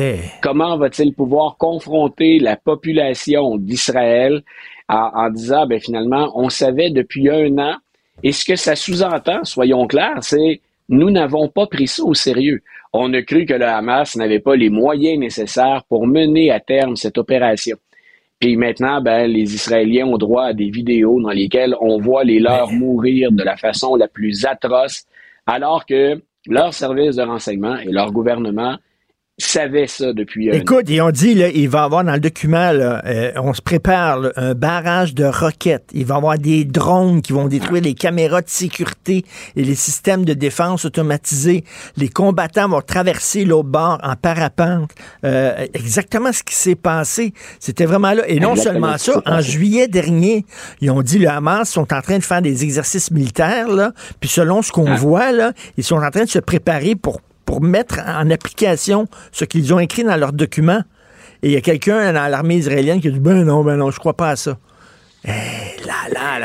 [0.44, 4.44] Comment va-t-il pouvoir confronter la population d'Israël
[4.88, 7.78] en, en, disant, ben finalement, on savait depuis un an,
[8.22, 12.62] et ce que ça sous-entend, soyons clairs, c'est nous n'avons pas pris ça au sérieux.
[12.92, 16.96] On a cru que le Hamas n'avait pas les moyens nécessaires pour mener à terme
[16.96, 17.78] cette opération.
[18.44, 22.42] Puis maintenant, ben, les Israéliens ont droit à des vidéos dans lesquelles on voit les
[22.42, 25.06] leurs mourir de la façon la plus atroce,
[25.46, 28.76] alors que leur service de renseignement et leur gouvernement
[29.38, 30.50] savait ça depuis.
[30.50, 33.54] Euh, Écoute, ils ont dit, là, il va avoir dans le document, là, euh, on
[33.54, 35.90] se prépare un barrage de roquettes.
[35.94, 39.74] Il va y avoir des drones qui vont détruire les caméras de sécurité et les
[39.76, 41.64] systèmes de défense automatisés.
[41.98, 44.92] Les combattants vont traverser l'autre bord en parapente.
[45.26, 47.34] Euh, exactement ce qui s'est passé.
[47.60, 48.28] C'était vraiment là.
[48.28, 50.46] Et non seulement ça, en juillet dernier,
[50.80, 54.30] ils ont dit le Hamas sont en train de faire des exercices militaires, là, puis
[54.30, 54.96] selon ce qu'on ah.
[54.96, 59.46] voit, là, ils sont en train de se préparer pour pour mettre en application ce
[59.46, 60.84] qu'ils ont écrit dans leurs documents.
[61.42, 63.92] Et il y a quelqu'un dans l'armée israélienne qui a dit Ben non, ben non,
[63.92, 64.58] je crois pas à ça.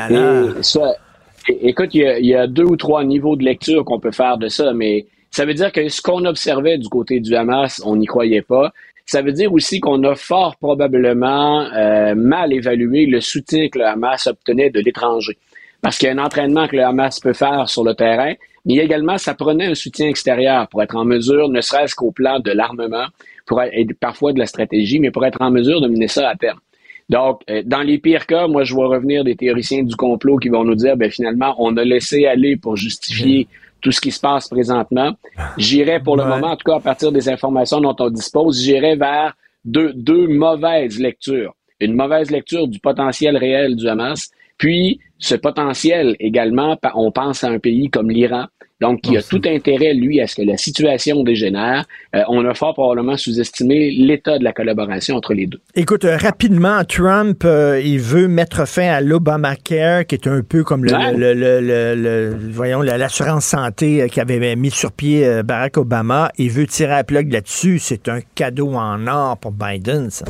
[0.08, 0.94] Là.
[1.48, 4.72] écoute, il y, a, deux ou trois niveaux de lecture qu'on peut faire de ça,
[4.72, 8.42] mais ça veut dire que ce qu'on observait du côté du Hamas, on n'y croyait
[8.42, 8.72] pas.
[9.06, 13.86] Ça veut dire aussi qu'on a fort probablement euh, mal évalué le soutien que le
[13.86, 15.38] Hamas obtenait de l'étranger.
[15.80, 18.34] Parce qu'il y a un entraînement que le Hamas peut faire sur le terrain,
[18.68, 22.38] mais également, ça prenait un soutien extérieur pour être en mesure, ne serait-ce qu'au plan
[22.38, 23.06] de l'armement,
[23.46, 26.36] pour être, parfois de la stratégie, mais pour être en mesure de mener ça à
[26.36, 26.58] terme.
[27.08, 30.50] Donc, euh, dans les pires cas, moi, je vois revenir des théoriciens du complot qui
[30.50, 33.48] vont nous dire, ben finalement, on a laissé aller pour justifier
[33.80, 35.12] tout ce qui se passe présentement.
[35.56, 38.96] J'irai pour le moment, en tout cas à partir des informations dont on dispose, j'irai
[38.96, 39.34] vers
[39.64, 41.54] deux, deux mauvaises lectures.
[41.80, 47.48] Une mauvaise lecture du potentiel réel du Hamas, puis ce potentiel également, on pense à
[47.48, 48.46] un pays comme l'Iran,
[48.80, 51.84] donc, il a tout intérêt, lui, à ce que la situation dégénère.
[52.14, 55.60] Euh, on a fort probablement sous-estimé l'état de la collaboration entre les deux.
[55.74, 60.62] Écoute, euh, rapidement, Trump, euh, il veut mettre fin à l'Obamacare, qui est un peu
[60.62, 66.30] comme le, voyons, l'assurance santé qu'avait mis sur pied Barack Obama.
[66.38, 67.80] Il veut tirer à plug là-dessus.
[67.80, 70.24] C'est un cadeau en or pour Biden, ça.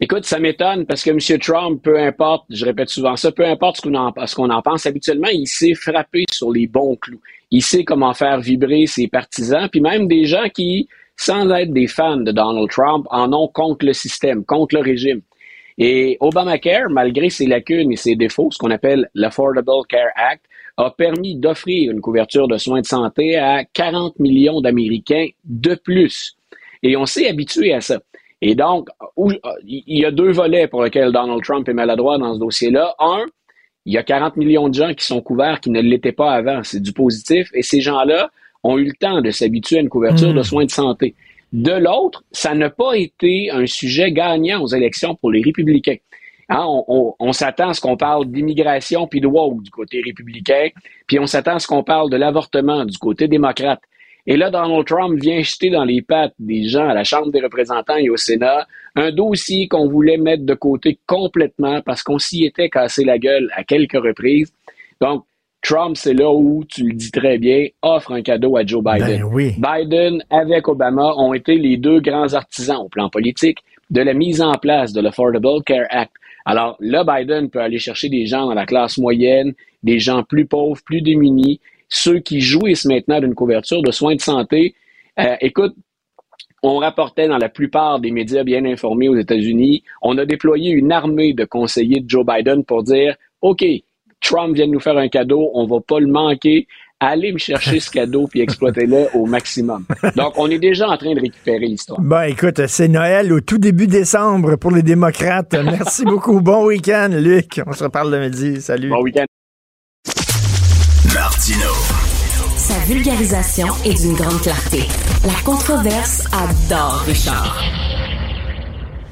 [0.00, 1.38] Écoute, ça m'étonne parce que M.
[1.38, 3.94] Trump, peu importe, je répète souvent ça, peu importe ce qu'on
[4.50, 7.20] en, en pense, habituellement, il sait frapper sur les bons clous.
[7.50, 11.86] Il sait comment faire vibrer ses partisans, puis même des gens qui, sans être des
[11.86, 15.20] fans de Donald Trump, en ont contre le système, contre le régime.
[15.78, 20.44] Et Obamacare, malgré ses lacunes et ses défauts, ce qu'on appelle l'Affordable Care Act,
[20.76, 26.36] a permis d'offrir une couverture de soins de santé à 40 millions d'Américains de plus.
[26.82, 28.00] Et on s'est habitué à ça.
[28.44, 28.88] Et donc,
[29.64, 32.96] il y a deux volets pour lesquels Donald Trump est maladroit dans ce dossier-là.
[32.98, 33.24] Un,
[33.86, 36.60] il y a 40 millions de gens qui sont couverts qui ne l'étaient pas avant.
[36.64, 37.48] C'est du positif.
[37.54, 38.30] Et ces gens-là
[38.64, 40.44] ont eu le temps de s'habituer à une couverture de hmm.
[40.44, 41.14] soins de santé.
[41.52, 45.98] De l'autre, ça n'a pas été un sujet gagnant aux élections pour les républicains.
[46.48, 50.68] Hein, on, s'attend à ce qu'on parle d'immigration puis de woke du côté républicain,
[51.06, 53.80] puis on s'attend à ce qu'on parle de l'avortement du côté démocrate.
[54.26, 57.40] Et là, Donald Trump vient jeter dans les pattes des gens à la Chambre des
[57.40, 62.44] représentants et au Sénat un dossier qu'on voulait mettre de côté complètement parce qu'on s'y
[62.44, 64.52] était cassé la gueule à quelques reprises.
[65.00, 65.24] Donc,
[65.62, 69.24] Trump, c'est là où, tu le dis très bien, offre un cadeau à Joe Biden.
[69.32, 73.58] Ben Biden avec Obama ont été les deux grands artisans au plan politique
[73.90, 76.12] de la mise en place de l'Affordable Care Act.
[76.44, 79.54] Alors là, Biden peut aller chercher des gens dans la classe moyenne,
[79.84, 81.60] des gens plus pauvres, plus démunis,
[81.92, 84.74] ceux qui jouissent maintenant d'une couverture de soins de santé.
[85.20, 85.74] Euh, écoute,
[86.62, 90.90] on rapportait dans la plupart des médias bien informés aux États-Unis, on a déployé une
[90.90, 93.62] armée de conseillers de Joe Biden pour dire, OK,
[94.22, 96.66] Trump vient de nous faire un cadeau, on va pas le manquer.
[96.98, 99.84] Allez me chercher ce cadeau puis exploitez-le au maximum.
[100.16, 102.00] Donc, on est déjà en train de récupérer l'histoire.
[102.00, 105.52] Ben, écoute, c'est Noël au tout début décembre pour les démocrates.
[105.52, 106.40] Merci beaucoup.
[106.40, 107.60] Bon week-end, Luc.
[107.66, 108.62] On se reparle le midi.
[108.62, 108.88] Salut.
[108.88, 109.26] Bon week-end.
[112.72, 114.88] Sa vulgarisation est d'une grande clarté.
[115.26, 117.62] La controverse adore Richard.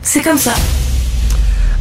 [0.01, 0.55] C'est comme ça.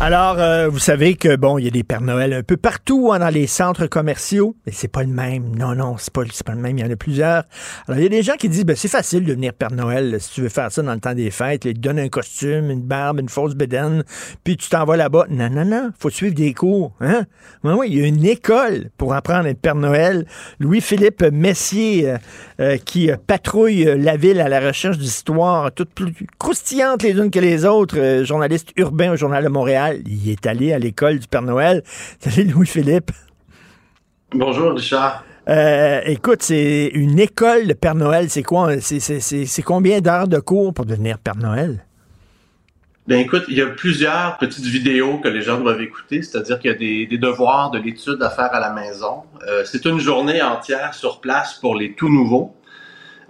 [0.02, 3.12] Alors, euh, vous savez que bon, il y a des Pères Noël un peu partout
[3.12, 5.54] hein, dans les centres commerciaux, mais c'est pas le même.
[5.58, 6.78] Non, non, c'est pas, pas le même.
[6.78, 7.44] Il y en a plusieurs.
[7.86, 10.16] Alors, il y a des gens qui disent, ben, c'est facile de devenir Père Noël
[10.22, 11.66] si tu veux faire ça dans le temps des fêtes.
[11.66, 14.06] Ils te donnent un costume, une barbe, une fausse bédaine,
[14.46, 15.26] puis tu t'en vas là-bas.
[15.30, 16.94] Non, non, non, faut suivre des cours.
[17.02, 17.26] Hein?
[17.66, 20.26] Oui, oui, il y a une école pour apprendre à être Père Noël.
[20.62, 22.18] Louis-Philippe Messier, euh,
[22.62, 27.40] euh, qui patrouille la ville à la recherche d'histoires toutes plus croustillantes les unes que
[27.40, 31.41] les autres, journaliste urbain au Journal de Montréal il est allé à l'école du Père
[31.41, 31.84] Noël.
[32.20, 33.11] Salut Louis-Philippe.
[34.34, 35.24] Bonjour Richard.
[35.48, 38.30] Euh, écoute, c'est une école de Père Noël.
[38.30, 38.80] C'est quoi?
[38.80, 41.84] C'est combien d'heures de cours pour devenir Père Noël?
[43.07, 46.70] Ben écoute, il y a plusieurs petites vidéos que les gens doivent écouter, c'est-à-dire qu'il
[46.70, 49.24] y a des, devoirs de l'étude à faire à la maison.
[49.48, 52.56] Euh, c'est une journée entière sur place pour les tout nouveaux.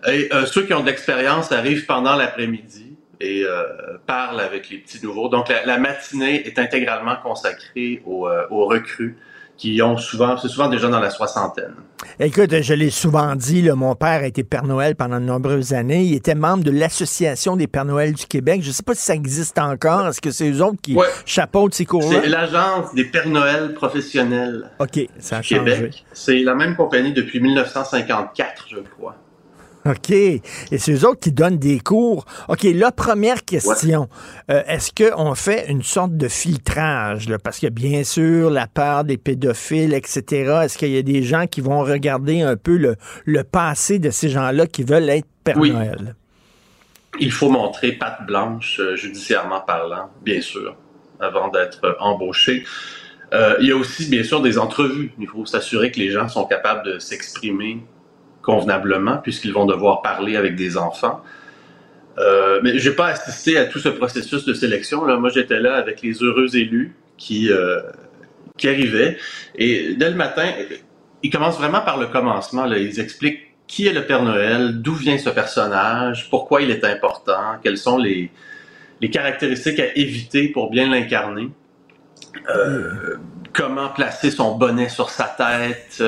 [0.05, 2.88] Et euh, ceux qui ont de l'expérience arrivent pendant l'après-midi
[3.19, 5.29] et euh, parle avec les petits nouveaux.
[5.29, 9.17] Donc la, matinée est intégralement consacrée aux, euh, aux recrues
[9.59, 11.73] qui ont souvent, c'est souvent déjà dans la soixantaine.
[12.17, 15.73] Écoute, je l'ai souvent dit, là, mon père a été Père Noël pendant de nombreuses
[15.73, 16.03] années.
[16.03, 18.61] Il était membre de l'Association des Pères Noël du Québec.
[18.63, 20.07] Je ne sais pas si ça existe encore.
[20.07, 22.21] Est-ce que c'est eux autres qui chapeautent ces cours-là?
[22.23, 24.71] C'est l'Agence des Pères Noël professionnels.
[24.79, 25.73] OK, ça a changé.
[25.73, 26.05] Québec.
[26.13, 29.17] C'est la même compagnie depuis 1954, je crois.
[29.85, 30.11] OK.
[30.11, 30.41] Et
[30.77, 32.25] c'est eux autres qui donnent des cours.
[32.47, 34.09] OK, la première question.
[34.49, 37.27] Euh, est-ce qu'on fait une sorte de filtrage?
[37.43, 40.61] Parce que bien sûr, la part des pédophiles, etc.
[40.63, 42.77] Est-ce qu'il y a des gens qui vont regarder un peu
[43.25, 46.15] le, passé de ces gens-là qui veulent être Père Noël?
[47.19, 50.75] Il faut montrer patte blanche, euh, judiciairement parlant, bien sûr,
[51.19, 52.65] avant d'être embauché.
[53.33, 55.11] Euh, il y a aussi, bien sûr, des entrevues.
[55.19, 57.79] Il faut s'assurer que les gens sont capables de s'exprimer
[58.49, 61.21] convenablement puisqu'ils vont devoir parler avec des enfants.
[62.17, 65.05] Euh, mais j'ai pas assisté à tout ce processus de sélection.
[65.05, 65.17] Là.
[65.17, 67.81] Moi, j'étais là avec les heureux élus qui, euh,
[68.63, 69.17] arrivaient.
[69.55, 70.47] Et dès le matin,
[71.23, 72.65] ils commencent vraiment par le commencement.
[72.65, 77.59] Ils expliquent qui est le Père Noël, d'où vient ce personnage, pourquoi il est important,
[77.63, 78.31] quelles sont les,
[79.11, 81.49] caractéristiques à éviter pour bien l'incarner,
[82.53, 83.17] euh,
[83.53, 86.03] comment placer son bonnet sur sa tête,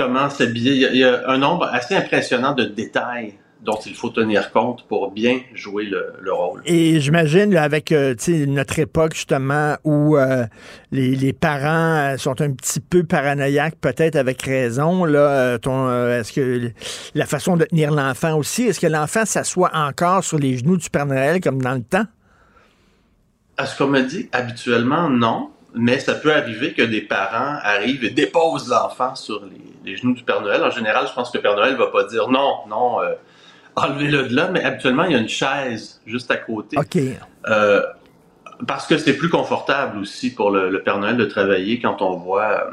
[0.00, 0.88] comment s'habiller.
[0.92, 5.10] Il, y a un nombre assez impressionnant de détails dont il faut tenir compte pour
[5.10, 6.62] bien jouer le, rôle.
[6.64, 8.14] Et j'imagine, avec euh,
[8.46, 10.46] notre époque, justement, où euh,
[10.90, 16.70] les, parents euh, sont un petit peu paranoïaques, peut-être avec raison, là, est-ce que
[17.14, 20.88] la façon de tenir l'enfant aussi, est-ce que l'enfant s'assoit encore sur les genoux du
[20.88, 22.06] Père Noël comme dans le temps?
[23.58, 28.04] À ce qu'on me dit, habituellement, non mais ça peut arriver que des parents arrivent
[28.04, 29.42] et déposent l'enfant sur
[29.84, 30.62] les, genoux du Père Noël.
[30.62, 33.14] En général, je pense que le Père Noël va pas dire non, non, euh,
[33.76, 36.76] enlevez-le de là, mais habituellement, il y a une chaise juste à côté.
[36.78, 36.98] OK.
[37.48, 37.82] Euh,
[38.66, 42.72] parce que c'est plus confortable aussi pour le, Père Noël de travailler quand on voit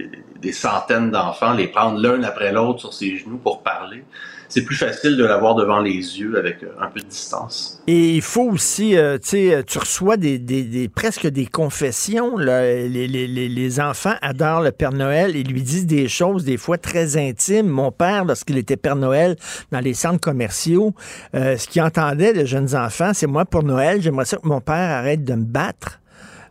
[0.00, 0.04] euh,
[0.40, 4.04] des, centaines d'enfants les prendre l'un après l'autre sur ses genoux pour parler.
[4.48, 7.82] C'est plus facile de l'avoir devant les yeux avec euh, un peu de distance.
[7.86, 12.36] Et il faut aussi, euh, tu sais, tu reçois des, presque des confessions.
[12.36, 15.36] Les, les, les, enfants adorent le Père Noël.
[15.36, 17.66] Ils lui disent des choses des fois très intimes.
[17.66, 19.36] Mon père, lorsqu'il était Père Noël
[19.72, 20.94] dans les centres commerciaux,
[21.34, 24.74] euh, ce qu'il entendait de jeunes enfants, c'est moi pour Noël, j'aimerais que mon père
[24.74, 26.00] arrête de me battre.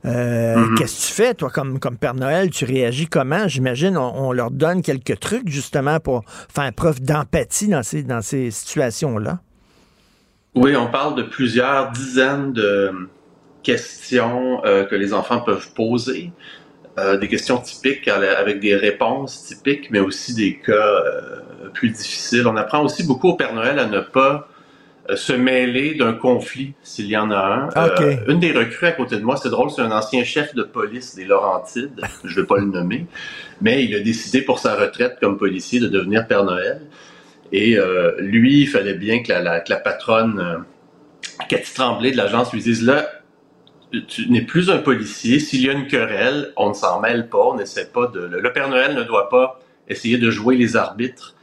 [0.05, 0.77] Euh, mm-hmm.
[0.77, 2.49] Qu'est-ce que tu fais, toi, comme, comme Père Noël?
[2.49, 3.47] Tu réagis comment?
[3.47, 8.51] J'imagine on, leur donne quelques trucs, justement, pour faire preuve d'empathie dans ces, dans ces
[8.51, 9.39] situations-là.
[10.53, 12.91] Oui, on parle de plusieurs dizaines de
[13.63, 16.31] questions euh, que les enfants peuvent poser.
[16.97, 21.03] Euh, des questions typiques avec des réponses typiques, mais aussi des cas
[21.73, 22.47] plus difficiles.
[22.47, 24.47] On apprend aussi beaucoup au Père Noël à ne pas
[25.13, 27.37] se mêler d'un conflit s'il y en a
[27.75, 28.01] un.
[28.01, 30.63] Euh, une des recrues à côté de moi, c'est drôle, c'est un ancien chef de
[30.63, 33.05] police des Laurentides, je ne vais pas le nommer,
[33.61, 36.81] mais il a décidé pour sa retraite comme policier de devenir Père Noël.
[37.51, 42.17] Et euh, lui, il fallait bien que la, que la patronne euh, Cathy Tremblay de
[42.17, 43.07] l'agence lui dise là,
[44.07, 45.39] tu n'es plus un policier.
[45.39, 48.19] S'il y a une querelle, on ne s'en mêle pas, on n'essaie pas de.
[48.19, 51.35] Le Père Noël ne doit pas essayer de jouer les arbitres.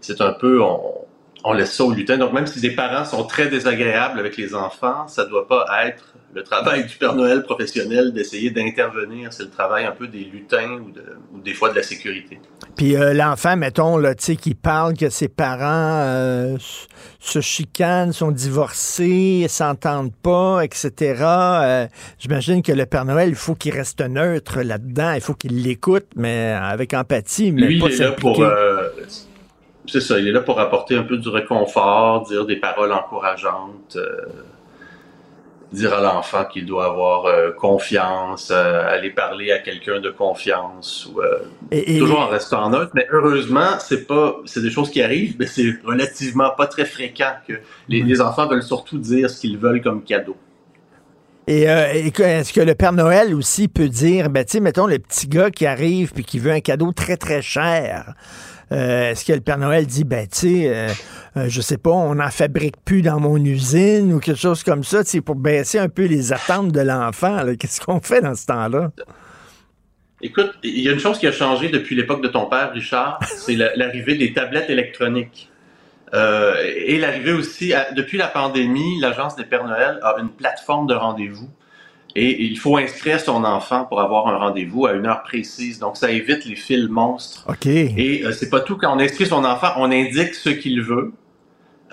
[0.00, 1.07] C'est un peu, on,
[1.44, 2.18] on laisse ça aux lutins.
[2.18, 5.66] Donc, même si des parents sont très désagréables avec les enfants, ça ne doit pas
[5.86, 9.32] être le travail du Père Noël professionnel d'essayer d'intervenir.
[9.32, 10.78] C'est le travail un peu des lutins
[11.32, 12.38] ou, des fois de la sécurité.
[12.76, 16.56] Puis euh, l'enfant, mettons, là, qui parle que ses parents euh,
[17.18, 21.22] se chicanent, sont divorcés, s'entendent pas, etc.
[21.24, 21.86] Euh,
[22.18, 25.12] j'imagine que le Père Noël, il faut qu'il reste neutre là-dedans.
[25.14, 28.44] Il faut qu'il l'écoute, mais avec empathie, mais Lui, pas il est là pour
[29.88, 33.96] c'est ça, il est là pour apporter un peu du réconfort, dire des paroles encourageantes,
[33.96, 34.26] euh,
[35.72, 41.08] dire à l'enfant qu'il doit avoir euh, confiance, euh, aller parler à quelqu'un de confiance,
[41.12, 41.20] ou,
[41.98, 42.92] toujours en restant neutre.
[42.94, 47.34] Mais heureusement, c'est pas, c'est des choses qui arrivent, mais c'est relativement pas très fréquent
[47.46, 47.54] que
[47.88, 50.36] les, les enfants veulent surtout dire ce qu'ils veulent comme cadeau.
[51.48, 55.28] Et, est-ce que le Père Noël aussi peut dire, ben, tu sais, mettons le petit
[55.28, 58.12] gars qui arrive puis qui veut un cadeau très, très cher.
[58.72, 60.88] Euh, est-ce que le Père Noël dit, ben, tu sais, euh,
[61.36, 64.84] euh, je sais pas, on n'en fabrique plus dans mon usine ou quelque chose comme
[64.84, 67.44] ça, pour baisser un peu les attentes de l'enfant?
[67.58, 68.90] Qu'est-ce qu'on fait dans ce temps-là?
[70.20, 73.20] Écoute, il y a une chose qui a changé depuis l'époque de ton père, Richard,
[73.24, 75.48] c'est l'arrivée des tablettes électroniques.
[76.12, 81.48] et l'arrivée aussi, depuis la pandémie, l'Agence des Pères Noël a une plateforme de rendez-vous
[82.18, 85.78] et il faut inscrire son enfant pour avoir un rendez-vous à une heure précise.
[85.78, 87.44] Donc, ça évite les fils monstres.
[87.48, 87.66] OK.
[87.66, 88.76] Et euh, c'est pas tout.
[88.76, 91.12] Quand on inscrit son enfant, on indique ce qu'il veut.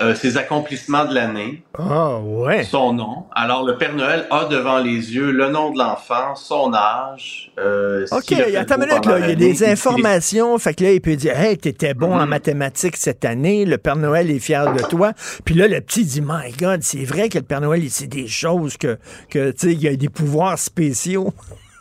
[0.02, 2.66] Euh, ses accomplissements de l'année, ah, ouais.
[2.66, 3.28] son nom.
[3.34, 7.54] Alors, le Père Noël a devant les yeux le nom de l'enfant, son âge.
[7.58, 10.58] Euh, OK, attends une minute, là, il y a des informations.
[10.58, 12.28] Fait que là, il peut dire Hey, t'étais bon en mm-hmm.
[12.28, 15.14] mathématiques cette année, le Père Noël est fier de toi.
[15.46, 18.08] Puis là, le petit dit My God, c'est vrai que le Père Noël, il sait
[18.08, 18.98] des choses, que,
[19.30, 21.34] que tu sais, il a des pouvoirs spéciaux.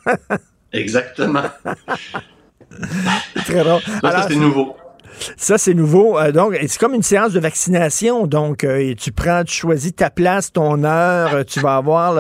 [0.73, 1.43] Exactement.
[3.45, 3.81] Très drôle.
[4.03, 4.77] ça, c'est nouveau.
[5.37, 6.19] Ça, c'est nouveau.
[6.19, 8.27] Euh, donc, c'est comme une séance de vaccination.
[8.27, 11.35] Donc, euh, tu prends, tu choisis ta place, ton heure.
[11.35, 12.17] Euh, tu vas avoir,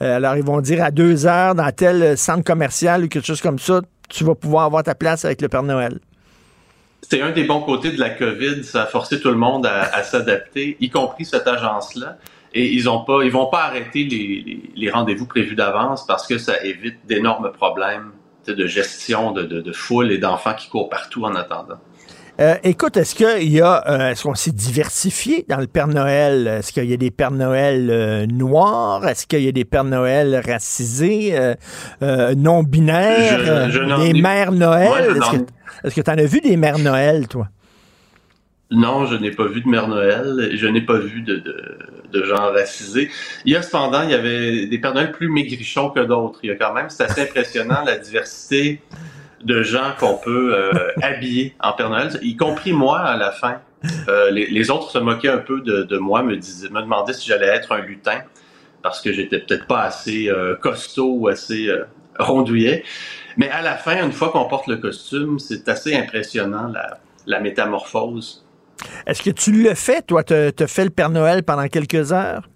[0.00, 3.58] alors, ils vont dire à deux heures dans tel centre commercial ou quelque chose comme
[3.58, 5.98] ça, tu vas pouvoir avoir ta place avec le Père Noël.
[7.02, 8.64] C'est un des bons côtés de la COVID.
[8.64, 12.16] Ça a forcé tout le monde à, s'adapter, y compris cette agence-là.
[12.54, 14.04] Et ils ont pas, ils vont pas arrêter
[14.74, 18.12] les, rendez-vous prévus d'avance parce que ça évite d'énormes problèmes
[18.52, 21.78] de gestion de, de, foule et d'enfants qui courent partout en attendant.
[22.40, 26.48] Euh, écoute, est-ce qu'il y a, euh, est-ce qu'on s'est diversifié dans le Père Noël?
[26.48, 29.06] Est-ce qu'il y a des Pères Noël euh, noirs?
[29.06, 31.38] Est-ce qu'il y a des Pères Noël racisés,
[32.00, 33.68] non binaires,
[34.00, 35.16] des Mères Noël?
[35.84, 37.48] Est-ce que tu en as vu des Mères Noël, toi?
[38.70, 41.42] Non, je n'ai pas vu de Mère Noël, je n'ai pas vu de,
[42.10, 43.10] de, gens racisés.
[43.44, 46.40] Il y a cependant, il y avait des Pères Noël plus maigrichons que d'autres.
[46.42, 48.80] Il y a quand même, c'est assez impressionnant la diversité
[49.44, 50.72] de gens qu'on peut euh,
[51.02, 53.60] habiller en Père Noël, y compris moi à la fin.
[54.08, 57.48] Euh, les, autres se moquaient un peu de, moi, me, disaient, me demandaient si j'allais
[57.48, 58.22] être un lutin
[58.82, 61.68] parce que j'étais peut-être pas assez euh, costaud ou assez
[62.18, 62.82] rondouillet.
[63.36, 67.40] Mais à la fin, une fois qu'on porte le costume, c'est assez impressionnant la, la
[67.40, 68.43] métamorphose
[69.06, 70.22] est-ce que tu le fais, toi?
[70.24, 72.48] Tu as fait le Père Noël pendant quelques heures?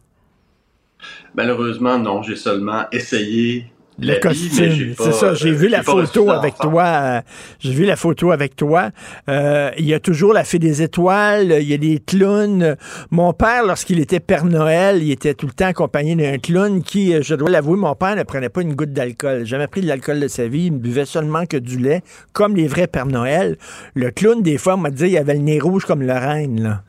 [1.34, 2.22] Malheureusement, non.
[2.22, 5.34] J'ai seulement essayé le costume, c'est ça.
[5.34, 6.84] J'ai vu la photo avec toi.
[6.84, 7.20] Euh,
[7.58, 8.90] j'ai vu la photo avec toi.
[9.28, 11.56] Euh, il y a toujours la fée des étoiles.
[11.60, 12.76] Il y a des clowns.
[13.10, 17.12] Mon père, lorsqu'il était Père Noël, il était tout le temps accompagné d'un clown qui,
[17.12, 19.44] euh, je dois l'avouer, mon père ne prenait pas une goutte d'alcool.
[19.44, 20.66] Jamais pris de l'alcool de sa vie.
[20.66, 22.02] Il ne buvait seulement que du lait,
[22.32, 23.56] comme les vrais Père Noël.
[23.94, 26.82] Le clown, des fois, m'a dit, il avait le nez rouge comme le reine, là.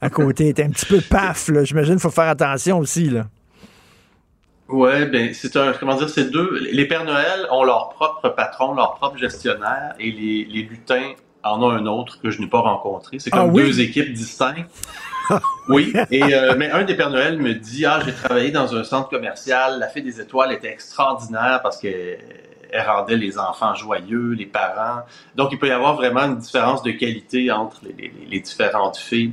[0.00, 1.64] À côté, il était un petit peu paf, là.
[1.64, 3.26] J'imagine qu'il faut faire attention aussi, là.
[4.68, 6.58] Ouais, ben c'est un comment dire, c'est deux.
[6.72, 11.12] Les Pères Noël ont leur propre patron, leur propre gestionnaire, et les, les lutins
[11.42, 13.18] en ont un autre que je n'ai pas rencontré.
[13.18, 14.70] C'est comme ah deux équipes distinctes.
[15.68, 18.84] oui, et euh, mais un des Pères Noël me dit ah j'ai travaillé dans un
[18.84, 22.16] centre commercial, la fée des étoiles était extraordinaire parce que
[22.76, 25.02] elle rendait les enfants joyeux, les parents.
[25.36, 28.96] Donc il peut y avoir vraiment une différence de qualité entre les, les, les différentes
[28.96, 29.30] fées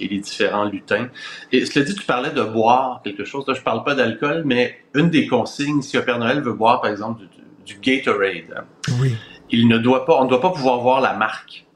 [0.00, 1.08] et les différents lutins.
[1.52, 3.46] Et cela dit, tu parlais de boire quelque chose.
[3.46, 6.80] Là, je parle pas d'alcool, mais une des consignes, si un Père Noël veut boire,
[6.80, 7.22] par exemple,
[7.64, 8.64] du, Gatorade, hein,
[9.00, 9.16] oui.
[9.50, 11.66] il ne doit pas, on ne doit pas pouvoir voir la marque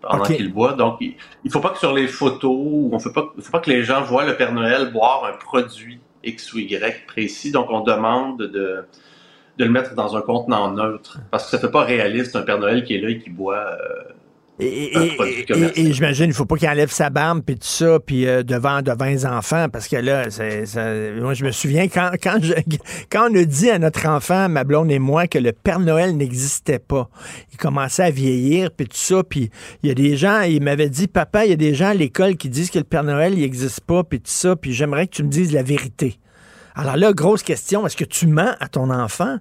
[0.00, 0.72] pendant qu'il boit.
[0.72, 1.14] Donc, il,
[1.44, 4.02] ne faut pas que sur les photos, on fait pas, faut pas que les gens
[4.02, 7.52] voient le Père Noël boire un produit X ou Y précis.
[7.52, 8.84] Donc, on demande de,
[9.58, 12.58] de le mettre dans un contenant neutre parce que ça fait pas réaliste un Père
[12.58, 14.02] Noël qui est là et qui boit euh,
[14.60, 14.92] et,
[15.76, 18.82] et, j'imagine, il faut pas qu'il enlève sa barbe puis tout ça, puis euh, devant
[18.82, 20.24] de 20 enfants, parce que là,
[21.20, 22.38] moi je me souviens quand, quand,
[23.10, 26.16] quand on a dit à notre enfant, ma blonde et moi, que le Père Noël
[26.16, 27.08] n'existait pas.
[27.52, 29.50] Il commençait à vieillir puis tout ça, puis
[29.82, 31.94] il y a des gens, il m'avait dit, papa, il y a des gens à
[31.94, 35.12] l'école qui disent que le Père Noël n'existe pas puis tout ça, puis j'aimerais que
[35.16, 36.18] tu me dises la vérité.
[36.74, 39.38] Alors là, grosse question, est-ce que tu mens à ton enfant?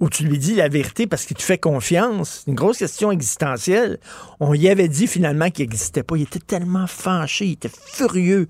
[0.00, 2.44] Ou tu lui dis la vérité parce qu'il te fait confiance.
[2.46, 3.98] Une grosse question existentielle.
[4.40, 6.16] On y avait dit finalement qu'il n'existait pas.
[6.16, 8.48] Il était tellement fâché, il était furieux.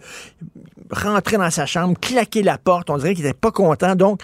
[0.91, 3.95] Rentrer dans sa chambre, claquer la porte, on dirait qu'il n'était pas content.
[3.95, 4.23] Donc,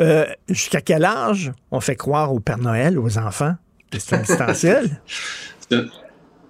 [0.00, 3.54] euh, jusqu'à quel âge on fait croire au Père Noël, aux enfants?
[3.92, 5.00] C'est existentiel.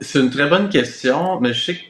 [0.01, 1.81] C'est une très bonne question, mais je sais que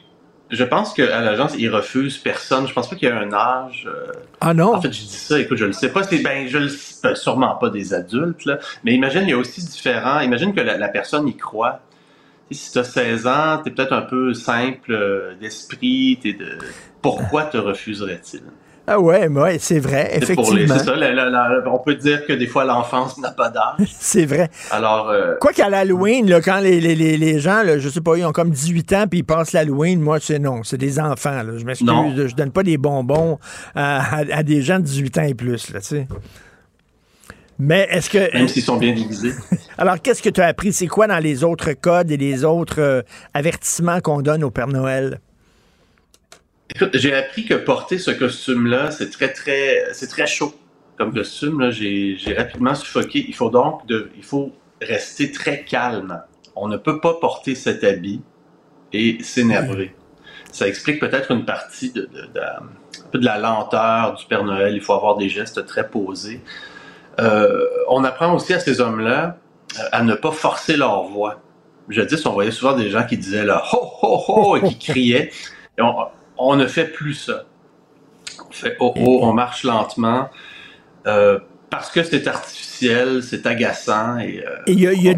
[0.49, 2.67] je pense qu'à l'agence, ils refusent personne.
[2.67, 3.87] Je pense pas qu'il y a un âge.
[3.87, 4.75] Euh, ah non?
[4.75, 6.03] En fait, je dis ça, écoute, je le sais pas.
[6.03, 8.59] C'est ben, je le sais, sûrement pas des adultes, là.
[8.83, 10.21] Mais imagine, il y a aussi différents.
[10.21, 11.81] Imagine que la, personne y croit.
[12.49, 16.17] si tu as 16 ans, tu es peut-être un peu simple euh, d'esprit.
[16.23, 16.57] De...
[17.01, 18.43] Pourquoi te refuserait-il?
[18.89, 20.77] Ah ouais, ouais c'est vrai, effectivement.
[20.77, 20.95] C'est ça,
[21.65, 23.85] on peut dire que des fois l'enfance n'a pas d'âge.
[23.99, 24.49] c'est vrai.
[24.71, 28.15] Alors, euh, quoi qu'à l'Halloween, là, quand les, les, les gens, là, je sais pas,
[28.15, 31.43] ils ont comme 18 ans puis ils passent l'Halloween, moi c'est non, c'est des enfants.
[31.43, 31.57] Là.
[31.57, 33.39] Je m'excuse, je donne pas des bonbons
[33.75, 36.07] à, à, des gens de 18 ans et plus, là, tu sais.
[37.59, 38.33] Mais est-ce que.
[38.33, 39.33] Même s'ils sont bien divisés.
[39.77, 40.71] Alors, qu'est-ce que tu as appris?
[40.71, 43.01] C'est quoi dans les autres codes et les autres euh,
[43.33, 45.19] avertissements qu'on donne au Père Noël?
[46.75, 50.53] Écoute, j'ai appris que porter ce costume-là, c'est très, très, c'est très chaud
[50.97, 51.59] comme costume.
[51.59, 53.25] Là, j'ai, rapidement suffoqué.
[53.27, 56.21] Il faut donc de, il faut rester très calme.
[56.55, 58.21] On ne peut pas porter cet habit
[58.93, 59.95] et s'énerver.
[60.51, 62.29] Ça explique peut-être une partie de, de,
[63.13, 64.75] de, la lenteur du Père Noël.
[64.75, 66.41] Il faut avoir des gestes très posés.
[67.19, 69.37] Euh, on apprend aussi à ces hommes-là
[69.79, 71.41] euh, à ne pas forcer leur voix.
[71.89, 75.31] Jadis, on voyait souvent des gens qui disaient là, ho, ho, ho, et qui criaient.
[76.37, 77.45] On ne fait plus ça.
[78.47, 80.29] On fait oh oh, on marche lentement.
[81.05, 81.39] Euh,
[81.69, 82.76] parce que c'est artificiel,
[83.21, 85.13] c'est agaçant et, euh, il y a, il y a,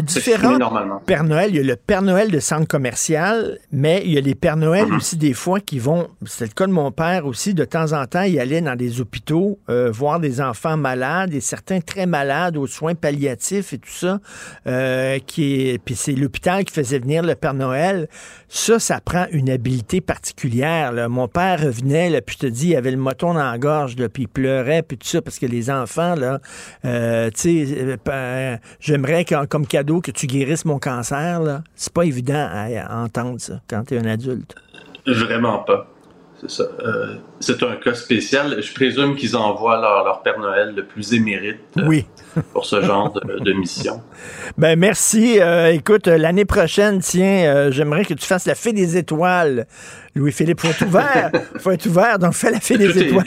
[0.00, 0.58] différents
[1.06, 1.50] Père Noël.
[1.50, 4.56] Il y a le Père Noël de centre commercial, mais il y a les Pères
[4.56, 4.96] Noël mm-hmm.
[4.96, 8.06] aussi des fois qui vont, c'est le cas de mon père aussi, de temps en
[8.06, 12.56] temps, il allait dans des hôpitaux euh, voir des enfants malades et certains très malades
[12.56, 14.20] aux soins palliatifs et tout ça,
[14.66, 18.08] euh, qui puis c'est l'hôpital qui faisait venir le Père Noël.
[18.48, 20.92] Ça, ça prend une habileté particulière.
[21.08, 23.96] Mon père revenait, là, puis je te dis, il avait le moton dans la gorge,
[24.08, 26.40] puis il pleurait, puis tout ça, parce que les enfants, là,
[26.84, 31.62] euh, tu sais, euh, euh, j'aimerais comme cadeau que tu guérisses mon cancer, là.
[31.74, 34.54] C'est pas évident à, entendre ça quand tu es un adulte.
[35.06, 35.90] Vraiment pas.
[36.40, 36.64] C'est ça.
[37.40, 38.60] c'est un cas spécial.
[38.60, 42.04] Je présume qu'ils envoient leur, Père Noël le plus émérite oui.
[42.52, 44.02] pour ce genre de, mission.
[44.58, 45.38] Ben merci.
[45.70, 49.66] écoute, l'année prochaine, tiens, j'aimerais que tu fasses la fée des étoiles.
[50.14, 51.30] Louis-Philippe, faut être ouvert.
[51.58, 53.26] faut être ouvert, donc fais la fée des étoiles.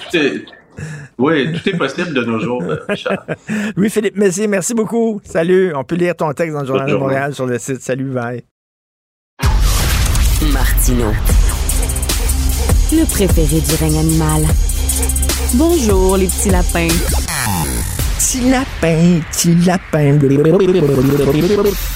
[1.18, 3.26] Oui, tout est possible de nos jours, euh, Richard.
[3.76, 5.20] Louis-Philippe Messier, merci beaucoup.
[5.24, 5.74] Salut.
[5.76, 7.82] On peut lire ton texte dans le Journal de Montréal sur le site.
[7.82, 8.44] Salut, bye.
[10.54, 11.12] Martino.
[12.92, 14.44] Le préféré du règne animal.
[15.56, 16.88] Bonjour, les petits lapins.
[18.18, 20.18] Petit lapin, petit lapin.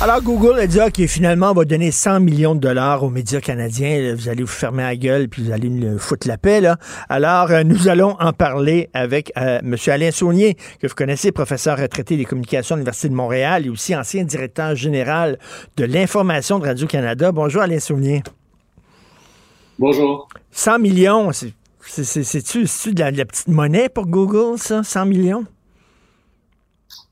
[0.02, 3.42] Alors, Google a dit, OK, finalement, on va donner 100 millions de dollars aux médias
[3.42, 4.14] canadiens.
[4.16, 6.78] Vous allez vous fermer la gueule, puis vous allez nous foutre la paix, là.
[7.10, 9.76] Alors, euh, nous allons en parler avec euh, M.
[9.88, 13.96] Alain Saunier, que vous connaissez, professeur retraité des communications à l'Université de Montréal et aussi
[13.96, 15.40] ancien directeur général
[15.78, 17.32] de l'information de Radio-Canada.
[17.32, 18.22] Bonjour, Alain Saunier.
[19.80, 20.30] Bonjour.
[20.52, 25.48] 100 millions, c'est-tu de, la, de la petite monnaie pour Google, ça, 100 millions?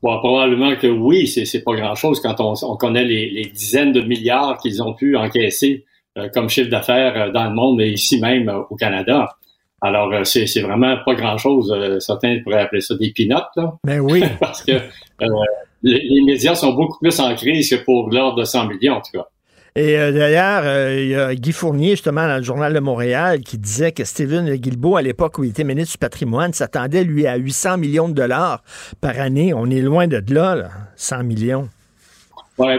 [0.02, 4.00] Bon, probablement que oui, c'est pas grand-chose quand on, on connaît les, les, dizaines de
[4.00, 5.84] milliards qu'ils ont pu encaisser
[6.18, 9.36] euh, comme chiffre d'affaires euh, dans le monde et ici même euh, au Canada.
[9.82, 11.74] Alors, c'est vraiment pas grand-chose.
[12.00, 13.72] certains pourraient appeler ça des pinottes, là.
[13.82, 14.22] Ben oui.
[14.40, 14.72] Parce que
[15.82, 19.00] les, les, médias sont beaucoup plus en crise que pour l'ordre de 100 millions, en
[19.00, 19.26] tout cas.
[19.76, 23.40] Et euh, d'ailleurs, euh, il y a Guy Fournier, justement, dans le Journal de Montréal,
[23.40, 27.26] qui disait que Stephen Guilbeault, à l'époque où il était ministre du patrimoine, s'attendait, lui,
[27.26, 28.64] à 800 millions de dollars
[29.00, 29.54] par année.
[29.54, 31.68] On est loin de là, là 100 millions.
[32.58, 32.74] Oui,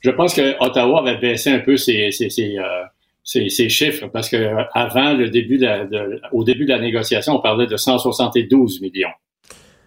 [0.00, 2.10] je pense que Ottawa avait baissé un peu ses,
[2.58, 4.36] euh, chiffres parce que
[4.74, 9.08] avant le début de, au début de la négociation, on parlait de 172 millions.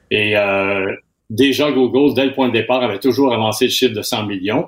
[0.09, 0.35] Et
[1.29, 4.65] déjà, Google, dès le point de départ, avait toujours avancé le chiffre de 100 millions.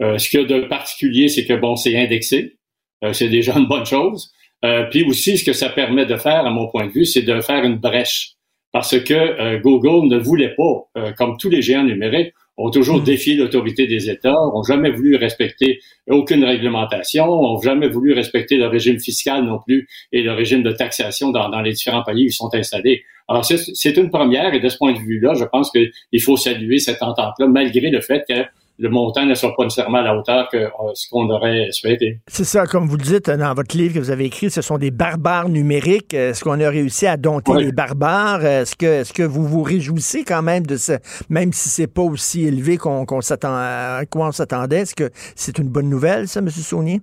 [0.00, 2.56] Euh, ce qu'il y a de particulier, c'est que bon, c'est indexé.
[3.04, 4.32] Euh, c'est déjà une bonne chose.
[4.64, 7.22] Euh, puis aussi, ce que ça permet de faire, à mon point de vue, c'est
[7.22, 8.34] de faire une brèche.
[8.72, 13.04] Parce que Google ne voulait pas, comme tous les géants numériques, ont toujours hmm.
[13.04, 18.66] défié l'autorité des États, ont jamais voulu respecter aucune réglementation, ont jamais voulu respecter le
[18.66, 22.28] régime fiscal non plus et le régime de taxation dans, dans les différents pays où
[22.28, 23.04] ils sont installés.
[23.28, 26.78] Alors c'est une première et de ce point de vue-là, je pense qu'il faut saluer
[26.78, 28.44] cette entente-là, malgré le fait que
[28.78, 32.20] le montant ne soit pas nécessairement à la hauteur que euh, ce qu'on aurait souhaité.
[32.26, 34.78] C'est ça, comme vous le dites dans votre livre que vous avez écrit, ce sont
[34.78, 36.14] des barbares numériques.
[36.14, 38.44] Est-ce qu'on a réussi à dompter les barbares?
[38.44, 42.02] Est-ce que, est que vous vous réjouissez quand même de ça, même si c'est pas
[42.02, 44.80] aussi élevé qu'on s'attend, à quoi on s'attendait?
[44.80, 46.48] Est-ce que c'est une bonne nouvelle, ça, M.
[46.48, 47.00] Saunier?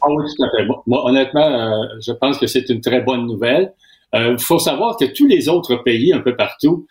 [0.00, 0.66] Ah oui, tout à fait.
[0.86, 3.72] Moi, honnêtement, euh, je pense que c'est une très bonne nouvelle.
[4.14, 6.86] Il euh, faut savoir que tous les autres pays, un peu partout,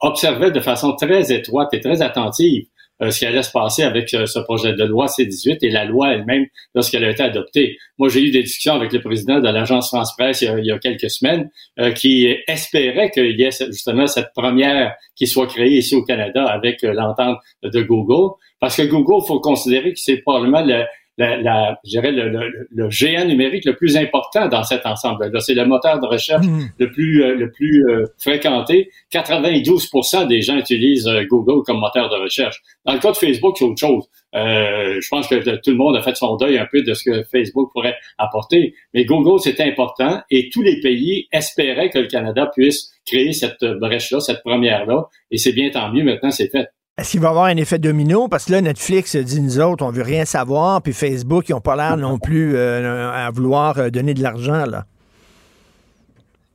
[0.00, 2.66] observaient de façon très étroite et très attentive
[3.02, 5.84] euh, ce qui allait se passer avec euh, ce projet de loi C-18 et la
[5.84, 7.76] loi elle-même lorsqu'elle a été adoptée.
[7.98, 11.10] Moi, j'ai eu des discussions avec le président de l'agence France-Presse il, y a quelques
[11.10, 11.48] semaines
[11.78, 16.44] euh, qui espérait qu'il y ait justement cette première qui soit créée ici au Canada
[16.44, 18.34] avec l'entente de Google.
[18.60, 20.84] Parce que Google, il faut considérer que c'est probablement le,
[21.18, 25.40] la, la, je dirais le, le, le, géant numérique le plus important dans cet ensemble-là.
[25.40, 26.60] C'est le moteur de recherche mmh.
[26.78, 28.90] le plus, euh, le plus euh, fréquenté.
[29.12, 32.62] 92% des gens utilisent euh, Google comme moteur de recherche.
[32.84, 34.04] Dans le cas de Facebook, c'est autre chose.
[34.32, 37.24] je pense que tout le monde a fait son deuil un peu de ce que
[37.24, 38.74] Facebook pourrait apporter.
[38.94, 43.64] Mais Google, c'est important et tous les pays espéraient que le Canada puisse créer cette
[43.64, 45.08] brèche-là, cette première-là.
[45.32, 46.68] Et c'est bien tant mieux, maintenant c'est fait.
[46.98, 48.26] Est-ce qu'il va y avoir un effet domino?
[48.26, 51.60] Parce que là, Netflix dit nous autres, on veut rien savoir, puis Facebook, ils n'ont
[51.60, 54.84] pas l'air non plus euh, à vouloir euh, donner de l'argent, là.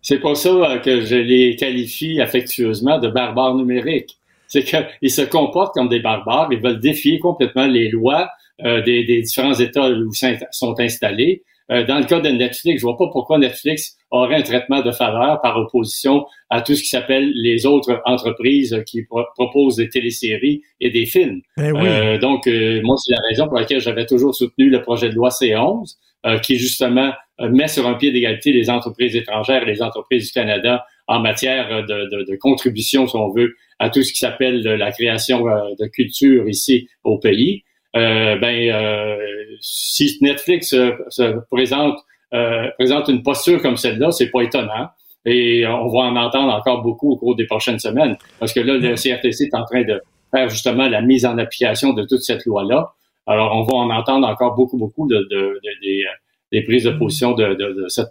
[0.02, 4.18] C'est pour ça euh, que je les qualifie affectueusement de barbares numériques.
[4.50, 8.30] C'est qu'ils se comportent comme des barbares, ils veulent défier complètement les lois
[8.60, 10.12] des, des, différents États où
[10.52, 11.42] sont installés.
[11.74, 14.92] Euh, dans le cas de Netflix, je vois pas pourquoi Netflix aurait un traitement de
[14.92, 19.04] faveur par opposition à tout ce qui s'appelle les autres entreprises qui
[19.36, 21.42] proposent des téléséries et des films.
[21.58, 25.10] Ben euh, donc, euh, moi, c'est la raison pour laquelle j'avais toujours soutenu le projet
[25.10, 25.96] de loi C11,
[26.42, 30.86] qui justement met sur un pied d'égalité les entreprises étrangères et les entreprises du Canada
[31.08, 34.92] en matière de, de, de, contribution, si on veut, à tout ce qui s'appelle la
[34.94, 37.64] création de culture ici au pays.
[37.96, 39.18] Euh, ben, euh,
[39.62, 41.98] si Netflix se présente,
[42.34, 44.90] euh, présente une posture comme celle-là, c'est pas étonnant.
[45.26, 48.18] Et on va en entendre encore beaucoup au cours des prochaines semaines.
[48.40, 50.02] Parce que là, le CRTC est en train de
[50.32, 52.92] faire justement la mise en application de toute cette loi-là.
[53.26, 56.06] Alors, on va en entendre encore beaucoup, beaucoup de, de, de
[56.52, 58.10] des, prises de position de, de cette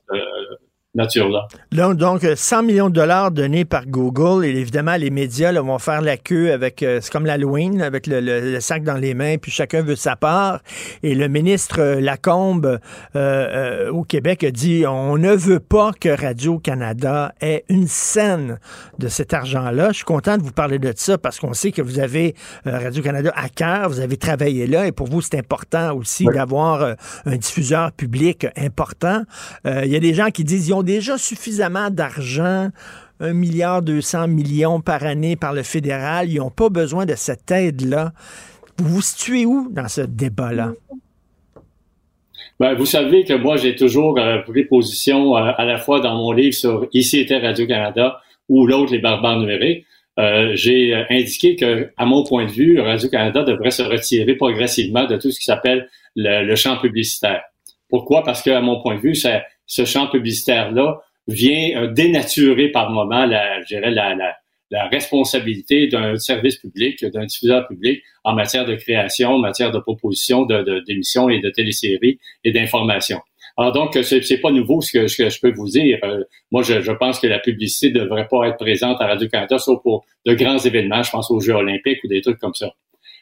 [0.94, 1.48] nature-là.
[1.72, 6.18] Donc, 100 millions de dollars donnés par Google et évidemment, les médias vont faire la
[6.18, 9.96] queue avec, euh, c'est comme l'Halloween, avec le, sac dans les mains, puis chacun veut
[9.96, 10.60] sa part.
[11.02, 12.78] Et le ministre euh, Lacombe euh,
[13.16, 18.58] euh, au Québec a dit, on ne veut pas que Radio-Canada ait une scène
[18.98, 19.88] de cet argent-là.
[19.88, 23.32] Je suis content de vous parler de ça parce qu'on sait que vous avez Radio-Canada
[23.34, 27.92] à cœur, vous avez travaillé là et pour vous, c'est important aussi d'avoir un diffuseur
[27.92, 29.22] public important.
[29.64, 32.70] Il y a des gens qui disent, ils ont déjà suffisamment d'argent,
[33.20, 36.28] un milliard 200 millions par année par le fédéral.
[36.30, 38.12] Ils n'ont pas besoin de cette aide-là.
[38.78, 40.72] Vous vous situez où dans ce débat-là?
[42.62, 46.14] Ben, vous savez que moi, j'ai toujours euh, pris position euh, à la fois dans
[46.16, 49.84] mon livre sur Ici était Radio-Canada ou l'autre, Les barbares numériques.
[50.18, 55.16] euh, j'ai indiqué que, à mon point de vue, Radio-Canada devrait se retirer progressivement de
[55.16, 57.42] tout ce qui s'appelle le, champ publicitaire.
[57.88, 58.22] Pourquoi?
[58.22, 59.16] Parce que, à mon point de vue,
[59.72, 64.34] ce champ publicitaire-là vient dénaturer par moment la, je dirais, la, la,
[64.70, 69.78] la responsabilité d'un service public, d'un diffuseur public en matière de création, en matière de
[69.78, 73.20] proposition d'émissions de, et de téléséries et d'informations.
[73.56, 75.98] Alors donc, c'est pas nouveau ce que, je peux vous dire.
[76.04, 79.82] Euh, moi, je, pense que la publicité ne devrait pas être présente à Radio-Canada, sauf
[79.82, 82.72] pour de grands événements, je pense aux Jeux olympiques ou des trucs comme ça.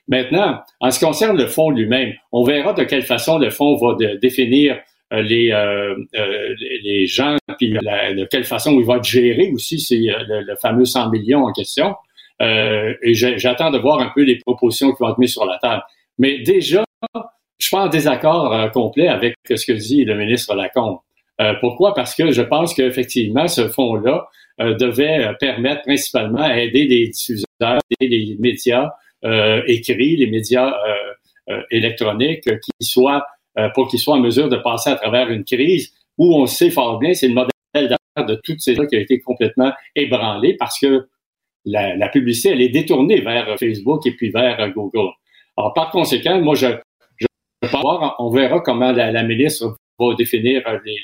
[0.09, 3.77] Maintenant, en ce qui concerne le fonds lui-même, on verra de quelle façon le fonds
[3.77, 4.79] va définir euh,
[5.11, 10.57] les, euh, euh, les gens, puis de quelle façon il va géré aussi, c'est le,
[10.57, 11.95] fameux 100 millions en question.
[12.41, 15.83] et j'attends de voir un peu les propositions qui vont être mises sur la table.
[16.19, 16.85] Mais déjà,
[17.15, 20.99] je suis en désaccord complet avec ce que dit le ministre Lacombe.
[21.61, 21.95] pourquoi?
[21.95, 24.29] Parce que je pense qu'effectivement, ce fonds-là
[24.59, 28.91] devait permettre principalement à aider les diffuseurs, les médias
[29.67, 30.73] écrits, les médias
[31.71, 33.40] électroniques, qui soient euh,
[33.75, 36.99] pour qu'ils soient en mesure de passer à travers une crise où on sait fort
[36.99, 40.79] bien, c'est le modèle d'affaires de toutes ces gens qui a été complètement ébranlé parce
[40.79, 41.09] que
[41.65, 45.11] la, publicité, elle est détournée vers Facebook et puis vers Google.
[45.57, 46.69] Alors, par conséquent, moi, je,
[47.19, 47.27] je
[47.69, 50.97] voir, on verra comment la, ministre va définir les,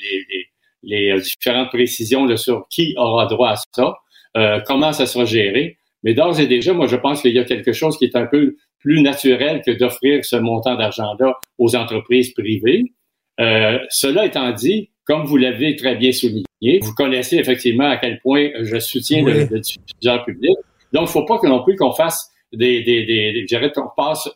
[0.83, 3.97] les, euh, différentes précisions sur qui aura droit à ça,
[4.35, 5.76] euh, comment ça sera géré.
[6.03, 8.27] Mais d'ores et déjà, moi, je pense qu'il y a quelque chose qui est un
[8.27, 12.93] peu plus naturel que d'offrir ce montant d'argent-là aux entreprises privées.
[13.39, 18.19] Euh, cela étant dit, comme vous l'avez très bien souligné, vous connaissez effectivement à quel
[18.19, 20.55] point je soutiens le, diffuseur public.
[20.93, 23.71] Donc, il ne faut pas que non plus qu'on fasse des, des, des, je dirais
[23.71, 24.29] qu'on passe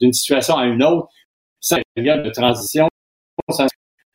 [0.00, 1.08] d'une situation à une autre
[1.60, 2.88] sans période de transition,
[3.48, 3.66] sans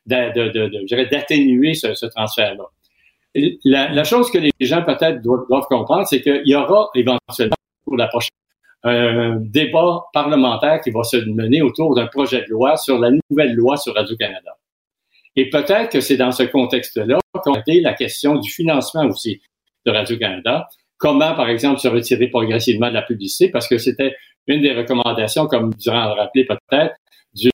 [0.06, 2.64] d'atténuer ce, ce transfert-là.
[3.64, 8.08] La, chose que les gens peut-être doivent, comprendre, c'est qu'il y aura éventuellement pour la
[8.08, 8.30] prochaine
[8.84, 13.54] un débat parlementaire qui va se mener autour d'un projet de loi sur la nouvelle
[13.54, 14.56] loi sur Radio-Canada.
[15.34, 19.40] Et peut-être que c'est dans ce contexte-là qu'on a la question du financement aussi
[19.84, 20.68] de Radio-Canada.
[20.98, 24.14] Comment, par exemple, se retirer progressivement de la publicité, parce que c'était
[24.46, 26.94] une des recommandations, comme durant le rappeler peut-être,
[27.34, 27.50] du,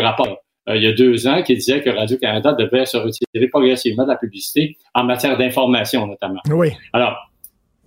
[0.00, 0.38] rapport
[0.68, 4.10] euh, il y a deux ans qui disait que Radio-Canada devait se retirer progressivement de
[4.10, 6.40] la publicité en matière d'information notamment.
[6.50, 6.72] Oui.
[6.92, 7.16] Alors,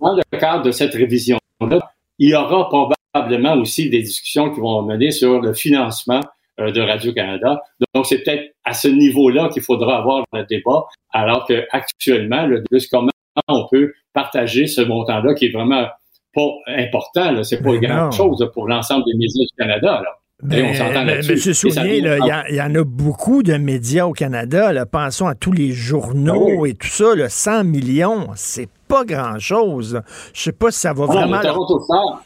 [0.00, 4.82] dans le cadre de cette révision-là, il y aura probablement aussi des discussions qui vont
[4.82, 6.20] mener sur le financement
[6.60, 7.62] euh, de Radio-Canada.
[7.94, 12.86] Donc, c'est peut-être à ce niveau-là qu'il faudra avoir le débat, alors qu'actuellement, le plus
[12.88, 13.10] comment
[13.48, 15.86] on peut partager ce montant-là qui est vraiment
[16.34, 20.02] pas important, c'est pas grand-chose pour l'ensemble des médias du Canada.
[20.02, 20.18] Là.
[20.44, 21.68] Ben, on s'entend ben, là-dessus.
[21.68, 24.72] il y, en a beaucoup de médias au Canada.
[24.72, 27.14] Là, pensons à tous les journaux ah et tout ça.
[27.14, 30.02] Là, 100 millions, c'est pas grand-chose.
[30.34, 31.38] Je sais pas si ça va ah vraiment...
[31.38, 32.22] Le Toronto Star,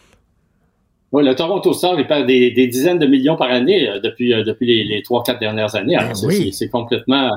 [1.13, 4.45] oui, le Toronto Star, il perd des, dizaines de millions par année euh, depuis, euh,
[4.45, 5.97] depuis les trois, quatre dernières années.
[5.97, 6.15] Ben
[6.53, 7.31] c'est complètement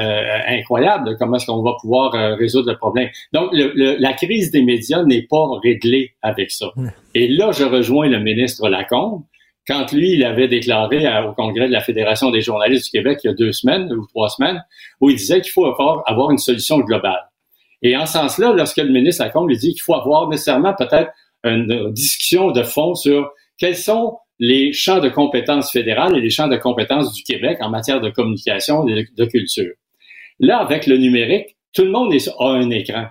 [0.00, 3.08] euh, incroyable comment est-ce qu'on va pouvoir résoudre le problème.
[3.32, 6.66] Donc, la crise des médias n'est pas réglée avec ça.
[7.14, 9.22] Et là, je rejoins le ministre Lacombe
[9.68, 13.26] quand lui, il avait déclaré au congrès de la Fédération des journalistes du Québec il
[13.26, 14.64] y a deux semaines ou trois semaines,
[15.00, 17.28] où il disait qu'il faut avoir une solution globale.
[17.82, 21.10] Et en ce sens-là, lorsque le ministre Lacombe lui dit qu'il faut avoir nécessairement peut-être
[21.44, 26.48] une discussion de fond sur quels sont les champs de compétences fédérales et les champs
[26.48, 29.72] de compétences du Québec en matière de communication et de, culture.
[30.40, 33.06] Là, avec le numérique, tout le monde a un écran.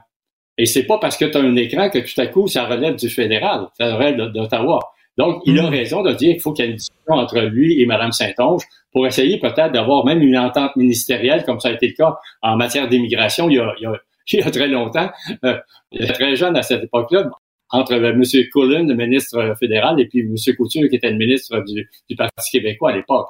[0.57, 2.95] Et c'est pas parce que tu as un écran que tout à coup, ça relève
[2.95, 4.79] du fédéral, ça relève d'Ottawa.
[5.17, 5.65] Donc, il a mm.
[5.69, 8.63] raison de dire qu'il faut qu'il y ait une discussion entre lui et Mme Saint-Onge
[8.91, 12.55] pour essayer peut-être d'avoir même une entente ministérielle, comme ça a été le cas en
[12.55, 13.83] matière d'immigration il, y a, il,
[14.33, 15.09] y a, très longtemps,
[15.43, 15.57] euh,
[16.13, 17.29] très jeune à cette époque-là,
[17.69, 18.23] entre euh, M.
[18.51, 20.35] Cullen, le ministre fédéral, et puis M.
[20.55, 23.27] Couture, qui était le ministre du, du Parti québécois à l'époque.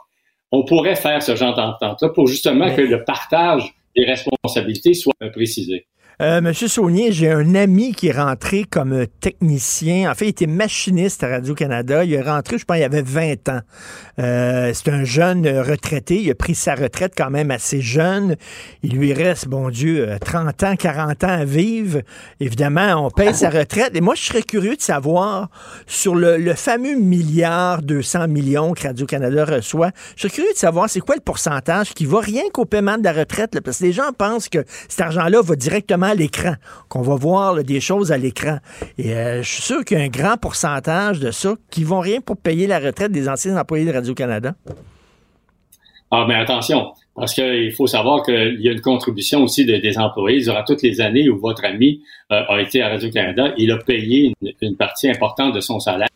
[0.52, 5.88] On pourrait faire ce genre d'entente-là pour justement que le partage des responsabilités soit précisé.
[6.20, 10.10] Euh, Monsieur Saunier, j'ai un ami qui est rentré comme technicien.
[10.10, 12.04] En fait, il était machiniste à Radio-Canada.
[12.04, 13.60] Il est rentré, je pense, il avait 20 ans.
[14.18, 16.24] Euh, c'est un jeune retraité.
[16.24, 18.36] Il a pris sa retraite quand même assez jeune.
[18.82, 22.00] Il lui reste, bon Dieu, 30 ans, 40 ans à vivre.
[22.40, 23.92] Évidemment, on paye sa retraite.
[23.96, 25.52] Et moi, je serais curieux de savoir
[25.86, 29.92] sur le, fameux milliard 200 millions que Radio-Canada reçoit.
[30.16, 33.04] Je serais curieux de savoir c'est quoi le pourcentage qui va rien qu'au paiement de
[33.04, 33.60] la retraite.
[33.60, 36.56] parce que les gens pensent que cet argent-là va directement à l'écran,
[36.90, 38.58] qu'on va voir des choses à l'écran.
[38.98, 42.00] Et euh, je suis sûr qu'il y a un grand pourcentage de ça qui vont
[42.00, 44.54] rien pour payer la retraite des anciens employés de Radio-Canada.
[46.10, 50.40] Ah, mais attention, Parce qu'il faut savoir qu'il y a une contribution aussi des employés.
[50.40, 52.02] Durant toutes les années où votre ami
[52.32, 56.08] euh, a été à Radio-Canada, il a payé une, partie importante de son salaire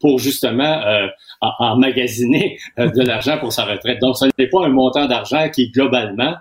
[0.00, 1.06] pour justement euh,
[1.40, 4.00] emmagasiner euh, de l'argent pour sa retraite.
[4.00, 6.34] Donc, ce n'est pas un montant d'argent qui, globalement,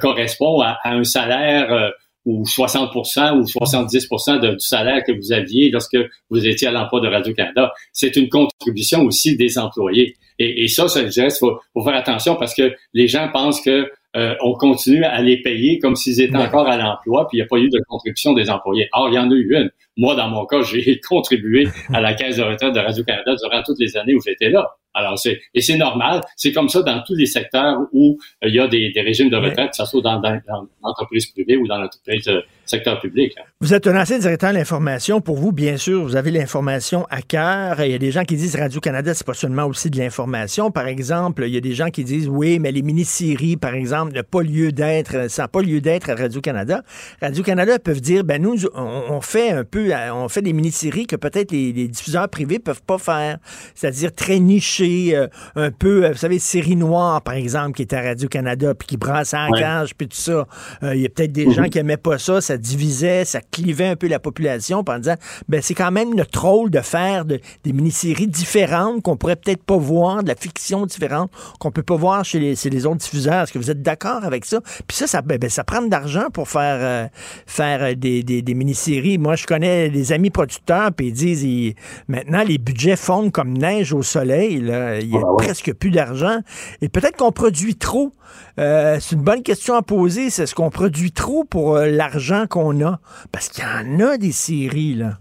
[0.00, 1.92] correspond à, un salaire
[2.26, 5.96] ou 60 ou 70% du salaire que vous aviez lorsque
[6.28, 7.72] vous étiez à l'emploi de Radio-Canada.
[7.92, 10.16] C'est une contribution aussi des employés.
[10.38, 13.90] Et, ça, ça, je dirais, il faut, faire attention parce que les gens pensent que
[14.16, 17.44] euh, on continue à les payer comme s'ils étaient encore à l'emploi, puis il n'y
[17.44, 18.88] a pas eu de contribution des employés.
[18.92, 19.70] Or, il y en a eu une.
[19.96, 23.78] Moi, dans mon cas, j'ai contribué à la caisse de retraite de Radio-Canada durant toutes
[23.78, 24.68] les années où j'étais là.
[24.94, 26.20] Alors, c'est, et c'est normal.
[26.36, 29.36] C'est comme ça dans tous les secteurs où euh, il y a des, régimes de
[29.36, 30.20] retraite, que ce soit dans,
[30.82, 33.34] l'entreprise privée ou dans l'entreprise euh, secteur public.
[33.38, 33.42] Hein.
[33.60, 35.20] Vous êtes un ancien directeur de l'information.
[35.20, 37.80] Pour vous, bien sûr, vous avez l'information à cœur.
[37.82, 40.70] Il y a des gens qui disent Radio-Canada, c'est pas seulement aussi de l'information.
[40.70, 44.14] Par exemple, il y a des gens qui disent oui, mais les mini-séries, par exemple,
[44.14, 46.82] n'ont pas lieu d'être, ça n'a pas lieu d'être à Radio-Canada.
[47.20, 51.52] Radio-Canada peuvent dire, ben nous, on, fait un peu, on fait des mini-séries que peut-être
[51.52, 53.38] les, diffuseurs privés peuvent pas faire.
[53.74, 54.38] C'est-à-dire très
[54.82, 55.26] euh,
[55.56, 58.96] un peu, euh, vous savez, série noire, par exemple, qui est à Radio-Canada, puis qui
[58.96, 60.46] brasse en cage, puis tout ça.
[60.82, 61.52] Euh, il y a peut-être des mhm.
[61.52, 62.40] gens qui aimaient pas ça.
[62.40, 65.16] Ça divisait, ça clivait un peu la population en disant,
[65.48, 69.76] ben c'est quand même notre rôle de faire des mini-séries différentes qu'on pourrait peut-être pas
[69.76, 73.42] voir, de la fiction différente qu'on peut pas voir chez les, autres diffuseurs.
[73.42, 74.60] Est-ce que vous êtes d'accord avec ça?
[74.86, 77.06] Puis ça, ça, ben, ben ça prend de l'argent pour faire, euh,
[77.46, 79.18] faire euh, des, des, mini-séries.
[79.18, 81.74] Moi, je connais des amis producteurs, puis ils disent,
[82.08, 84.60] maintenant, les budgets fondent comme neige au soleil.
[85.00, 86.38] Il y a ah, ben presque plus d'argent.
[86.82, 88.12] Et peut-être qu'on produit trop.
[88.58, 90.30] Euh, c'est une bonne question à poser.
[90.30, 93.00] C'est ce qu'on produit trop pour l'argent qu'on a?
[93.32, 95.18] Parce qu'il y en a des séries, là.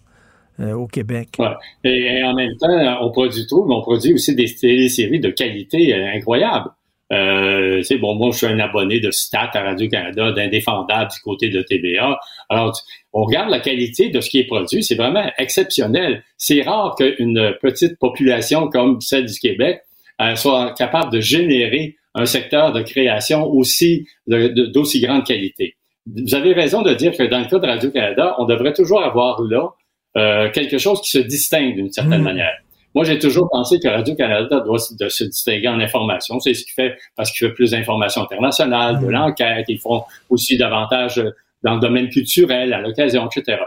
[0.60, 1.30] Euh, au Québec.
[1.40, 1.56] Ouais.
[1.86, 2.68] Et, en même temps,
[3.02, 4.48] on produit tout, mais on produit aussi des,
[4.90, 6.70] séries de qualité euh, incroyable.
[7.14, 11.62] Euh, bon, moi, je suis un abonné de Stat à Radio-Canada, d'Indéfendable du côté de
[11.62, 12.20] TVA.
[12.50, 12.74] Alors,
[13.14, 16.24] on regarde la qualité de ce qui est produit, c'est vraiment exceptionnel.
[16.38, 19.82] C'est rare qu'une petite population comme celle du Québec
[20.22, 25.76] euh, soit capable de générer un secteur de création aussi d'aussi grande qualité.
[26.08, 29.42] Vous avez raison de dire que dans le cas de Radio-Canada, on devrait toujours avoir
[29.42, 29.70] là
[30.18, 32.24] euh, quelque chose qui se distingue d'une certaine hmm.
[32.24, 32.58] manière.
[32.96, 36.40] Moi, j'ai toujours pensé que Radio-Canada doit se distinguer en information.
[36.40, 39.12] C'est ce qu'il fait parce qu'il fait plus d'informations internationales, de hmm.
[39.12, 39.66] l'enquête.
[39.68, 41.22] Ils font aussi davantage
[41.64, 43.62] dans le domaine culturel, à l'occasion, etc.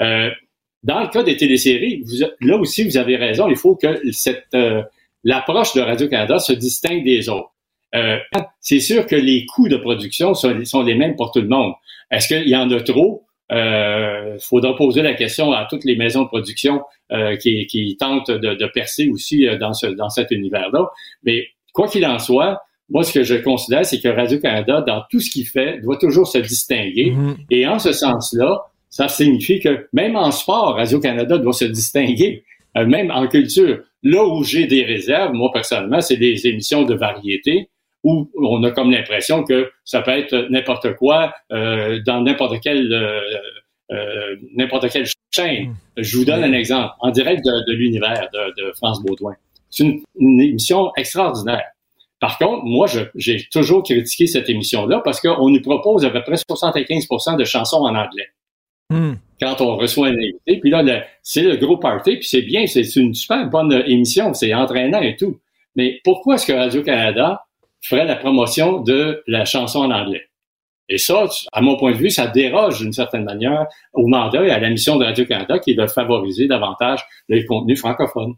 [0.00, 0.30] Euh,
[0.82, 3.48] dans le cas des téléséries, vous, là aussi, vous avez raison.
[3.48, 4.82] Il faut que cette euh,
[5.24, 7.50] l'approche de Radio-Canada se distingue des autres.
[7.94, 8.18] Euh,
[8.60, 11.72] c'est sûr que les coûts de production sont, les mêmes pour tout le monde.
[12.10, 13.24] Est-ce qu'il y en a trop?
[13.50, 17.96] Il euh, faudra poser la question à toutes les maisons de production euh, qui, qui,
[17.98, 20.88] tentent de, de, percer aussi euh, dans, ce, dans cet univers-là.
[21.24, 25.20] Mais quoi qu'il en soit, moi, ce que je considère, c'est que Radio-Canada, dans tout
[25.20, 27.12] ce qu'il fait, doit toujours se distinguer.
[27.12, 27.36] Mm-hmm.
[27.50, 32.44] Et en ce sens-là, ça signifie que même en sport, Radio-Canada doit se distinguer,
[32.76, 33.80] même en culture.
[34.02, 37.70] Là où j'ai des réserves, moi personnellement, c'est des émissions de variété
[38.04, 42.92] où on a comme l'impression que ça peut être n'importe quoi euh, dans n'importe quelle
[42.92, 43.20] euh,
[43.92, 45.70] euh, n'importe quelle chaîne.
[45.70, 45.74] Hmm.
[45.96, 49.34] Je vous donne un exemple en direct de, l'univers de, France Baudouin.
[49.70, 51.64] C'est une, émission extraordinaire.
[52.24, 52.86] Par contre, moi,
[53.16, 57.82] j'ai toujours critiqué cette émission-là parce qu'on nous propose à peu près 75% de chansons
[57.82, 58.28] en anglais.
[58.88, 59.16] Hmm.
[59.38, 60.82] Quand on reçoit un invité, puis là,
[61.22, 65.16] c'est le gros party, puis c'est bien, c'est une super bonne émission, c'est entraînant et
[65.16, 65.38] tout.
[65.76, 67.44] Mais pourquoi est-ce que Radio-Canada
[67.82, 70.24] ferait la promotion de la chanson en anglais?
[70.88, 74.50] Et ça, à mon point de vue, ça déroge d'une certaine manière au mandat et
[74.50, 78.36] à la mission de Radio-Canada qui est de favoriser davantage les contenus francophones.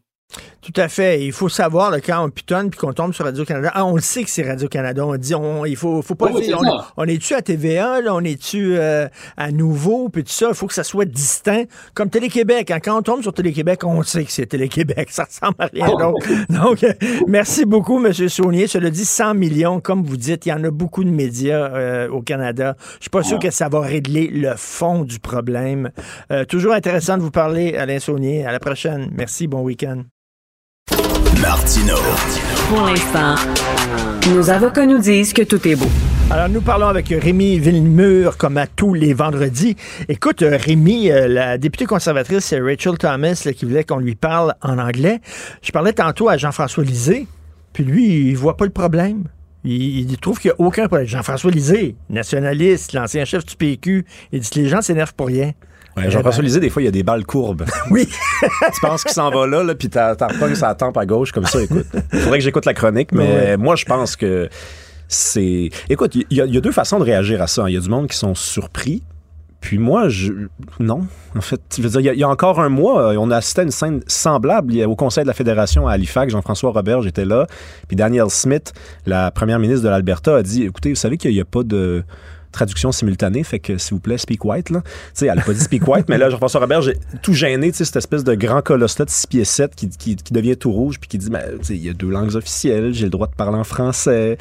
[0.62, 1.24] Tout à fait.
[1.24, 4.00] Il faut savoir, le quand on pitonne puis qu'on tombe sur Radio-Canada, ah, on le
[4.00, 5.06] sait que c'est Radio-Canada.
[5.06, 6.58] On dit, on, il faut, faut pas dire,
[6.96, 9.06] on, est-tu à TVA, là, on est-tu euh,
[9.36, 10.48] à Nouveau, puis tout ça?
[10.48, 11.64] Il faut que ça soit distinct.
[11.94, 12.70] Comme Télé-Québec.
[12.70, 12.80] Hein.
[12.82, 15.08] Quand on tombe sur Télé-Québec, on sait que c'est Télé-Québec.
[15.10, 16.02] Ça ressemble à rien ah.
[16.02, 16.26] d'autre.
[16.48, 16.92] Donc, euh,
[17.28, 18.12] merci beaucoup, M.
[18.12, 18.66] Saunier.
[18.66, 22.08] Cela dit, 100 millions, comme vous dites, il y en a beaucoup de médias euh,
[22.08, 22.76] au Canada.
[22.96, 25.90] Je suis pas sûr que ça va régler le fond du problème.
[26.48, 28.44] toujours intéressant de vous parler, Alain Saunier.
[28.44, 29.10] À la prochaine.
[29.12, 29.46] Merci.
[29.46, 30.02] Bon week-end.
[31.46, 31.94] Martino.
[32.68, 33.36] Pour l'instant,
[34.34, 35.86] nos avocats nous disent que tout est beau.
[36.28, 39.76] Alors, nous parlons avec Rémi Villemur, comme à tous les vendredis.
[40.08, 44.54] Écoute, euh, Rémi, euh, la députée conservatrice, c'est Rachel Thomas, qui voulait qu'on lui parle
[44.60, 45.20] en anglais.
[45.62, 47.28] Je parlais tantôt à Jean-François Lisée,
[47.72, 49.22] puis lui, il voit pas le problème.
[49.62, 51.06] Il, trouve qu'il n'y a aucun problème.
[51.06, 55.52] Jean-François Lisée, nationaliste, l'ancien chef du PQ, il dit que les gens s'énervent pour rien.
[56.08, 57.64] Jean-François Lisée, des fois, il y a des balles courbes.
[57.90, 58.08] Oui.
[58.74, 61.46] tu penses qu'il s'en va là, là puis t'as repognes sa tempe à gauche comme
[61.46, 61.62] ça.
[61.62, 64.48] Écoute, il faudrait que j'écoute la chronique, mais moi, je pense que
[65.08, 65.70] c'est.
[65.88, 67.64] Écoute, il y, a- il y a deux façons de réagir à ça.
[67.68, 69.02] Il y a du monde qui sont surpris.
[69.60, 70.32] Puis moi, je.
[70.80, 71.06] Non.
[71.36, 73.16] En fait, je veux dire, il y a- il y, a encore un mois, euh,
[73.18, 76.30] on a assisté à une scène semblable au Conseil de la Fédération à Halifax.
[76.32, 77.46] Jean-François Robert, j'étais là.
[77.88, 78.72] Puis Danielle Smith,
[79.06, 82.04] la première ministre de l'Alberta, a dit écoutez, vous savez qu'il n'y a pas de
[82.56, 84.70] traduction simultanée, fait que s'il vous plaît, speak white.
[84.70, 84.82] Là.
[84.82, 87.70] Tu sais, elle n'a pas dit speak white, mais là, Jean-François Robert, j'ai tout gêné,
[87.70, 90.72] tu sais, cette espèce de grand colosse-là de 6 pieds 7 qui, qui, devient tout
[90.72, 93.10] rouge, puis qui dit ben, tu sais, il y a deux langues officielles, j'ai le
[93.10, 94.38] droit de parler en français.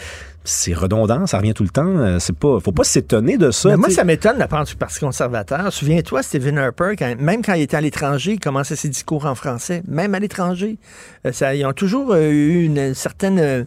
[0.47, 1.85] C'est redondant, ça revient tout le temps.
[1.97, 3.69] Euh, C'est pas, faut pas s'étonner de ça.
[3.69, 5.73] Mais moi, ça m'étonne de la part du Parti conservateur.
[5.73, 9.35] Souviens-toi, Stephen Harper, quand- même quand il était à l'étranger, il commençait ses discours en
[9.35, 10.77] français, même à l'étranger.
[11.25, 13.65] Euh, ça- ils ont toujours euh, eu une certaine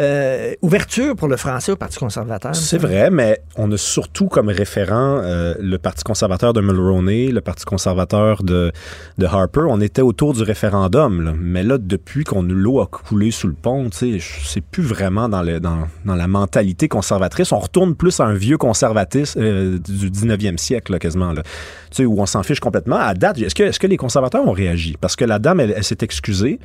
[0.00, 2.54] euh, ouverture pour le français au Parti conservateur.
[2.54, 7.40] C'est vrai, mais on a surtout comme référent euh, le Parti conservateur de Mulroney, le
[7.40, 8.72] Parti conservateur de,
[9.18, 9.62] de Harper.
[9.68, 11.22] On était autour du référendum.
[11.22, 11.32] là.
[11.38, 15.60] Mais là, depuis qu'on l'eau a coulé sous le pont, c'est plus vraiment dans, le,
[15.60, 17.52] dans, dans la mentalité conservatrice.
[17.52, 21.32] On retourne plus à un vieux conservatisme euh, du 19e siècle, là, quasiment.
[21.32, 21.42] Là.
[21.42, 21.50] Tu
[21.96, 22.96] sais, où on s'en fiche complètement.
[22.96, 24.96] À date, est-ce que, est-ce que les conservateurs ont réagi?
[25.00, 26.58] Parce que la dame, elle, elle s'est excusée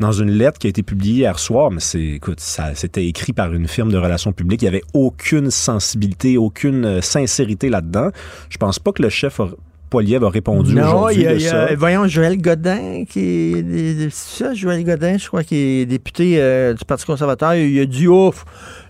[0.00, 3.32] dans une lettre qui a été publiée hier soir, mais c'est, écoute, ça, c'était écrit
[3.32, 4.62] par une firme de relations publiques.
[4.62, 8.10] Il n'y avait aucune sensibilité, aucune euh, sincérité là-dedans.
[8.48, 9.48] Je pense pas que le chef a-
[9.90, 11.64] Poiliev a répondu Non, il y a, de il y ça.
[11.64, 16.34] a- voyons, Joël Godin, qui est, c'est ça, Joël Godin, je crois, qui est député
[16.38, 18.44] euh, du Parti conservateur, il a dit, ouf,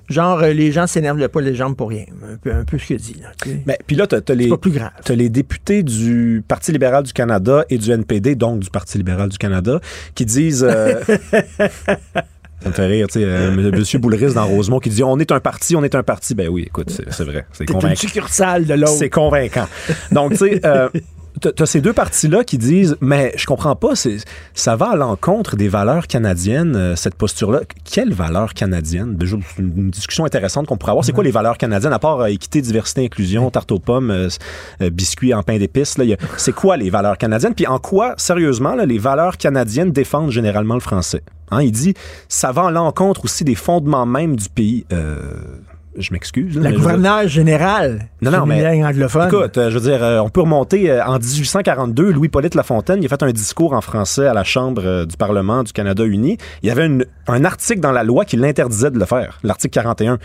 [0.09, 2.05] genre, euh, les gens s'énervent pas les jambes pour rien.
[2.33, 3.29] Un peu, un peu ce a dit, là.
[3.67, 4.91] Mais puis là, tu as, les, pas plus grave.
[5.05, 9.29] t'as les députés du Parti libéral du Canada et du NPD, donc du Parti libéral
[9.29, 9.81] du Canada,
[10.15, 10.67] qui disent...
[10.69, 11.01] euh,
[12.61, 13.71] Ça me fait rire, tu sais, euh, M.
[13.73, 16.35] Monsieur Boulris dans Rosemont qui dit on est un parti, on est un parti.
[16.35, 17.47] Ben oui, écoute, c'est c'est vrai.
[17.53, 18.01] C'est T'es une convaincant.
[18.01, 18.95] succursale de l'autre.
[18.95, 19.69] C'est convaincant.
[20.11, 20.89] Donc, tu sais, euh,
[21.41, 23.93] t'as- t'as ces deux partis-là qui disent mais je comprends pas,
[24.55, 27.61] ça va à l'encontre des valeurs canadiennes, euh, cette posture-là.
[27.85, 29.17] Quelles valeurs canadiennes?
[29.17, 31.05] Déjà, c'est une discussion intéressante qu'on pourrait avoir.
[31.05, 34.29] C'est quoi les valeurs canadiennes à part euh, équité, diversité, inclusion, tarte aux pommes, euh,
[34.83, 35.97] euh, biscuits en pain d'épices
[36.37, 37.55] C'est quoi les valeurs canadiennes?
[37.55, 41.23] Puis en quoi, sérieusement, là, les valeurs canadiennes défendent généralement le français?
[41.51, 41.95] Hein, Il dit
[42.29, 44.85] ça va à l'encontre aussi des fondements même du pays.
[44.93, 45.19] Euh,
[45.99, 46.57] je m'excuse.
[46.57, 48.09] La mais je gouverneure générale.
[48.23, 48.83] non, non, mais.
[48.85, 49.29] anglophone.
[49.29, 53.07] Écoute, euh, je veux dire, euh, on peut remonter euh, en 1842, Louis-Polyte Lafontaine, il
[53.07, 56.39] a fait un discours en français à la Chambre du Parlement du Canada uni.
[56.63, 59.75] Il y avait une- un article dans la loi qui l'interdisait de le faire, l'article
[59.75, 60.19] 41.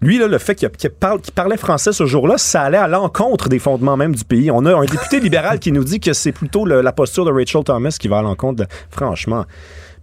[0.00, 3.58] Lui, là, le fait qu'il parle- parlait français ce jour-là, ça allait à l'encontre des
[3.58, 4.48] fondements même du pays.
[4.52, 7.32] On a un député libéral qui nous dit que c'est plutôt le- la posture de
[7.32, 8.66] Rachel Thomas qui va à l'encontre de...
[8.90, 9.44] Franchement.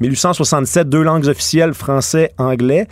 [0.02, 2.88] 1867, deux langues officielles, français, anglais.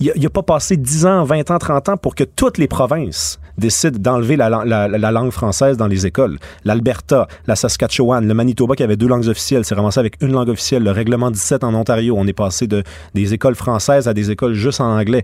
[0.00, 3.38] Il n'a pas passé 10 ans, 20 ans, 30 ans pour que toutes les provinces
[3.56, 6.38] décident d'enlever la, la- la- la langue française dans les écoles.
[6.64, 10.48] L'Alberta, la Saskatchewan, le Manitoba qui avait deux langues officielles, s'est ramassé avec une langue
[10.48, 10.82] officielle.
[10.82, 12.82] Le règlement 17 en Ontario, on est passé de,
[13.14, 15.22] des écoles françaises à des écoles juste en anglais.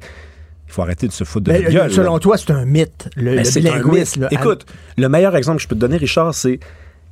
[0.68, 1.90] Il faut arrêter de se foutre de notre gueule.
[1.92, 2.18] selon là.
[2.20, 4.28] toi, c'est un mythe, le, Mais le bilinguisme.
[4.30, 4.66] Écoute,
[4.96, 6.60] le meilleur exemple que je peux te donner, Richard, c'est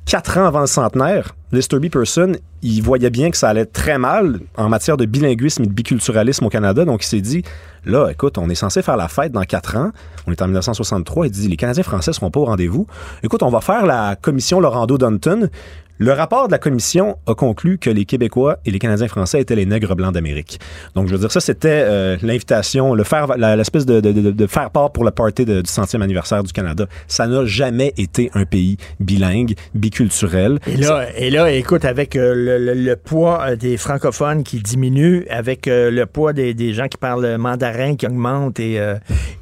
[0.09, 1.87] quatre ans avant le centenaire, Lester B.
[1.87, 2.31] Person,
[2.63, 6.45] il voyait bien que ça allait très mal en matière de bilinguisme et de biculturalisme
[6.45, 6.83] au Canada.
[6.83, 7.43] Donc, il s'est dit,
[7.85, 9.91] là, écoute, on est censé faire la fête dans quatre ans.
[10.25, 11.27] On est en 1963.
[11.27, 12.87] Il dit, les Canadiens français seront pas au rendez-vous.
[13.21, 15.51] Écoute, on va faire la commission Laurando-Dunton.
[16.01, 19.55] Le rapport de la commission a conclu que les Québécois et les Canadiens français étaient
[19.55, 20.57] les nègres blancs d'Amérique.
[20.95, 24.31] Donc, je veux dire, ça, c'était euh, l'invitation, le faire, la- l'espèce de, de, de-
[24.31, 26.85] de faire part pour le party du centième anniversaire du Canada.
[27.09, 30.59] Ça n'a jamais été un pays bilingue, biculturel.
[30.67, 34.59] Et là, et là, écoute, avec euh, le, le- le poids euh, des francophones qui
[34.61, 38.79] diminue, avec euh, le poids des, des gens qui parlent mandarin qui augmente et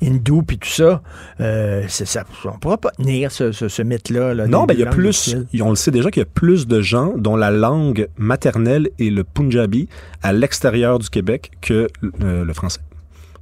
[0.02, 1.04] hindou puis tout ça,
[1.40, 4.34] on pourra pas tenir ce, ce, ce mythe-là.
[4.34, 6.30] là, Non, des- ben il y a plus, on le sait déjà qu'il y a
[6.34, 9.88] plus de gens dont la langue maternelle est le punjabi
[10.24, 11.88] à l'extérieur du Québec que
[12.24, 12.82] euh, le français.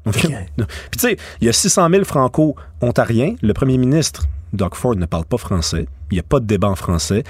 [0.06, 0.28] Donc, Puis
[0.92, 3.36] tu sais, il y a 600 000 franco-ontariens.
[3.42, 5.88] Le premier ministre, Doug Ford, ne parle pas français.
[6.12, 7.24] Il n'y a pas de débat en français.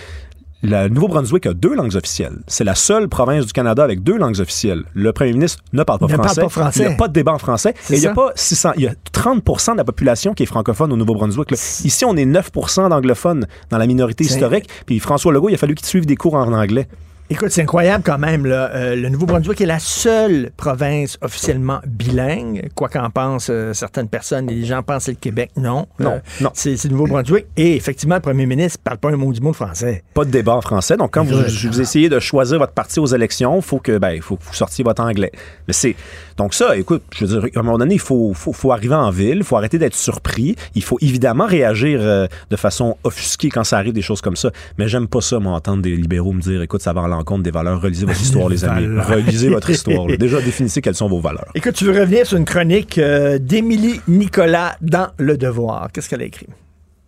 [0.68, 2.40] Le Nouveau-Brunswick a deux langues officielles.
[2.48, 4.84] C'est la seule province du Canada avec deux langues officielles.
[4.96, 6.42] Le premier ministre ne parle pas Ne parle français.
[6.42, 6.80] pas français.
[6.84, 7.76] Il n'y a pas de débat en français.
[7.92, 10.48] Et il y a pas 600, il y a 30 de la population qui est
[10.48, 11.52] francophone au Nouveau-Brunswick.
[11.52, 14.68] Ici, on est 9% d'anglophones dans la minorité historique.
[14.88, 16.88] Puis François Legault, il a fallu qu'il suive des cours en anglais.
[17.28, 18.46] Écoute, c'est incroyable quand même.
[18.46, 18.70] Là.
[18.76, 24.46] Euh, le Nouveau-Brunswick est la seule province officiellement bilingue, quoi qu'en pensent euh, certaines personnes.
[24.46, 25.50] Les gens pensent que c'est le Québec.
[25.58, 25.88] Non.
[25.98, 26.52] Non, Euh, non.
[26.54, 27.48] C'est le Nouveau-Brunswick.
[27.58, 30.04] Et effectivement, le premier ministre ne parle pas un mot du mot de français.
[30.14, 30.98] Pas de débat en français.
[30.98, 34.44] Donc, quand vous, essayez de choisir votre parti aux élections, faut que, ben, faut que
[34.44, 35.32] vous sortiez votre anglais.
[35.68, 35.96] Mais c'est,
[36.38, 38.94] donc ça, écoute, je veux dire, à un moment donné, il faut, faut, faut arriver
[38.94, 40.56] en ville, il faut arrêter d'être surpris.
[40.76, 42.02] Il faut évidemment réagir
[42.50, 44.52] de façon offusquée quand ça arrive des choses comme ça.
[44.78, 47.44] Mais j'aime pas ça, moi, entendre des libéraux me dire, écoute, ça va à l'encontre
[47.44, 47.82] des valeurs.
[47.82, 49.00] Relisez votre histoire, les amis.
[49.00, 50.08] Relisez votre histoire.
[50.08, 50.18] là.
[50.20, 51.50] Déjà, définissez quelles sont vos valeurs.
[51.56, 55.90] Écoute, tu veux revenir sur une chronique euh, d'Émilie Nicolas dans Le Devoir.
[55.92, 56.48] Qu'est-ce qu'elle a écrit?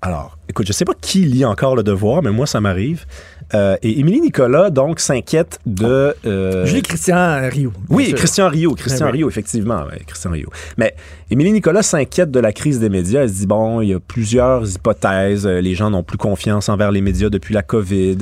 [0.01, 3.05] Alors, écoute, je sais pas qui lit encore le devoir, mais moi, ça m'arrive.
[3.53, 6.13] Euh, et Émilie Nicolas, donc, s'inquiète de...
[6.25, 7.71] euh, Julie Christian Rio.
[7.89, 8.17] Oui, sûr.
[8.17, 9.17] Christian Rio, Christian Ben oui.
[9.19, 10.49] Rio, effectivement, ouais, Christian Rio.
[10.77, 10.95] Mais
[11.31, 13.21] Émilie Nicolas s'inquiète de la crise des médias.
[13.21, 15.47] Elle se dit, bon, il y a plusieurs hypothèses.
[15.47, 18.17] Euh, Les gens n'ont plus confiance envers les médias depuis la COVID.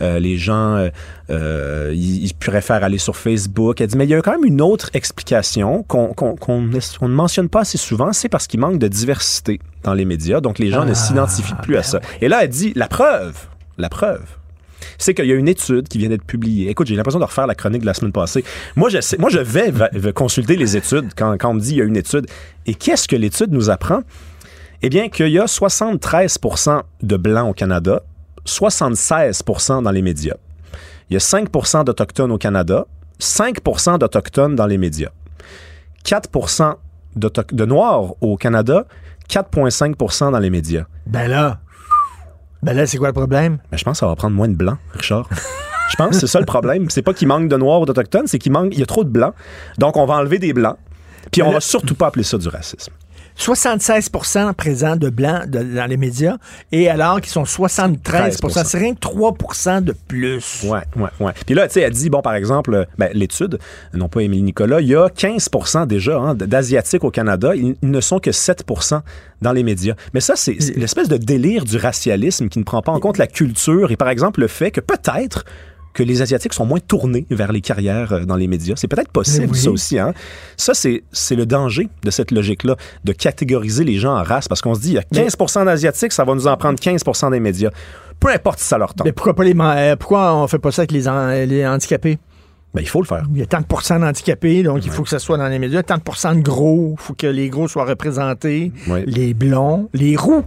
[0.00, 0.88] Euh, les gens,
[1.28, 3.80] ils, préfèrent aller sur Facebook.
[3.80, 7.60] Elle dit, mais il y a quand même une autre explication qu'on ne mentionne pas
[7.60, 10.40] assez souvent, c'est parce qu'il manque de diversité dans les médias.
[10.40, 12.00] Donc, les gens ne Ah, s'identifient plus ben à ça.
[12.20, 13.34] Et là, elle dit, la preuve,
[13.78, 14.22] la preuve,
[14.98, 16.68] c'est qu'il y a une étude qui vient d'être publiée.
[16.70, 18.44] Écoute, j'ai l'impression de refaire la chronique de la semaine passée.
[18.76, 21.84] Moi, je, vais, va- vais consulter les études quand, on me dit qu'il y a
[21.84, 22.26] une étude.
[22.66, 24.00] Et qu'est-ce que l'étude nous apprend?
[24.82, 28.02] Eh bien, qu'il y a 73% de Blancs au Canada,
[28.46, 30.34] 76% dans les médias.
[31.08, 32.86] Il y a 5% d'Autochtones au Canada,
[33.20, 35.10] 5% d'Autochtones dans les médias.
[36.04, 36.30] 4
[37.16, 38.86] d'Auto- de Noirs au Canada,
[39.28, 40.84] 4,5% dans les médias.
[41.06, 41.60] Ben là,
[42.62, 43.58] ben là, c'est quoi le problème?
[43.72, 45.28] Mais je pense que ça va prendre moins de blancs, Richard.
[45.90, 46.90] je pense que c'est ça le problème.
[46.90, 49.04] C'est pas qu'il manque de noirs ou d'autochtones, c'est qu'il manque, il y a trop
[49.04, 49.34] de blancs.
[49.78, 50.76] Donc, on va enlever des blancs.
[51.32, 52.92] Puis, on là- va surtout pas appeler ça du racisme.
[53.38, 56.36] 76% présents de blancs dans les médias,
[56.72, 60.64] et alors qu'ils sont 73% C'est rien que 3% de plus.
[60.64, 61.32] Ouais, ouais, ouais.
[61.46, 63.58] Puis là, tu sais, elle dit, bon, par exemple, euh, ben, l'étude,
[63.94, 67.54] non pas Émilie Nicolas, il y a 15% déjà hein, d'Asiatiques au Canada.
[67.54, 69.00] Ils, ne sont que 7%
[69.42, 69.94] dans les médias.
[70.14, 73.18] Mais ça, c'est c'est l'espèce de délire du racialisme qui ne prend pas en compte
[73.18, 75.44] la culture et, par exemple, le fait que peut-être
[75.92, 78.74] que les Asiatiques sont moins tournés vers les carrières euh, dans les médias.
[78.76, 79.58] C'est peut-être possible, Oui.
[79.58, 79.98] ça aussi.
[79.98, 80.14] Hein?
[80.56, 84.60] Ça, c'est c'est le danger de cette logique-là, de catégoriser les gens en race, parce
[84.62, 87.40] qu'on se dit, il y a 15% d'Asiatiques, ça va nous en prendre 15% des
[87.40, 87.70] médias.
[88.20, 89.06] Peu importe si ça leur tente.
[89.06, 92.18] Mais pourquoi pas les euh, pourquoi on fait pas ça avec les, han- les handicapés?
[92.72, 93.24] Ben, il faut le faire.
[93.32, 95.82] Il y a tant de d'handicapés, donc il faut que ça soit dans les médias.
[95.82, 98.72] Tant de gros, il faut que les gros soient représentés.
[98.86, 99.04] Ouais.
[99.06, 100.44] Les blonds, les roux.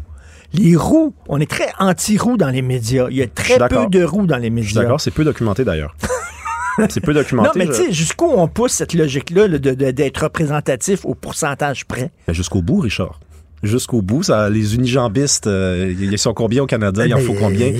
[0.53, 3.07] Les roux, on est très anti-roux dans les médias.
[3.09, 4.81] Il y a très peu de roux dans les Je suis médias.
[4.83, 5.95] d'accord, c'est peu documenté d'ailleurs.
[6.89, 7.49] c'est peu Non, documenté.
[7.59, 12.11] mais je- tu sais, jusqu'où on pousse cette logique-là d'être représentatif au pourcentage près?
[12.27, 13.19] Ben, jusqu'au bout, Richard.
[13.63, 17.05] Jusqu'au bout, ça, les unijambistes, euh, ils sont combien au Canada?
[17.05, 17.71] Il en faut combien?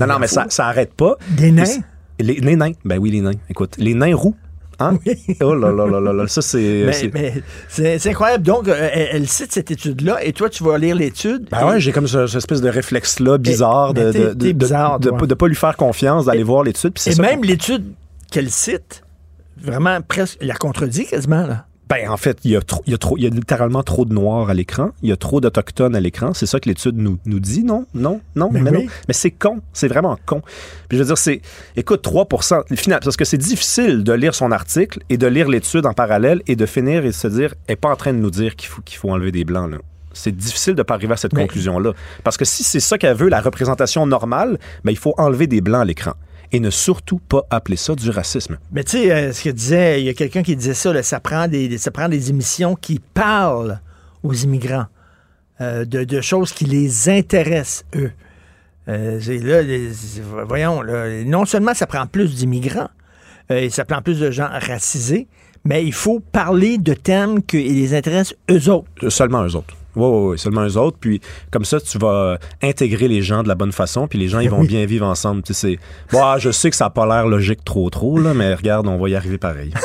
[0.00, 1.16] Non, non, mais ça, ça arrête pas.
[1.30, 1.64] Des nains?
[2.20, 2.72] Les, les nains.
[2.84, 3.32] Ben oui, les nains.
[3.50, 4.36] Écoute, les nains roux.
[4.90, 4.98] Hein?
[5.40, 6.26] Oh là là là là là.
[6.26, 6.84] Ça, c'est.
[7.12, 7.34] Mais,
[7.68, 8.44] c'est- incroyable.
[8.44, 11.48] Donc, euh, elle, elle cite cette étude-là et toi, tu vas lire l'étude.
[11.50, 15.10] Ben ouais, j'ai comme ce- cette espèce de réflexe-là bizarre mais de, de, bizarre, de
[15.10, 16.92] de pas lui faire confiance, d'aller voir l'étude.
[17.06, 17.84] Et ça même l'étude
[18.30, 19.02] qu'elle cite,
[19.62, 21.46] vraiment presque, la contredit quasiment.
[21.46, 21.66] Là.
[21.88, 23.82] Ben, en fait, il y, a trop, il, y a trop, il y a littéralement
[23.82, 24.90] trop de noirs à l'écran.
[25.02, 26.32] Il y a trop d'autochtones à l'écran.
[26.32, 27.84] C'est ça que l'étude nous, nous dit, non?
[27.94, 28.20] Non?
[28.36, 28.48] Non?
[28.50, 28.84] Ben mais oui.
[28.84, 28.90] non.
[29.06, 29.60] Mais c'est con.
[29.74, 30.40] C'est vraiment con.
[30.88, 31.42] Puis je veux dire, c'est.
[31.76, 32.26] Écoute, 3
[32.74, 36.42] final, parce que c'est difficile de lire son article et de lire l'étude en parallèle
[36.46, 38.56] et de finir et de se dire, elle n'est pas en train de nous dire
[38.56, 39.78] qu'il faut, qu'il faut enlever des blancs, là.
[40.16, 41.92] C'est difficile de pas arriver à cette Mais- conclusion-là.
[42.22, 45.60] Parce que si c'est ça qu'elle veut, la représentation normale, ben, il faut enlever des
[45.60, 46.12] blancs à l'écran.
[46.54, 48.58] Et ne surtout pas appeler ça du racisme.
[48.70, 51.02] Mais tu sais, euh, ce que disait, il y a quelqu'un qui disait ça, là,
[51.02, 53.80] ça, prend des, ça prend des émissions qui parlent
[54.22, 54.86] aux immigrants
[55.60, 58.12] euh, de, de choses qui les intéressent, eux.
[58.88, 59.90] Euh, là, les-
[60.46, 62.90] voyons, là, non seulement ça prend plus d'immigrants,
[63.50, 65.26] et ça prend plus de gens racisés,
[65.64, 69.08] mais il faut parler de thèmes qui les intéressent eux autres.
[69.08, 69.74] Seulement eux autres.
[69.96, 70.96] Oui, oui, oui, seulement eux autres.
[71.00, 74.40] Puis comme ça, tu vas intégrer les gens de la bonne façon, puis les gens,
[74.40, 74.66] ils vont Oui.
[74.66, 75.42] bien vivre ensemble.
[75.42, 75.78] Tu sais,
[76.12, 78.86] bon, ah, je sais que ça n'a pas l'air logique trop, trop, là, mais regarde,
[78.88, 79.72] on va y arriver pareil.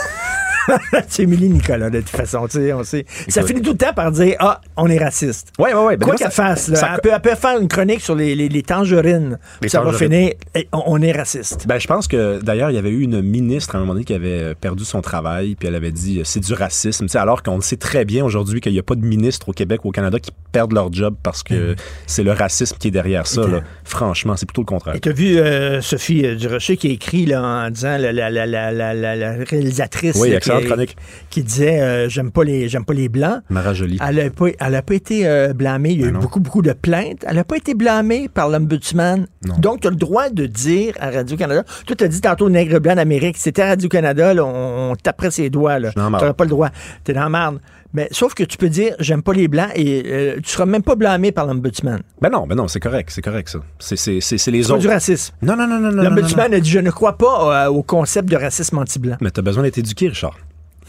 [1.07, 2.47] c'est Émilie Nicolas, de toute façon.
[2.47, 3.05] tu sais, On sait.
[3.27, 5.51] Ça finit tout le temps par dire Ah, on est raciste.
[5.59, 5.97] Oui, oui, oui.
[5.97, 8.63] Quoi qu'elle fasse, là, elle, peut, elle peut faire une chronique sur les, les- les
[8.63, 9.37] tangerines.
[9.61, 11.65] Les ça va finir et on, on est raciste.
[11.67, 14.05] Ben, je pense que d'ailleurs, il y avait eu une ministre à un moment donné
[14.05, 17.05] qui avait euh, perdu son travail, puis elle avait dit euh, c'est du racisme.
[17.05, 19.53] Tu sais, alors qu'on sait très bien aujourd'hui qu'il n'y a pas de ministre au
[19.53, 21.75] Québec ou au Canada qui perdent leur job parce que
[22.07, 23.41] c'est le racisme qui est derrière ça.
[23.47, 23.61] là.
[23.83, 24.95] Franchement, c'est plutôt le contraire.
[24.95, 28.29] Et tu as vu euh, Sophie Durocher qui a écrit là, en disant la, la,
[28.29, 30.29] la, la, réalisatrice Oui,
[30.61, 30.97] qui, chronique.
[31.29, 33.41] qui disait euh, j'aime pas les j'aime pas les blancs.
[33.49, 33.99] Mara Jolie.
[34.07, 35.91] Elle n'a pas, elle a pas été euh, blâmée.
[35.91, 37.25] Il y a eu beaucoup, beaucoup de plaintes.
[37.27, 39.27] Elle n'a pas été blâmée par l'Ombudsman.
[39.59, 41.63] Donc, tu as le droit de dire à Radio-Canada.
[41.85, 43.37] Toi, tu as dit tantôt nègre blanc d'Amérique.
[43.37, 45.79] Si c'était à Radio-Canada, on, on taperait ses doigts.
[45.79, 46.69] Tu n'aurais pas le droit.
[47.03, 47.59] Tu es dans la marde.
[47.91, 50.83] Mais sauf que tu peux dire j'aime pas les blancs et euh, tu seras même
[50.83, 52.01] pas blâmé par l'Ombudsman.
[52.21, 53.59] Ben non, ben non, c'est correct, c'est correct ça.
[53.79, 54.81] C'est, c'est, c'est, c'est les C'est pas autres.
[54.83, 55.33] du racisme.
[55.41, 55.91] Non, non, non, non, non.
[55.93, 56.09] non, non.
[56.09, 59.17] L'Ombudsman a dit je ne crois pas euh, au concept de racisme anti-blanc.
[59.21, 60.37] Mais t'as besoin d'être éduqué, Richard.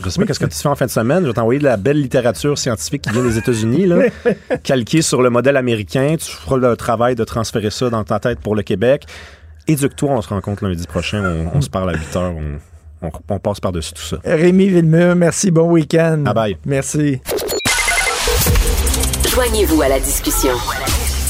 [0.04, 1.22] Je sais pas qu'est-ce que tu fais en fin de semaine.
[1.22, 3.88] Je vais t'envoyer de la belle littérature scientifique qui vient des États-Unis,
[4.62, 6.16] calquée sur le modèle américain.
[6.18, 9.04] Tu feras le travail de transférer ça dans ta tête pour le Québec.
[9.68, 13.10] éduque-toi, on se rencontre lundi prochain, on, on se parle à 8 heures, on, on,
[13.28, 14.16] on passe par-dessus tout ça.
[14.24, 16.18] Rémi Villemur, merci, bon week-end.
[16.24, 16.56] Bye bye.
[16.64, 17.20] Merci.
[19.32, 20.52] Joignez-vous à la discussion.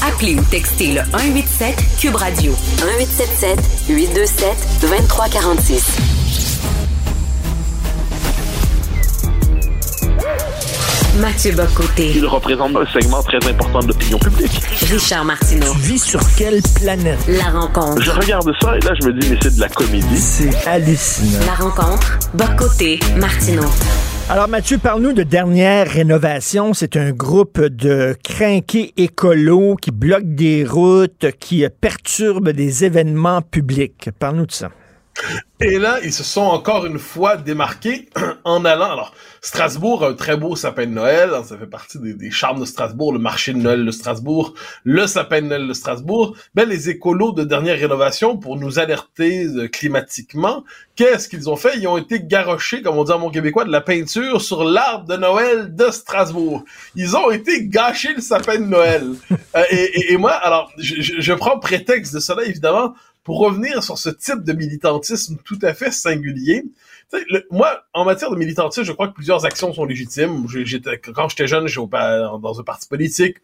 [0.07, 4.47] Appelez ou textez le 187 Cube Radio 1877 827
[4.81, 6.20] 2346.
[11.21, 12.13] Mathieu Bocoté.
[12.15, 14.59] Il représente un segment très important de l'opinion publique.
[14.89, 15.71] Richard Martineau.
[15.73, 17.19] Tu vis sur quelle planète?
[17.27, 18.01] La rencontre.
[18.01, 20.17] Je regarde ça et là, je me dis, mais c'est de la comédie.
[20.17, 21.45] C'est hallucinant.
[21.45, 22.17] La rencontre.
[22.33, 22.99] Bocoté.
[23.17, 23.69] Martineau.
[24.29, 26.73] Alors Mathieu, parle-nous de Dernière Rénovation.
[26.73, 34.09] C'est un groupe de crinqués écolos qui bloquent des routes, qui perturbent des événements publics.
[34.17, 34.69] Parle-nous de ça.
[35.63, 38.09] Et là, ils se sont encore une fois démarqués
[38.45, 38.91] en allant.
[38.91, 41.29] Alors, Strasbourg a un très beau sapin de Noël.
[41.45, 45.05] Ça fait partie des, des charmes de Strasbourg, le marché de Noël de Strasbourg, le
[45.05, 46.35] sapin de Noël de Strasbourg.
[46.55, 50.63] Ben, les écolos de dernière rénovation, pour nous alerter euh, climatiquement,
[50.95, 51.77] qu'est-ce qu'ils ont fait?
[51.77, 55.05] Ils ont été garochés, comme on dit en mon québécois, de la peinture sur l'arbre
[55.07, 56.63] de Noël de Strasbourg.
[56.95, 59.03] Ils ont été gâchés le sapin de Noël.
[59.53, 62.93] Euh, et, et- et moi, alors, je prends prétexte de cela, évidemment,
[63.23, 66.63] pour revenir sur ce type de militantisme tout à fait singulier.
[67.29, 70.45] Le- moi, en matière de militantisme, je crois que plusieurs actions sont légitimes.
[71.13, 73.37] Quand j'étais jeune, j'étais dans un parti politique.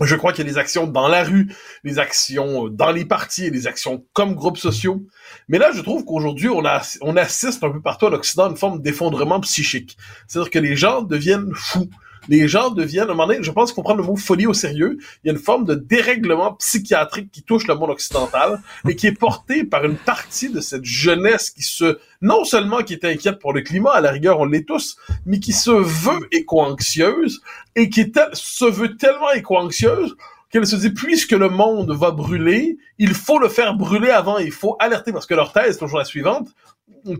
[0.00, 1.52] Je crois qu'il y a des actions dans la rue,
[1.82, 5.02] des actions dans les partis des actions comme groupes sociaux.
[5.48, 6.62] Mais là, je trouve qu'aujourd'hui, on,
[7.00, 9.96] on assiste un peu partout en Occident à une forme d'effondrement psychique.
[10.28, 11.90] C'est-à-dire que les gens deviennent fous.
[12.28, 14.54] Les gens deviennent, à un moment donné, je pense faut prendre le mot folie au
[14.54, 14.98] sérieux.
[15.22, 19.06] Il y a une forme de dérèglement psychiatrique qui touche le monde occidental et qui
[19.06, 23.38] est porté par une partie de cette jeunesse qui se, non seulement qui est inquiète
[23.38, 24.96] pour le climat, à la rigueur, on l'est tous,
[25.26, 27.40] mais qui se veut éco-anxieuse
[27.76, 30.16] et qui se veut tellement éco-anxieuse
[30.50, 34.52] qu'elle se dit, puisque le monde va brûler, il faut le faire brûler avant, il
[34.52, 36.48] faut alerter, parce que leur thèse est toujours la suivante,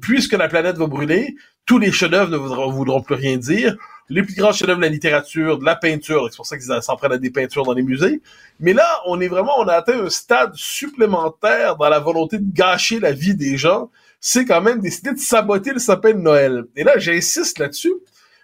[0.01, 3.77] puisque la planète va brûler, tous les chefs-d'œuvre ne voudront plus rien dire,
[4.09, 6.97] les plus grands chefs-d'œuvre de la littérature, de la peinture, c'est pour ça qu'ils s'en
[6.97, 8.23] prennent à des peintures dans les musées,
[8.61, 12.51] mais là, on est vraiment, on a atteint un stade supplémentaire dans la volonté de
[12.53, 13.91] gâcher la vie des gens,
[14.21, 16.65] c'est quand même décider de saboter le sapin de Noël.
[16.75, 17.95] Et là, j'insiste là-dessus,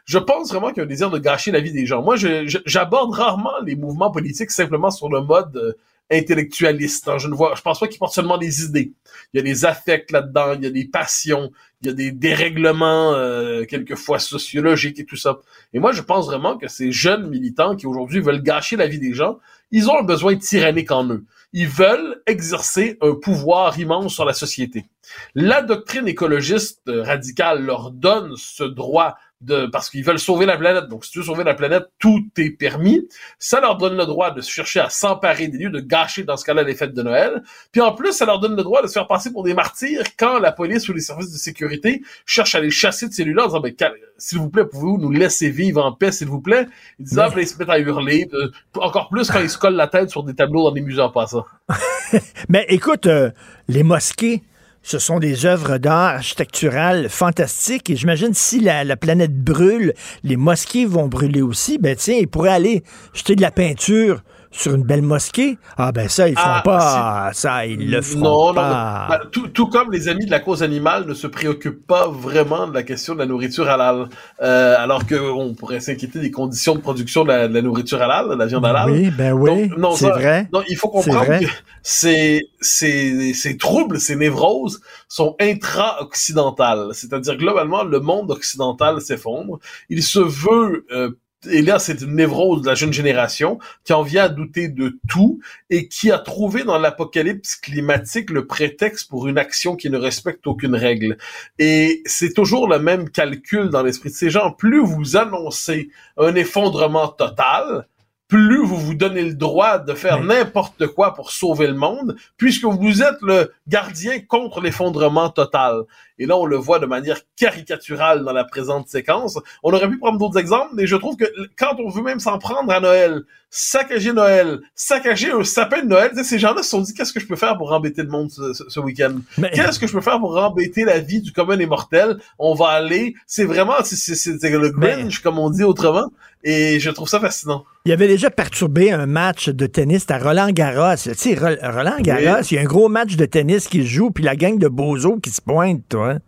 [0.04, 2.02] je pense vraiment qu'il y a un désir de gâcher la vie des gens.
[2.02, 5.72] Moi, j'aborde rarement les mouvements politiques simplement sur le mode euh,
[6.10, 7.10] intellectualiste.
[7.18, 8.92] Je ne vois, je pense pas qu'ils portent seulement des idées.
[9.32, 11.50] Il y a des affects là-dedans, il y a des passions,
[11.84, 15.40] il y a des dérèglements euh, quelquefois sociologiques et tout ça.
[15.74, 18.98] Et moi, je pense vraiment que ces jeunes militants qui aujourd'hui veulent gâcher la vie
[18.98, 19.38] des gens,
[19.70, 21.24] ils ont un besoin tyrannique en eux.
[21.52, 24.86] Ils veulent exercer un pouvoir immense sur la société.
[25.34, 30.56] La doctrine écologiste euh, radicale leur donne ce droit de, parce qu'ils veulent sauver la
[30.56, 30.88] planète.
[30.88, 33.08] Donc, si tu veux sauver la planète, tout est permis.
[33.38, 36.44] Ça leur donne le droit de chercher à s'emparer des lieux, de gâcher, dans ce
[36.44, 37.42] cas-là, les fêtes de Noël.
[37.72, 40.04] Puis en plus, ça leur donne le droit de se faire passer pour des martyrs
[40.18, 43.44] quand la police ou les services de sécurité cherchent à les chasser de ces lieux-là
[43.44, 43.74] en disant, ben,
[44.18, 46.66] s'il vous plaît, pouvez-vous nous laisser vivre en paix, s'il vous plaît?
[46.98, 48.28] Ils disent, ah, là, ils se mettent à hurler.
[48.32, 51.02] euh, encore plus quand ils se collent la tête sur des tableaux dans des musées
[51.02, 51.44] en passant.
[52.48, 53.30] Mais écoute, euh,
[53.68, 54.42] les mosquées,
[54.84, 57.88] ce sont des œuvres d'art architecturales fantastiques.
[57.88, 61.78] Et j'imagine si la, la planète brûle, les mosquées vont brûler aussi.
[61.78, 62.84] Ben tiens, ils pourraient aller
[63.14, 64.22] jeter de la peinture
[64.56, 65.58] sur une belle mosquée?
[65.76, 67.30] Ah ben ça, ils font Ah, pas.
[67.34, 69.06] Ça, ils le feront non, non, pas.
[69.10, 69.16] non.
[69.16, 72.68] Ben, tout, tout comme les amis de la cause animale ne se préoccupent pas vraiment
[72.68, 74.08] de la question de la nourriture halal,
[74.42, 78.28] euh, alors qu'on pourrait s'inquiéter des conditions de production de la, de la nourriture halal,
[78.28, 78.90] de la viande halal.
[78.90, 80.48] Oui, ben oui, non, c'est vrai.
[80.52, 81.46] Non, il faut comprendre que
[81.82, 86.88] ces, ces, ces troubles, ces névroses sont intra-occidentales.
[86.92, 89.58] C'est-à-dire, globalement, le monde occidental s'effondre.
[89.88, 90.86] Il se veut...
[90.92, 91.10] euh,
[91.50, 94.98] et là, c'est une névrose de la jeune génération qui en vient à douter de
[95.08, 95.40] tout
[95.70, 100.46] et qui a trouvé dans l'apocalypse climatique le prétexte pour une action qui ne respecte
[100.46, 101.16] aucune règle.
[101.58, 104.52] Et c'est toujours le même calcul dans l'esprit de ces gens.
[104.52, 107.86] Plus vous annoncez un effondrement total,
[108.28, 112.64] plus vous vous donnez le droit de faire n'importe quoi pour sauver le monde, puisque
[112.64, 115.82] vous êtes le gardien contre l'effondrement total.
[116.18, 119.38] Et là, on le voit de manière caricaturale dans la présente séquence.
[119.62, 121.24] On aurait pu prendre d'autres exemples, mais je trouve que
[121.56, 126.12] quand on veut même s'en prendre à Noël, saccager Noël, saccager un sapin de Noël,
[126.24, 128.80] ces gens-là se sont dit qu'est-ce que je peux faire pour embêter le monde ce,
[128.80, 129.16] week-end?
[129.52, 132.18] Qu'est-ce que je peux faire pour embêter la vie du commun des mortels?
[132.38, 136.10] On va aller, c'est vraiment, c'est le Grinch comme on dit autrement,
[136.44, 137.64] et je trouve ça fascinant.
[137.86, 140.96] Il avait déjà perturbé un match de tennis à Roland Garros.
[141.02, 142.46] Tu sais, Ro- Roland Garros, Oui.
[142.50, 144.68] il y a un gros match de tennis qui se joue, puis la gang de
[144.68, 146.18] bozos qui se pointe, toi.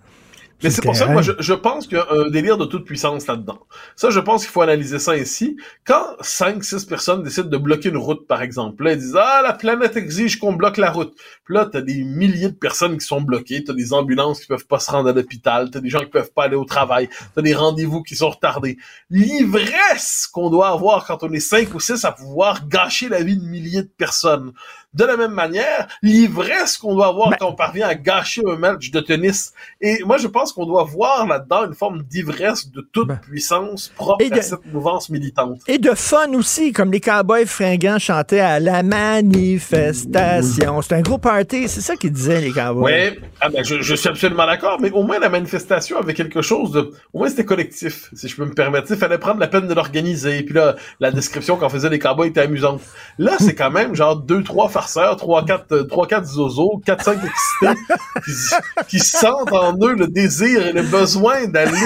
[0.63, 2.65] Mais c'est pour ça que moi, je, je pense qu'il y a un délire de
[2.65, 3.59] toute puissance là-dedans.
[3.95, 5.57] Ça, je pense qu'il faut analyser ça ici.
[5.85, 9.43] Quand cinq, six personnes décident de bloquer une route, par exemple, là, ils disent «Ah,
[9.43, 11.15] la planète exige qu'on bloque la route.»
[11.45, 14.67] Puis là, t'as des milliers de personnes qui sont bloquées, t'as des ambulances qui peuvent
[14.67, 17.43] pas se rendre à l'hôpital, t'as des gens qui peuvent pas aller au travail, t'as
[17.43, 18.79] des rendez-vous qui sont retardés.
[19.11, 23.37] L'ivresse qu'on doit avoir quand on est cinq ou six à pouvoir gâcher la vie
[23.37, 24.53] de milliers de personnes.
[24.97, 28.91] De la même manière, l'ivresse qu'on doit avoir quand on parvient à gâcher un match
[28.91, 29.53] de tennis.
[29.81, 34.25] Et moi, je pense qu'on doit voir là-dedans une forme d'ivresse de toute puissance propre
[34.25, 35.61] Et de- à cette mouvance militante.
[35.69, 40.83] Et de fun aussi, comme les cowboys fringants chantaient à la manifestation.
[40.83, 42.85] C'est un gros party, c'est ça qu'ils disaient, les cowboys.
[42.85, 46.43] Ouais, ah ben, je, je suis absolument d'accord, mais au moins la manifestation avait quelque
[46.43, 48.87] chose de, au moins c'était collectif, si je peux me permettre.
[48.91, 52.29] Il fallait prendre la peine de l'organiser, puis là, la description qu'en faisaient les cowboys
[52.29, 52.81] était amusante.
[53.19, 57.05] Là, c'est quand même genre deux, trois farceurs, trois, quatre, euh, trois, quatre zozos, quatre,
[57.05, 57.81] cinq excités,
[58.89, 61.79] qui, sentent en eux le désir et le besoin d'aller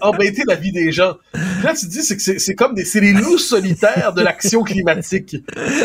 [0.00, 1.16] embêter la vie des gens.
[1.62, 4.62] Là, tu te dis, c'est que c'est comme des, c'est les loups solitaires de l'action
[4.62, 5.36] climatique.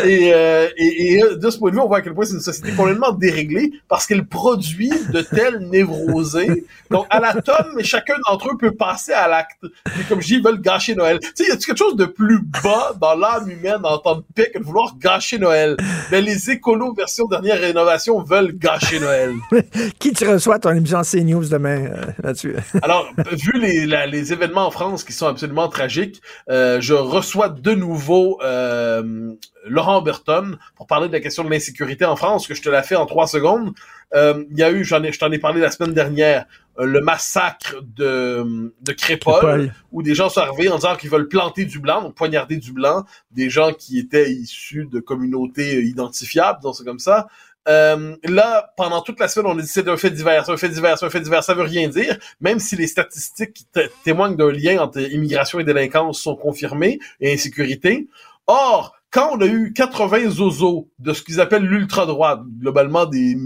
[0.04, 2.24] Et, euh, et, et, euh, de ce point de vue, on voit à quel point
[2.24, 6.66] c'est une société complètement déréglée parce qu'elle produit de tels névrosés.
[6.90, 9.64] Donc, à la tonne, chacun d'entre eux peut passer à l'acte.
[9.84, 11.18] Puis comme je dis, ils veulent gâcher Noël.
[11.20, 14.24] Tu sais, y a-tu quelque chose de plus bas dans l'âme humaine en temps de
[14.34, 15.76] paix que de vouloir gâcher Noël?
[16.10, 19.32] Ben, les écolos version dernière rénovation veulent gâcher Noël.
[19.98, 22.56] Qui tu reçois ton émission CNews demain euh, là-dessus?
[22.82, 27.48] Alors, vu les, la- les événements en France qui sont absolument tragiques, euh, je reçois
[27.48, 29.32] de nouveau euh,
[29.66, 32.82] Laurent Burton pour parler de la question de l'insécurité en France, que je te la
[32.82, 33.72] fais en trois secondes.
[34.14, 36.44] Il y a eu, j'en ai, je t'en ai parlé la semaine dernière,
[36.78, 39.74] le massacre de, de Crépole, Crépole.
[39.92, 42.72] où des gens sont arrivés en disant qu'ils veulent planter du blanc, donc poignarder du
[42.72, 47.28] blanc, des gens qui étaient issus de communautés euh, identifiables, donc c'est comme ça.
[47.68, 50.68] Euh, là, pendant toute la semaine, on a dit c'est un fait divers, un fait
[50.70, 54.34] divers, un fait divers, ça veut rien dire, même si les statistiques qui té- témoignent
[54.36, 58.08] d'un lien entre immigration et délinquance sont confirmées et insécurité.
[58.48, 63.36] Or, quand on a eu 80 zozos de ce qu'ils appellent l'ultra-droite, globalement des,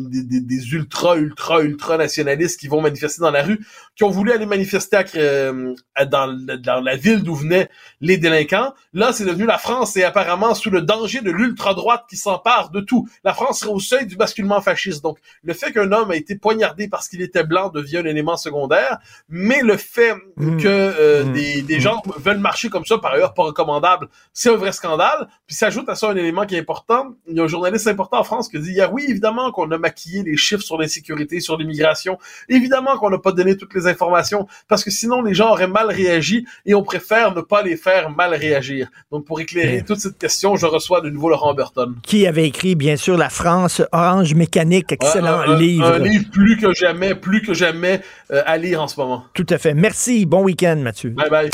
[0.72, 3.58] ultra, ultra, ultra nationalistes qui vont manifester dans la rue,
[3.96, 5.74] qui ont voulu aller manifester à, euh,
[6.06, 7.68] dans, la ville d'où venaient
[8.00, 12.16] les délinquants, là, c'est devenu la France et apparemment sous le danger de l'ultra-droite qui
[12.16, 13.08] s'empare de tout.
[13.24, 15.02] La France serait au seuil du basculement fasciste.
[15.02, 18.36] Donc, le fait qu'un homme a été poignardé parce qu'il était blanc devient un élément
[18.36, 18.98] secondaire,
[19.30, 23.44] mais le fait que euh, des, des gens veulent marcher comme ça, par ailleurs pas
[23.44, 25.28] recommandable, c'est un vrai scandale.
[25.46, 27.14] Puis s'ajoute à ça un élément qui est important.
[27.26, 29.50] Il y a un journaliste important en France qui dit, il y a, oui, évidemment
[29.52, 32.18] qu'on a maquillé les chiffres sur l'insécurité, sur l'immigration.
[32.50, 35.88] Évidemment qu'on n'a pas donné toutes les informations parce que sinon les gens auraient mal
[35.88, 38.88] réagi et on préfère ne pas les faire mal réagir.
[39.10, 41.94] Donc pour éclairer toute cette question, je reçois de nouveau Laurent Burton.
[42.02, 45.86] Qui avait écrit, bien sûr, La France, Orange Mécanique, excellent Un- un- livre.
[45.86, 48.00] Un livre plus que jamais, plus que jamais
[48.32, 49.24] euh, à lire en ce moment.
[49.34, 49.74] Tout à fait.
[49.74, 50.26] Merci.
[50.26, 51.10] Bon week-end, Mathieu.
[51.10, 51.50] Bye bye.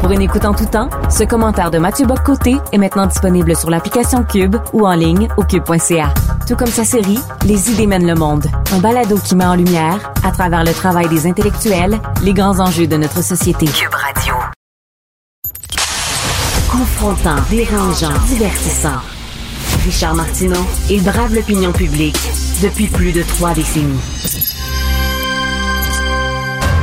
[0.00, 3.68] Pour une écoute en tout temps, ce commentaire de Mathieu Bock-Côté est maintenant disponible sur
[3.68, 6.14] l'application Cube ou en ligne au cube.ca.
[6.46, 10.12] Tout comme sa série Les idées mènent le monde, un balado qui met en lumière,
[10.24, 13.66] à travers le travail des intellectuels, les grands enjeux de notre société.
[13.66, 14.34] Cube Radio.
[16.70, 19.00] Confrontant, dérangeant, divertissant.
[19.84, 22.18] Richard Martineau, il brave l'opinion publique
[22.62, 24.17] depuis plus de trois décennies.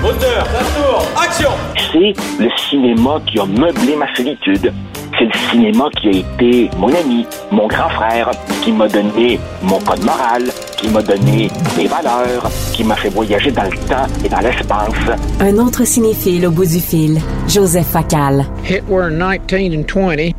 [0.06, 1.50] Moteur, ça tourne, action
[1.92, 4.72] C'est le cinéma qui a meublé ma solitude.
[5.18, 8.30] C'est le cinéma qui a été mon ami, mon grand frère,
[8.62, 10.44] qui m'a donné mon code moral,
[10.78, 15.20] qui m'a donné mes valeurs, qui m'a fait voyager dans le temps et dans l'espace.
[15.40, 18.46] Un autre cinéphile au bout du fil, Joseph Facal.
[18.64, 20.36] Hit were 19 and 20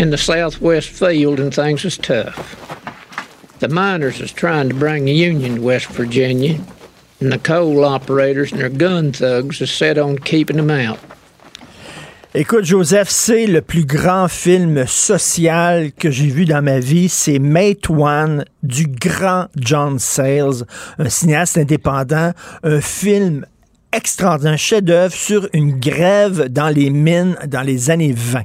[0.00, 2.56] in the southwest field and things was tough.
[3.60, 6.58] The miners was trying to bring the Union to West Virginia,
[7.26, 10.98] and the coal operators and their gun thugs was set on keeping them out.
[12.34, 17.08] Écoute, Joseph, c'est le plus grand film social que j'ai vu dans ma vie.
[17.08, 20.66] C'est Mate One du grand John Sayles,
[20.98, 22.32] un cinéaste indépendant,
[22.62, 23.46] un film
[23.90, 28.42] extraordinaire, un chef-d'œuvre sur une grève dans les mines dans les années 20.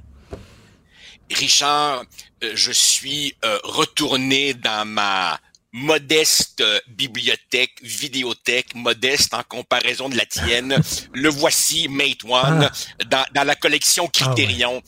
[1.35, 2.03] Richard,
[2.43, 5.37] euh, je suis euh, retourné dans ma
[5.73, 10.81] modeste euh, bibliothèque, vidéothèque, modeste en comparaison de la tienne.
[11.13, 12.69] Le voici, Mate One,
[13.07, 14.81] dans, dans la collection Criterion.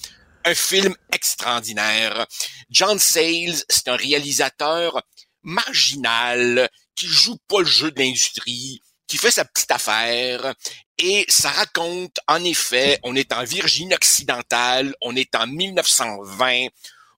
[0.45, 2.25] Un film extraordinaire.
[2.69, 5.01] John Sayles, c'est un réalisateur
[5.41, 10.53] marginal qui joue pas le jeu de l'industrie, qui fait sa petite affaire.
[10.97, 16.67] Et ça raconte, en effet, on est en Virginie occidentale, on est en 1920,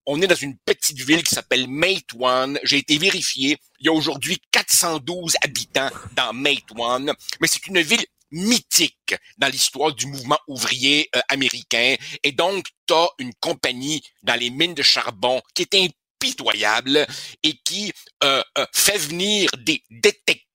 [0.07, 2.59] On est dans une petite ville qui s'appelle Matewan.
[2.63, 3.57] J'ai été vérifié.
[3.79, 7.11] Il y a aujourd'hui 412 habitants dans Matewan.
[7.41, 11.95] Mais c'est une ville mythique dans l'histoire du mouvement ouvrier euh, américain.
[12.23, 15.91] Et donc, tu as une compagnie dans les mines de charbon qui est
[16.21, 17.05] impitoyable
[17.43, 17.91] et qui
[18.23, 20.45] euh, euh, fait venir des détectives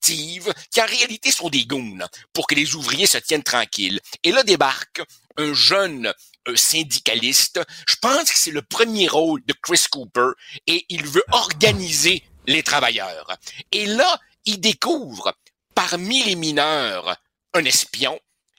[0.72, 1.98] qui en réalité sont des goons
[2.32, 4.00] pour que les ouvriers se tiennent tranquilles.
[4.24, 5.02] Et là débarque
[5.36, 6.12] un jeune
[6.54, 7.60] syndicaliste.
[7.88, 10.30] Je pense que c'est le premier rôle de Chris Cooper
[10.66, 13.36] et il veut organiser les travailleurs.
[13.72, 15.34] Et là, il découvre
[15.74, 17.16] parmi les mineurs
[17.54, 18.18] un espion.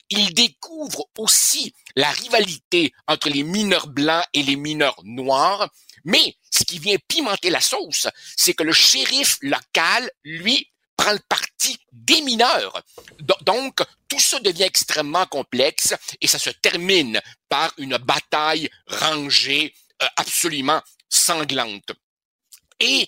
[0.10, 5.70] Il découvre aussi la rivalité entre les mineurs blancs et les mineurs noirs.
[6.04, 10.71] Mais ce qui vient pimenter la sauce, c'est que le shérif local, lui,
[11.10, 12.82] le parti des mineurs.
[13.42, 20.08] Donc, tout ça devient extrêmement complexe et ça se termine par une bataille rangée euh,
[20.18, 21.92] absolument sanglante.
[22.80, 23.08] Et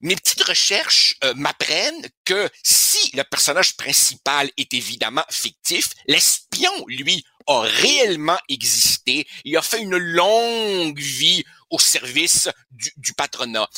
[0.00, 7.24] mes petites recherches euh, m'apprennent que si le personnage principal est évidemment fictif, l'espion, lui,
[7.46, 13.68] a réellement existé Il a fait une longue vie au service du patronat.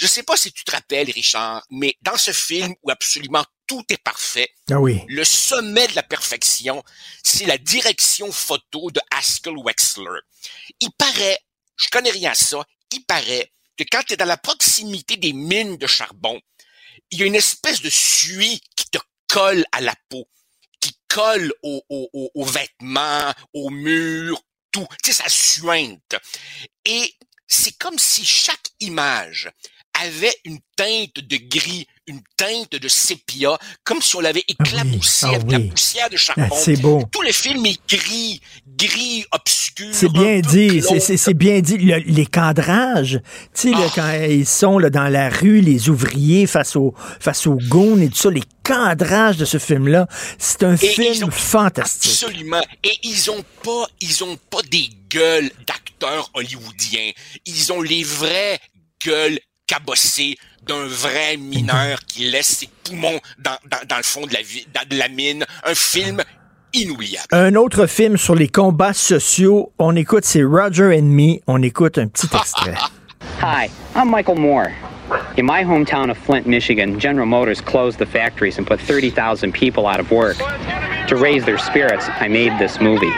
[0.00, 3.84] Je sais pas si tu te rappelles, Richard, mais dans ce film où absolument tout
[3.90, 5.02] est parfait, ah oui.
[5.08, 6.82] le sommet de la perfection,
[7.22, 10.20] c'est la direction photo de Haskell Wexler.
[10.80, 11.38] Il paraît,
[11.76, 15.34] je connais rien à ça, il paraît que quand tu es dans la proximité des
[15.34, 16.40] mines de charbon,
[17.10, 18.98] il y a une espèce de suie qui te
[19.28, 20.26] colle à la peau,
[20.80, 24.86] qui colle aux, vêtements, aux murs, tout.
[25.04, 26.16] Tu sais, ça suinte.
[26.86, 27.14] Et
[27.46, 29.50] c'est comme si chaque image
[30.02, 35.26] avait une teinte de gris, une teinte de sépia, comme si on l'avait ah éclaboussé
[35.28, 36.48] ah avec la poussière de charbon.
[36.50, 37.02] Ah, c'est beau.
[37.10, 39.88] Tout le film est gris, gris, obscur.
[39.92, 41.78] C'est bien dit, c'est bien dit.
[41.78, 43.20] les cadrages,
[43.54, 47.58] tu sais, quand ils sont là, dans la rue, les ouvriers face aux face aux
[47.68, 50.06] goons et tout ça, les cadrages de ce film-là,
[50.38, 52.22] c'est un film fantastique.
[52.22, 52.62] Absolument.
[52.84, 57.10] Et ils ont pas, ils ont pas des gueules d'acteurs hollywoodiens.
[57.46, 58.58] Ils ont les vraies
[59.04, 59.38] gueules
[59.70, 60.36] cabossé
[60.66, 64.98] d'un vrai mineur qui laisse ses poumons dans, dans, dans le fond de la, de
[64.98, 65.46] la mine.
[65.64, 66.22] Un film
[66.74, 67.28] inoubliable.
[67.30, 71.38] Un autre film sur les combats sociaux, on écoute, c'est Roger and Me.
[71.46, 72.74] On écoute un petit extrait.
[73.42, 74.72] Hi, I'm Michael Moore.
[75.38, 79.86] In my hometown of Flint, Michigan, General Motors closed the factories and put 30,000 people
[79.86, 80.36] out of work.
[81.08, 83.12] To raise their spirits, I made this movie.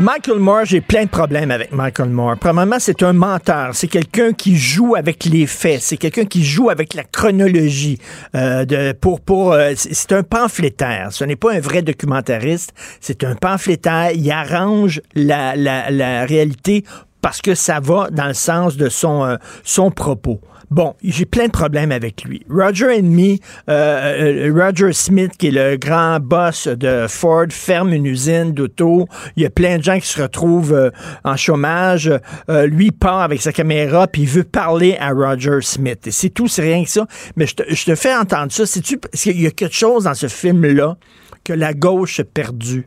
[0.00, 2.38] Michael Moore, j'ai plein de problèmes avec Michael Moore.
[2.40, 3.74] Premièrement, c'est un menteur.
[3.74, 5.82] C'est quelqu'un qui joue avec les faits.
[5.82, 7.98] C'est quelqu'un qui joue avec la chronologie.
[8.34, 11.08] Euh, de, pour, pour, euh, c'est un pamphlétaire.
[11.10, 12.72] Ce n'est pas un vrai documentariste.
[13.02, 14.12] C'est un pamphlétaire.
[14.14, 16.82] Il arrange la, la, la réalité
[17.20, 20.40] parce que ça va dans le sens de son, euh, son propos.
[20.70, 22.46] Bon, j'ai plein de problèmes avec lui.
[22.48, 23.38] Roger and Me,
[23.68, 29.08] euh, euh, Roger Smith, qui est le grand boss de Ford, ferme une usine d'auto.
[29.34, 30.90] Il y a plein de gens qui se retrouvent euh,
[31.24, 32.08] en chômage.
[32.48, 36.06] lui part avec sa caméra puis il veut parler à Roger Smith.
[36.08, 37.04] C'est tout, c'est rien que ça.
[37.34, 38.64] Mais je te, je fais entendre ça.
[38.64, 40.96] C'est-tu, qu'il y a quelque chose dans ce film-là
[41.42, 42.84] que la gauche a perdu.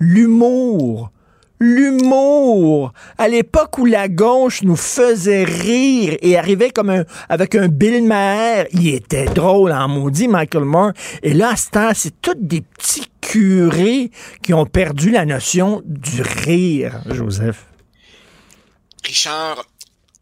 [0.00, 1.12] L'humour
[1.62, 2.92] l'humour.
[3.18, 8.04] À l'époque où la gauche nous faisait rire et arrivait comme un, avec un Bill
[8.04, 10.92] Maher, il était drôle en maudit, Michael Moore.
[11.22, 14.10] Et là, à c'est tous des petits curés
[14.42, 17.66] qui ont perdu la notion du rire, Joseph.
[19.04, 19.64] Richard,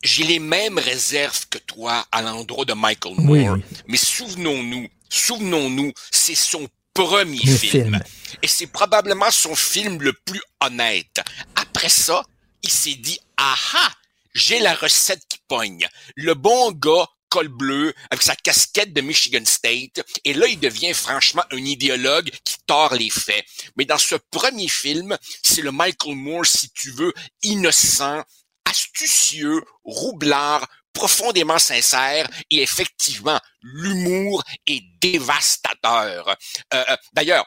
[0.03, 3.57] j'ai les mêmes réserves que toi à l'endroit de Michael Moore.
[3.89, 8.01] Mais souvenons-nous, souvenons-nous, c'est son premier film.
[8.43, 11.21] Et c'est probablement son film le plus honnête.
[11.57, 12.23] Après ça,
[12.63, 13.93] il s'est dit, aha,
[14.35, 15.87] j'ai la recette qui pogne.
[16.17, 20.93] Le bon gars col bleu, avec sa casquette de Michigan State, et là, il devient
[20.93, 23.45] franchement un idéologue qui tord les faits.
[23.77, 28.25] Mais dans ce premier film, c'est le Michael Moore, si tu veux, innocent,
[28.65, 36.29] astucieux, roublard, profondément sincère et effectivement, l'humour est dévastateur.
[36.75, 37.47] Euh, euh D'ailleurs,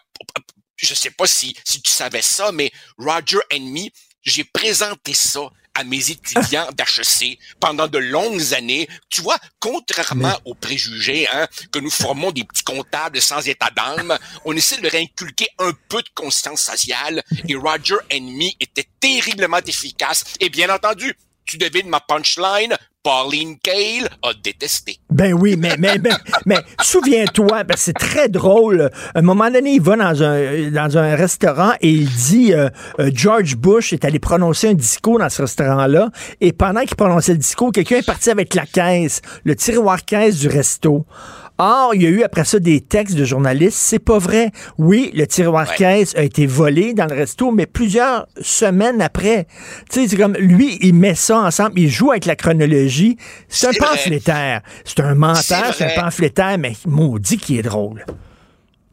[0.77, 3.89] je sais pas si, si tu savais ça, mais Roger and Me,
[4.21, 8.87] j'ai présenté ça à mes étudiants d'HEC pendant de longues années.
[9.09, 14.17] Tu vois, contrairement aux préjugés, hein, que nous formons des petits comptables sans état d'âme,
[14.45, 19.61] on essaie de réinculquer un peu de conscience sociale et Roger and Me était terriblement
[19.65, 21.15] efficace et bien entendu,
[21.45, 22.75] Tu devines ma punchline?
[23.03, 24.97] Pauline Kael a détesté.
[25.09, 26.11] Ben oui, mais mais mais,
[26.45, 28.89] mais souviens-toi, ben c'est très drôle.
[29.13, 32.69] À un moment donné, il va dans un dans un restaurant et il dit euh,
[32.99, 37.33] euh, George Bush est allé prononcer un discours dans ce restaurant-là et pendant qu'il prononçait
[37.33, 41.05] le discours, quelqu'un est parti avec la caisse, le tiroir caisse du resto.
[41.59, 43.77] Or, il y a eu après ça des textes de journalistes.
[43.79, 44.51] C'est pas vrai.
[44.77, 49.47] Oui, le tiroir caisse a été volé dans le resto, mais plusieurs semaines après.
[49.91, 53.17] Tu sais, c'est comme lui, il met ça ensemble, il joue avec la chronologie.
[53.49, 54.61] C'est un pamphlétaire.
[54.83, 58.05] C'est un menteur, c'est un pamphlétaire, mais maudit qui est drôle.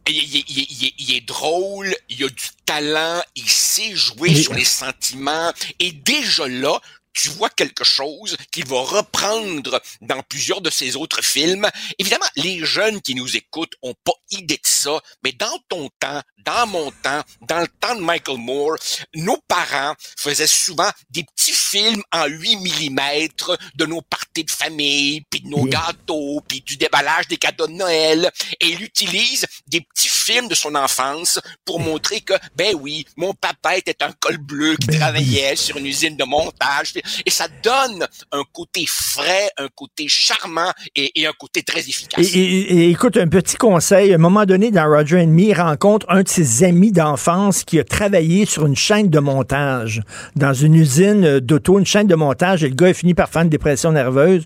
[0.09, 4.55] Il, il- il- il- il est drôle, il a du talent, il sait jouer sur
[4.55, 5.51] les sentiments.
[5.79, 6.79] Et déjà là,
[7.13, 11.69] tu vois quelque chose qu'il va reprendre dans plusieurs de ses autres films.
[11.99, 16.23] Évidemment, les jeunes qui nous écoutent ont pas idée de ça, mais dans ton temps,
[16.45, 18.77] dans mon temps, dans le temps de Michael Moore,
[19.15, 23.29] nos parents faisaient souvent des petits films en 8 mm
[23.75, 27.73] de nos parties de famille, puis de nos gâteaux, puis du déballage des cadeaux de
[27.73, 28.31] Noël.
[28.61, 33.35] Et il utilise des petits films de son enfance pour montrer que, ben oui, mon
[33.35, 36.95] papa était un col bleu qui travaillait sur une usine de montage.
[37.27, 42.27] Et ça donne un côté frais, un côté charmant et, un côté très efficace.
[42.35, 44.13] et- écoute, un petit conseil.
[44.13, 47.65] À un moment donné, dans Roger and Me, il rencontre un de ses amis d'enfance
[47.65, 50.03] qui a travaillé sur une chaîne de montage
[50.37, 53.43] dans une usine d'auto, une chaîne de montage, et le gars a fini par faire
[53.43, 54.45] une dépression nerveuse.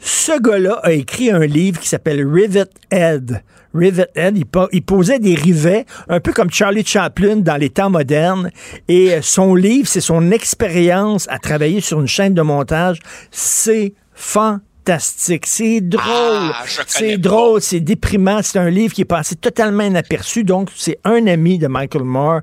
[0.00, 3.42] Ce gars-là a écrit un livre qui s'appelle Rivet Head.
[3.74, 7.70] Rivet Head, il, po- il posait des rivets, un peu comme Charlie Chaplin dans les
[7.70, 8.50] temps modernes.
[8.88, 12.98] Et euh, son livre, c'est son expérience à travailler sur une chaîne de montage.
[13.30, 15.46] C'est fantastique.
[15.46, 16.02] C'est drôle.
[16.06, 18.40] Ah, c'est drôle, c'est déprimant.
[18.42, 20.42] C'est un livre qui est passé totalement inaperçu.
[20.42, 22.40] Donc, c'est un ami de Michael Moore.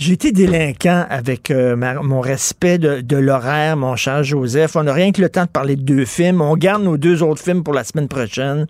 [0.00, 4.74] J'ai été délinquant avec euh, ma- mon respect de, de l'horaire, mon cher Joseph.
[4.74, 6.40] On n'a rien que le temps de parler de deux films.
[6.40, 8.66] On garde nos deux autres films pour la semaine prochaine.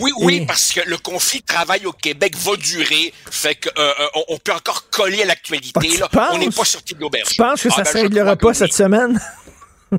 [0.00, 3.12] Oui, oui, parce que le conflit de travail au Québec va durer.
[3.30, 5.70] Fait que euh, euh, on, on peut encore coller à l'actualité.
[6.16, 6.30] Ah?
[6.32, 7.28] On n'est pas sorti de l'auberge.
[7.28, 9.20] Tu penses que Ah, ça ben, se je réglera pas cette semaine?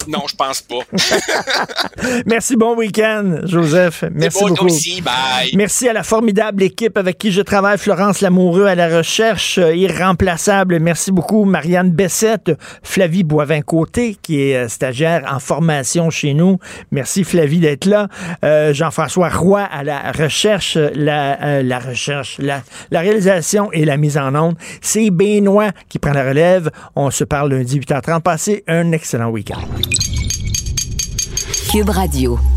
[0.09, 0.79] Non, je pense pas.
[2.25, 4.03] Merci, bon week-end, Joseph.
[4.11, 4.65] Merci toi beaucoup.
[4.65, 5.49] aussi, bye.
[5.55, 9.73] Merci à la formidable équipe avec qui je travaille, Florence Lamoureux à la recherche, euh,
[9.73, 10.79] irremplaçable.
[10.81, 12.51] Merci beaucoup, Marianne Bessette,
[12.83, 16.59] Flavie Boivin-Côté, qui est euh, stagiaire en formation chez nous.
[16.91, 18.09] Merci, Flavie, d'être là.
[18.43, 22.61] Euh, Jean-François Roy à la recherche, la, la recherche, la,
[22.91, 24.55] la réalisation et la mise en onde.
[24.81, 26.71] C'est Benoît qui prend la relève.
[26.97, 28.21] On se parle lundi 8h30.
[28.21, 29.61] Passez un excellent week-end.
[31.69, 32.56] Cube Radio.